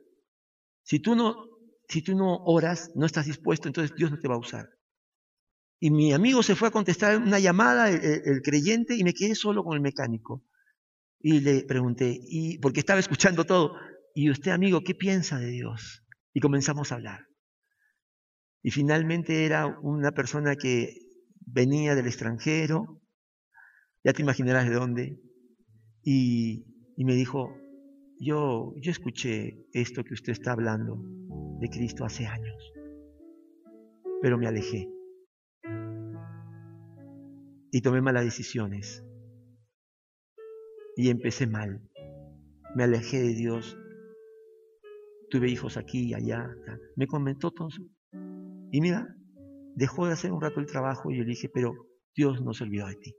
Si 0.83 0.99
tú 0.99 1.15
no, 1.15 1.47
si 1.89 2.01
tú 2.03 2.15
no 2.15 2.37
oras, 2.45 2.91
no 2.95 3.05
estás 3.05 3.25
dispuesto, 3.25 3.67
entonces 3.67 3.95
Dios 3.97 4.11
no 4.11 4.19
te 4.19 4.27
va 4.27 4.35
a 4.35 4.39
usar. 4.39 4.69
Y 5.79 5.89
mi 5.89 6.13
amigo 6.13 6.43
se 6.43 6.55
fue 6.55 6.67
a 6.67 6.71
contestar 6.71 7.17
una 7.17 7.39
llamada, 7.39 7.89
el, 7.89 8.41
creyente, 8.43 8.95
y 8.95 9.03
me 9.03 9.13
quedé 9.13 9.33
solo 9.33 9.63
con 9.63 9.73
el 9.73 9.81
mecánico. 9.81 10.45
Y 11.19 11.39
le 11.39 11.63
pregunté, 11.63 12.15
y, 12.21 12.59
porque 12.59 12.79
estaba 12.79 12.99
escuchando 12.99 13.43
todo, 13.43 13.75
¿y 14.13 14.29
usted, 14.29 14.51
amigo, 14.51 14.81
qué 14.81 14.93
piensa 14.93 15.39
de 15.39 15.47
Dios? 15.47 16.03
Y 16.33 16.39
comenzamos 16.39 16.91
a 16.91 16.95
hablar. 16.95 17.25
Y 18.61 18.69
finalmente 18.69 19.45
era 19.45 19.65
una 19.81 20.11
persona 20.11 20.55
que 20.55 20.93
venía 21.39 21.95
del 21.95 22.05
extranjero, 22.05 23.01
ya 24.03 24.13
te 24.13 24.21
imaginarás 24.21 24.69
de 24.69 24.75
dónde, 24.75 25.19
y 26.03 26.70
y 26.95 27.05
me 27.05 27.15
dijo, 27.15 27.55
yo, 28.19 28.73
yo 28.77 28.91
escuché 28.91 29.65
esto 29.73 30.03
que 30.03 30.13
usted 30.13 30.33
está 30.33 30.51
hablando 30.51 31.01
de 31.59 31.69
Cristo 31.69 32.05
hace 32.05 32.25
años, 32.25 32.73
pero 34.21 34.37
me 34.37 34.47
alejé 34.47 34.89
y 37.71 37.81
tomé 37.81 38.01
malas 38.01 38.25
decisiones 38.25 39.03
y 40.95 41.09
empecé 41.09 41.47
mal. 41.47 41.81
Me 42.75 42.83
alejé 42.83 43.21
de 43.21 43.33
Dios, 43.33 43.77
tuve 45.29 45.49
hijos 45.49 45.77
aquí 45.77 46.09
y 46.09 46.13
allá, 46.13 46.53
me 46.95 47.07
comentó 47.07 47.51
todo 47.51 47.69
eso. 47.69 47.83
Y 48.71 48.81
mira, 48.81 49.15
dejó 49.75 50.05
de 50.05 50.13
hacer 50.13 50.31
un 50.31 50.41
rato 50.41 50.59
el 50.59 50.65
trabajo 50.67 51.11
y 51.11 51.17
yo 51.17 51.23
le 51.23 51.29
dije, 51.29 51.49
pero 51.49 51.73
Dios 52.15 52.41
no 52.43 52.53
se 52.53 52.65
olvidó 52.65 52.87
de 52.87 52.95
ti. 52.95 53.15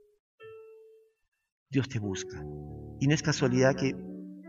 Dios 1.69 1.89
te 1.89 1.99
busca. 1.99 2.43
Y 3.03 3.07
no 3.07 3.15
es 3.15 3.21
casualidad 3.21 3.75
que 3.75 3.93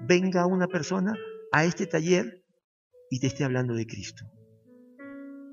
venga 0.06 0.46
una 0.46 0.68
persona 0.68 1.18
a 1.50 1.64
este 1.64 1.88
taller 1.88 2.44
y 3.10 3.18
te 3.18 3.26
esté 3.26 3.42
hablando 3.42 3.74
de 3.74 3.84
Cristo. 3.84 4.26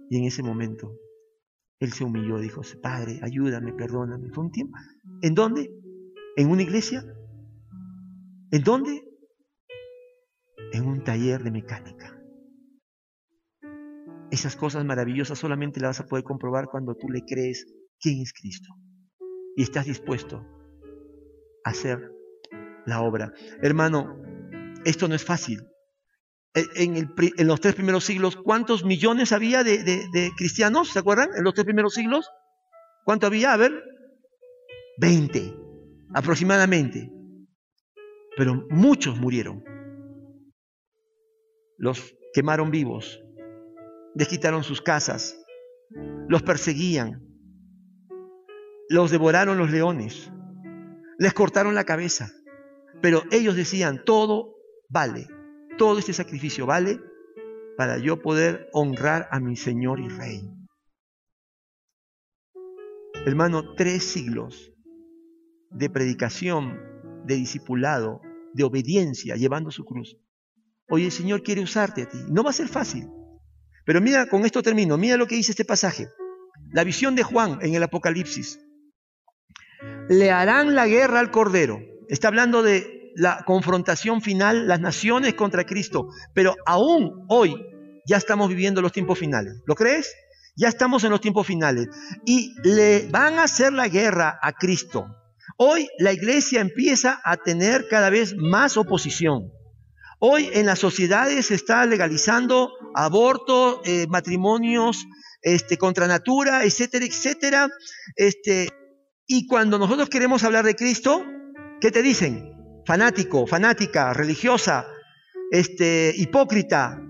Y 0.07 0.19
en 0.19 0.25
ese 0.25 0.43
momento, 0.43 0.99
él 1.79 1.93
se 1.93 2.03
humilló, 2.03 2.37
dijo, 2.37 2.61
Padre, 2.79 3.19
ayúdame, 3.23 3.73
perdóname. 3.73 4.29
Fue 4.29 4.43
un 4.43 4.51
tiempo. 4.51 4.77
¿En 5.23 5.33
dónde? 5.33 5.73
¿En 6.35 6.51
una 6.51 6.61
iglesia? 6.61 7.03
¿En 8.51 8.61
dónde? 8.61 9.03
En 10.71 10.85
un 10.85 11.03
taller 11.03 11.41
de 11.41 11.49
mecánica. 11.49 12.21
Esas 14.29 14.55
cosas 14.55 14.85
maravillosas 14.85 15.39
solamente 15.39 15.79
las 15.79 15.97
vas 15.97 16.01
a 16.01 16.07
poder 16.07 16.23
comprobar 16.23 16.67
cuando 16.67 16.93
tú 16.93 17.09
le 17.09 17.25
crees 17.25 17.65
quién 17.99 18.21
es 18.21 18.31
Cristo. 18.31 18.75
Y 19.55 19.63
estás 19.63 19.87
dispuesto 19.87 20.45
hacer 21.63 22.20
la 22.85 23.01
obra. 23.01 23.33
Hermano, 23.61 24.21
esto 24.85 25.07
no 25.07 25.15
es 25.15 25.23
fácil. 25.23 25.67
E, 26.53 26.65
en, 26.75 27.47
los 27.47 27.61
tres 27.61 27.75
primeros 27.75 28.03
siglos, 28.03 28.35
¿cuántos 28.35 28.83
millones 28.83 29.31
había 29.31 29.63
de, 29.63 30.31
cristianos? 30.37 30.89
¿Se 30.89 30.99
acuerdan? 30.99 31.29
En 31.35 31.43
los 31.43 31.53
tres 31.53 31.65
primeros 31.65 31.93
siglos. 31.93 32.29
¿Cuánto 33.05 33.27
había? 33.27 33.53
A 33.53 33.57
ver. 33.57 33.83
20 34.97 35.55
aproximadamente. 36.13 37.11
Pero 38.37 38.65
muchos 38.69 39.19
murieron. 39.19 39.63
Los 41.77 42.15
quemaron 42.33 42.71
vivos. 42.71 43.21
Les 44.15 44.27
quitaron 44.27 44.63
sus 44.63 44.81
casas. 44.81 45.37
Los 46.27 46.43
perseguían. 46.43 47.25
Los 48.89 49.09
devoraron 49.09 49.57
los 49.57 49.71
leones 49.71 50.31
les 51.21 51.35
cortaron 51.35 51.75
la 51.75 51.83
cabeza. 51.83 52.31
Pero 53.01 53.23
ellos 53.31 53.55
decían, 53.55 54.03
todo 54.05 54.55
vale, 54.89 55.27
todo 55.77 55.99
este 55.99 56.13
sacrificio 56.13 56.65
vale 56.65 56.99
para 57.77 57.97
yo 57.97 58.21
poder 58.21 58.69
honrar 58.73 59.27
a 59.31 59.39
mi 59.39 59.55
Señor 59.55 59.99
y 59.99 60.07
Rey. 60.07 60.49
Hermano, 63.25 63.75
tres 63.75 64.03
siglos 64.03 64.71
de 65.69 65.89
predicación, 65.89 66.79
de 67.25 67.35
discipulado, 67.35 68.21
de 68.53 68.63
obediencia, 68.63 69.35
llevando 69.35 69.71
su 69.71 69.85
cruz. 69.85 70.17
Hoy 70.89 71.05
el 71.05 71.11
Señor 71.11 71.43
quiere 71.43 71.61
usarte 71.61 72.03
a 72.03 72.09
ti. 72.09 72.17
No 72.29 72.43
va 72.43 72.49
a 72.49 72.53
ser 72.53 72.67
fácil. 72.67 73.07
Pero 73.85 74.01
mira, 74.01 74.27
con 74.27 74.45
esto 74.45 74.61
termino. 74.61 74.97
Mira 74.97 75.17
lo 75.17 75.27
que 75.27 75.35
dice 75.35 75.51
este 75.51 75.65
pasaje. 75.65 76.09
la 76.73 76.83
visión 76.83 77.15
de 77.15 77.23
Juan 77.23 77.59
en 77.61 77.75
el 77.75 77.83
Apocalipsis. 77.83 78.59
Le 80.09 80.31
harán 80.31 80.75
la 80.75 80.87
guerra 80.87 81.19
al 81.19 81.31
Cordero. 81.31 81.90
Está 82.11 82.27
hablando 82.27 82.61
de 82.61 83.13
la 83.15 83.45
confrontación 83.45 84.21
final, 84.21 84.67
las 84.67 84.81
naciones 84.81 85.33
contra 85.33 85.65
Cristo. 85.65 86.09
Pero 86.33 86.57
aún 86.65 87.25
hoy 87.29 87.55
ya 88.05 88.17
estamos 88.17 88.49
viviendo 88.49 88.81
los 88.81 88.91
tiempos 88.91 89.17
finales. 89.17 89.61
¿Lo 89.65 89.75
crees? 89.75 90.13
Ya 90.57 90.67
estamos 90.67 91.05
en 91.05 91.11
los 91.11 91.21
tiempos 91.21 91.47
finales. 91.47 91.87
Y 92.25 92.53
le 92.65 93.07
van 93.07 93.39
a 93.39 93.43
hacer 93.43 93.71
la 93.71 93.87
guerra 93.87 94.37
a 94.41 94.51
Cristo. 94.51 95.05
Hoy 95.55 95.87
la 95.99 96.11
iglesia 96.11 96.59
empieza 96.59 97.21
a 97.23 97.37
tener 97.37 97.87
cada 97.89 98.09
vez 98.09 98.35
más 98.35 98.75
oposición. 98.75 99.49
Hoy 100.19 100.49
en 100.51 100.65
las 100.65 100.79
sociedades 100.79 101.45
se 101.45 101.55
está 101.55 101.85
legalizando 101.85 102.73
aborto, 102.93 103.81
eh, 103.85 104.05
matrimonios 104.09 105.05
este, 105.41 105.77
contra 105.77 106.07
natura, 106.07 106.65
etcétera, 106.65 107.05
etcétera. 107.05 107.69
Este, 108.17 108.67
y 109.27 109.47
cuando 109.47 109.79
nosotros 109.79 110.09
queremos 110.09 110.43
hablar 110.43 110.65
de 110.65 110.75
Cristo, 110.75 111.25
¿qué 111.81 111.91
te 111.91 112.01
dicen? 112.01 112.53
Fanático, 112.85 113.45
fanática, 113.47 114.13
religiosa, 114.13 114.87
este, 115.51 116.13
hipócrita. 116.15 117.01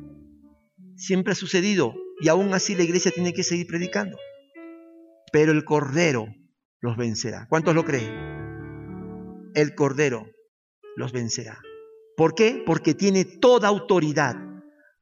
Siempre 0.95 1.33
ha 1.33 1.35
sucedido 1.35 1.93
y 2.19 2.29
aún 2.29 2.53
así 2.53 2.75
la 2.75 2.83
iglesia 2.83 3.11
tiene 3.11 3.33
que 3.33 3.43
seguir 3.43 3.67
predicando. 3.67 4.17
Pero 5.31 5.51
el 5.51 5.63
Cordero 5.63 6.27
los 6.79 6.97
vencerá. 6.97 7.45
¿Cuántos 7.49 7.75
lo 7.75 7.83
creen? 7.83 9.51
El 9.53 9.75
Cordero 9.75 10.27
los 10.95 11.11
vencerá. 11.11 11.59
¿Por 12.17 12.33
qué? 12.33 12.63
Porque 12.65 12.93
tiene 12.93 13.25
toda 13.25 13.67
autoridad. 13.67 14.35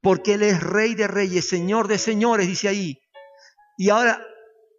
Porque 0.01 0.35
Él 0.35 0.43
es 0.43 0.61
Rey 0.61 0.95
de 0.95 1.07
Reyes, 1.07 1.47
Señor 1.47 1.87
de 1.87 1.97
Señores, 1.97 2.47
dice 2.47 2.69
ahí. 2.69 2.99
Y 3.77 3.89
ahora, 3.89 4.21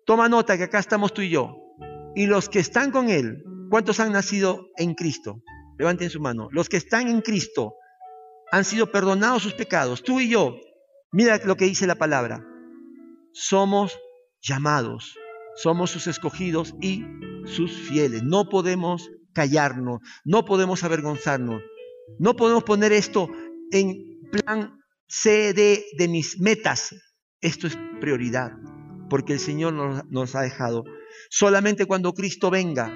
toma 0.06 0.28
nota 0.28 0.56
que 0.56 0.64
acá 0.64 0.78
estamos 0.78 1.12
tú 1.12 1.22
y 1.22 1.30
yo. 1.30 1.56
Y 2.14 2.26
los 2.26 2.48
que 2.48 2.58
están 2.58 2.90
con 2.90 3.10
Él, 3.10 3.44
¿cuántos 3.70 4.00
han 4.00 4.12
nacido 4.12 4.66
en 4.76 4.94
Cristo? 4.94 5.42
Levanten 5.78 6.10
su 6.10 6.20
mano. 6.20 6.48
Los 6.52 6.68
que 6.68 6.76
están 6.76 7.08
en 7.08 7.22
Cristo 7.22 7.74
han 8.52 8.64
sido 8.64 8.90
perdonados 8.90 9.42
sus 9.42 9.54
pecados. 9.54 10.02
Tú 10.02 10.20
y 10.20 10.28
yo, 10.28 10.56
mira 11.12 11.38
lo 11.44 11.56
que 11.56 11.64
dice 11.64 11.86
la 11.86 11.94
palabra. 11.94 12.44
Somos 13.32 13.98
llamados, 14.42 15.16
somos 15.56 15.90
sus 15.90 16.06
escogidos 16.08 16.74
y 16.80 17.04
sus 17.46 17.72
fieles. 17.72 18.22
No 18.24 18.48
podemos 18.48 19.08
callarnos, 19.32 20.00
no 20.24 20.44
podemos 20.44 20.84
avergonzarnos. 20.84 21.62
No 22.18 22.34
podemos 22.34 22.64
poner 22.64 22.92
esto 22.92 23.28
en 23.70 24.20
plan 24.30 24.78
CD 25.06 25.84
de 25.96 26.08
mis 26.08 26.40
metas. 26.40 26.94
Esto 27.40 27.68
es 27.68 27.78
prioridad, 28.00 28.50
porque 29.08 29.34
el 29.34 29.38
Señor 29.38 29.72
nos 30.10 30.34
ha 30.34 30.42
dejado. 30.42 30.84
Solamente 31.30 31.86
cuando 31.86 32.12
Cristo 32.12 32.50
venga, 32.50 32.92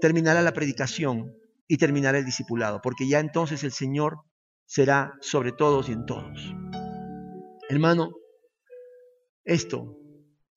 terminará 0.00 0.42
la 0.42 0.52
predicación 0.52 1.32
y 1.66 1.78
terminará 1.78 2.18
el 2.18 2.24
discipulado, 2.24 2.80
porque 2.82 3.08
ya 3.08 3.20
entonces 3.20 3.64
el 3.64 3.72
Señor 3.72 4.18
será 4.66 5.14
sobre 5.20 5.52
todos 5.52 5.88
y 5.88 5.92
en 5.92 6.06
todos. 6.06 6.54
Hermano, 7.68 8.12
esto, 9.44 9.98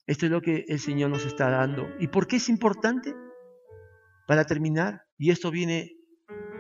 esto 0.06 0.26
es 0.26 0.32
lo 0.32 0.42
que 0.42 0.66
el 0.68 0.80
Señor 0.80 1.10
nos 1.10 1.26
está 1.26 1.50
dando. 1.50 1.88
¿Y 2.00 2.08
por 2.08 2.28
qué 2.28 2.38
es 2.38 2.50
importante? 2.50 3.14
Para 4.28 4.46
terminar, 4.46 5.04
y 5.18 5.32
esto 5.32 5.52
viene 5.52 5.92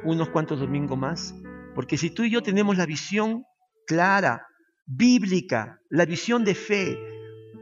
unos 0.03 0.29
cuantos 0.29 0.59
domingos 0.59 0.97
más. 0.97 1.35
Porque 1.75 1.97
si 1.97 2.09
tú 2.09 2.23
y 2.23 2.31
yo 2.31 2.41
tenemos 2.41 2.77
la 2.77 2.85
visión 2.85 3.43
clara, 3.85 4.47
bíblica, 4.85 5.79
la 5.89 6.05
visión 6.05 6.43
de 6.43 6.55
fe 6.55 6.97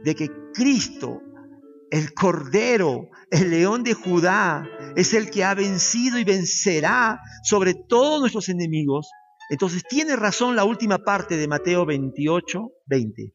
de 0.04 0.14
que 0.14 0.30
Cristo, 0.54 1.22
el 1.90 2.12
Cordero, 2.14 3.08
el 3.30 3.50
León 3.50 3.82
de 3.82 3.94
Judá, 3.94 4.68
es 4.96 5.14
el 5.14 5.30
que 5.30 5.44
ha 5.44 5.54
vencido 5.54 6.18
y 6.18 6.24
vencerá 6.24 7.20
sobre 7.44 7.74
todos 7.74 8.20
nuestros 8.20 8.48
enemigos, 8.48 9.08
entonces 9.50 9.84
tiene 9.88 10.16
razón 10.16 10.56
la 10.56 10.64
última 10.64 10.98
parte 10.98 11.36
de 11.36 11.46
Mateo 11.48 11.86
28, 11.86 12.70
20. 12.86 13.32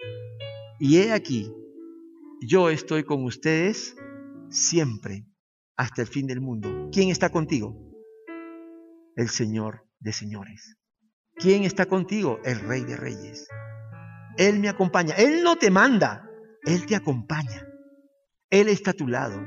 Y 0.80 0.98
he 0.98 1.14
aquí, 1.14 1.52
yo 2.42 2.70
estoy 2.70 3.04
con 3.04 3.24
ustedes 3.24 3.96
siempre, 4.50 5.26
hasta 5.78 6.02
el 6.02 6.08
fin 6.08 6.28
del 6.28 6.42
mundo. 6.42 6.90
¿Quién 6.92 7.10
está 7.10 7.30
contigo? 7.30 7.92
el 9.16 9.30
Señor 9.30 9.88
de 10.00 10.14
señores. 10.14 10.78
¿Quién 11.36 11.64
está 11.64 11.86
contigo? 11.86 12.40
El 12.44 12.60
Rey 12.60 12.84
de 12.84 12.98
Reyes. 12.98 13.48
Él 14.38 14.60
me 14.60 14.70
acompaña. 14.70 15.16
Él 15.16 15.44
no 15.44 15.58
te 15.58 15.72
manda, 15.72 16.30
Él 16.64 16.86
te 16.86 16.96
acompaña. 16.96 17.68
Él 18.52 18.68
está 18.68 18.92
a 18.92 18.94
tu 18.94 19.08
lado 19.08 19.42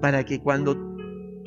para 0.00 0.24
que 0.24 0.40
cuando 0.40 0.76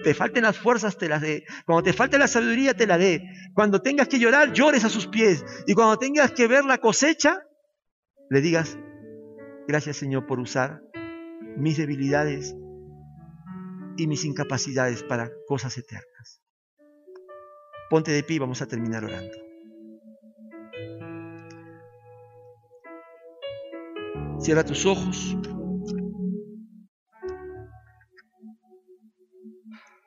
te 0.03 0.13
falten 0.13 0.43
las 0.43 0.57
fuerzas 0.57 0.97
te 0.97 1.07
las 1.07 1.21
dé, 1.21 1.45
cuando 1.65 1.84
te 1.84 1.93
falte 1.93 2.17
la 2.17 2.28
sabiduría 2.28 2.74
te 2.74 2.88
la 2.88 2.97
dé, 2.97 3.24
cuando 3.53 3.82
tengas 3.82 4.09
que 4.09 4.19
llorar 4.19 4.51
llores 4.51 4.84
a 4.84 4.89
sus 4.89 5.07
pies 5.07 5.45
y 5.65 5.74
cuando 5.74 5.97
tengas 5.97 6.32
que 6.32 6.47
ver 6.47 6.65
la 6.65 6.80
cosecha 6.80 7.39
le 8.30 8.41
digas, 8.41 8.78
gracias 9.67 9.97
Señor 9.97 10.26
por 10.26 10.39
usar 10.39 10.82
mis 11.57 11.78
debilidades 11.78 12.55
y 13.97 14.07
mis 14.07 14.26
incapacidades 14.26 15.03
para 15.03 15.32
cosas 15.47 15.78
eternas. 15.78 16.41
Ponte 17.89 18.11
de 18.11 18.24
pie, 18.24 18.39
vamos 18.39 18.61
a 18.61 18.67
terminar 18.67 19.05
orando. 19.05 19.38
Cierra 24.39 24.65
tus 24.65 24.86
ojos. 24.86 25.38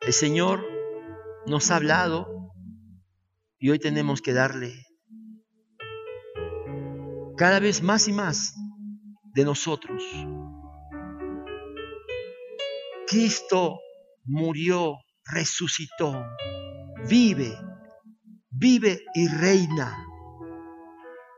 El 0.07 0.13
Señor 0.13 0.65
nos 1.47 1.71
ha 1.71 1.77
hablado 1.77 2.53
y 3.59 3.71
hoy 3.71 3.79
tenemos 3.79 4.23
que 4.23 4.33
darle 4.33 4.87
cada 7.37 7.61
vez 7.61 7.83
más 7.83 8.09
y 8.09 8.13
más 8.13 8.55
de 9.35 9.45
nosotros. 9.45 10.03
Cristo 13.07 13.79
murió, 14.25 14.97
resucitó, 15.25 16.25
vive 17.09 17.55
vive 18.59 19.05
y 19.15 19.29
reina. 19.29 19.97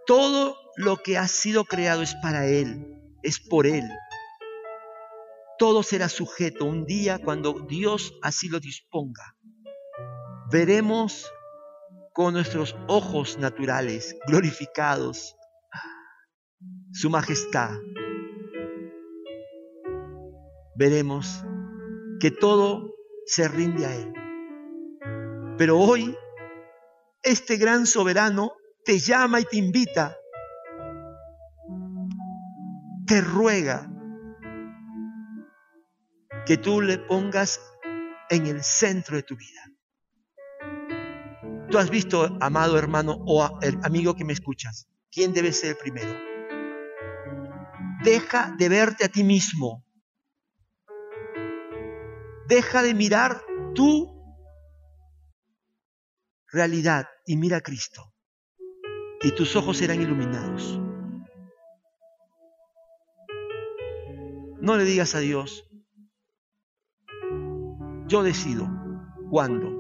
Todo 0.07 0.57
lo 0.77 0.99
que 0.99 1.19
ha 1.19 1.27
sido 1.29 1.65
creado 1.65 2.03
es 2.03 2.15
para 2.23 2.47
Él, 2.47 2.87
es 3.23 3.41
por 3.41 3.67
Él. 3.67 3.85
Todo 5.59 5.83
será 5.83 6.09
sujeto 6.09 6.65
un 6.65 6.85
día 6.85 7.19
cuando 7.19 7.53
Dios 7.69 8.15
así 8.23 8.49
lo 8.49 8.61
disponga. 8.61 9.35
Veremos 10.53 11.29
con 12.13 12.35
nuestros 12.35 12.77
ojos 12.87 13.39
naturales 13.39 14.17
glorificados 14.27 15.37
su 16.93 17.11
majestad. 17.11 17.73
Veremos 20.77 21.45
que 22.21 22.31
todo 22.31 22.95
se 23.27 23.49
rinde 23.49 23.85
a 23.85 23.95
Él. 23.97 24.13
Pero 25.59 25.77
hoy 25.79 26.17
este 27.23 27.57
gran 27.57 27.85
soberano 27.85 28.53
te 28.85 29.01
llama 29.01 29.41
y 29.41 29.45
te 29.45 29.57
invita, 29.57 30.17
te 33.07 33.21
ruega 33.21 33.91
que 36.49 36.57
tú 36.57 36.81
le 36.81 36.97
pongas 36.97 37.61
en 38.31 38.47
el 38.47 38.65
centro 38.65 39.17
de 39.17 39.23
tu 39.23 39.37
vida. 39.37 39.61
Tú 41.71 41.77
has 41.77 41.91
visto, 41.91 42.39
amado 42.41 42.79
hermano 42.79 43.19
o 43.27 43.45
amigo 43.83 44.17
que 44.17 44.25
me 44.25 44.33
escuchas, 44.33 44.89
quién 45.13 45.35
debe 45.35 45.53
ser 45.53 45.73
el 45.73 45.77
primero. 45.77 46.11
Deja 48.03 48.55
de 48.57 48.69
verte 48.71 49.05
a 49.05 49.09
ti 49.09 49.25
mismo. 49.25 49.85
Deja 52.47 52.83
de 52.83 52.95
mirar 52.95 53.43
tú 53.75 54.11
realidad 56.51 57.09
y 57.27 57.37
mira 57.37 57.59
a 57.59 57.61
Cristo. 57.61 58.15
Y 59.21 59.33
tus 59.33 59.55
ojos 59.55 59.77
serán 59.77 60.01
iluminados. 60.01 60.81
No 64.63 64.79
le 64.79 64.85
digas 64.85 65.15
a 65.15 65.19
Dios, 65.19 65.68
yo 68.09 68.23
decido 68.23 68.67
cuándo. 69.31 69.79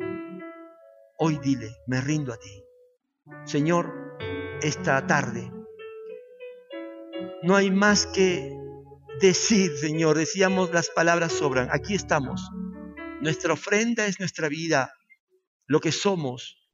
Hoy 1.16 1.38
dile, 1.38 1.74
me 1.86 2.00
rindo 2.00 2.32
a 2.32 2.36
ti. 2.36 2.62
Señor, 3.44 4.18
esta 4.62 5.06
tarde 5.06 5.50
no 7.42 7.56
hay 7.56 7.70
más 7.70 8.06
que 8.06 8.54
decir, 9.20 9.76
Señor. 9.78 10.16
Decíamos, 10.16 10.72
las 10.72 10.90
palabras 10.90 11.32
sobran. 11.32 11.68
Aquí 11.72 11.94
estamos. 11.94 12.50
Nuestra 13.20 13.54
ofrenda 13.54 14.06
es 14.06 14.20
nuestra 14.20 14.48
vida, 14.48 14.92
lo 15.66 15.80
que 15.80 15.90
somos, 15.90 16.68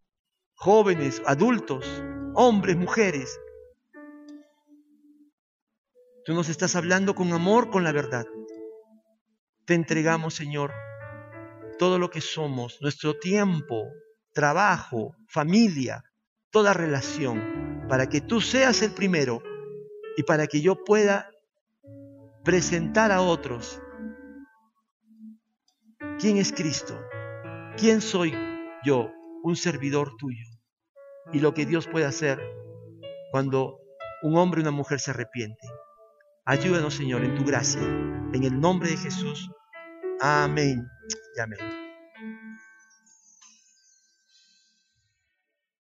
jóvenes, 0.55 1.23
adultos, 1.25 2.03
hombres, 2.35 2.77
mujeres. 2.77 3.41
Tú 6.25 6.35
nos 6.35 6.49
estás 6.49 6.75
hablando 6.77 7.15
con 7.15 7.33
amor, 7.33 7.71
con 7.71 7.85
la 7.85 7.93
verdad. 7.93 8.27
Te 9.65 9.75
entregamos, 9.75 10.35
Señor, 10.35 10.73
todo 11.79 11.99
lo 11.99 12.11
que 12.11 12.21
somos, 12.21 12.79
nuestro 12.81 13.19
tiempo, 13.19 13.89
trabajo, 14.33 15.17
familia, 15.29 16.03
toda 16.51 16.75
relación, 16.75 17.87
para 17.89 18.09
que 18.09 18.21
tú 18.21 18.41
seas 18.41 18.83
el 18.83 18.93
primero 18.93 19.43
y 20.17 20.23
para 20.23 20.47
que 20.47 20.61
yo 20.61 20.85
pueda 20.85 21.31
presentar 22.45 23.11
a 23.13 23.23
otros 23.23 23.81
quién 26.19 26.37
es 26.37 26.53
Cristo, 26.53 26.99
quién 27.77 28.01
soy 28.01 28.35
yo, 28.85 29.11
un 29.43 29.57
servidor 29.57 30.17
tuyo, 30.17 30.47
y 31.33 31.41
lo 31.41 31.55
que 31.55 31.67
Dios 31.67 31.87
puede 31.87 32.07
hacer 32.07 32.41
cuando 33.31 33.79
un 34.23 34.37
hombre 34.37 34.61
y 34.61 34.63
una 34.63 34.71
mujer 34.71 35.01
se 35.01 35.11
arrepienten. 35.11 35.71
Ayúdanos, 36.47 36.95
Señor, 36.95 37.25
en 37.25 37.35
tu 37.35 37.45
gracia. 37.45 37.81
En 37.81 38.45
el 38.45 38.61
nombre 38.61 38.91
de 38.91 38.97
Jesús. 38.97 39.51
Amén 40.21 40.87
y 41.35 41.41
amén. 41.41 41.84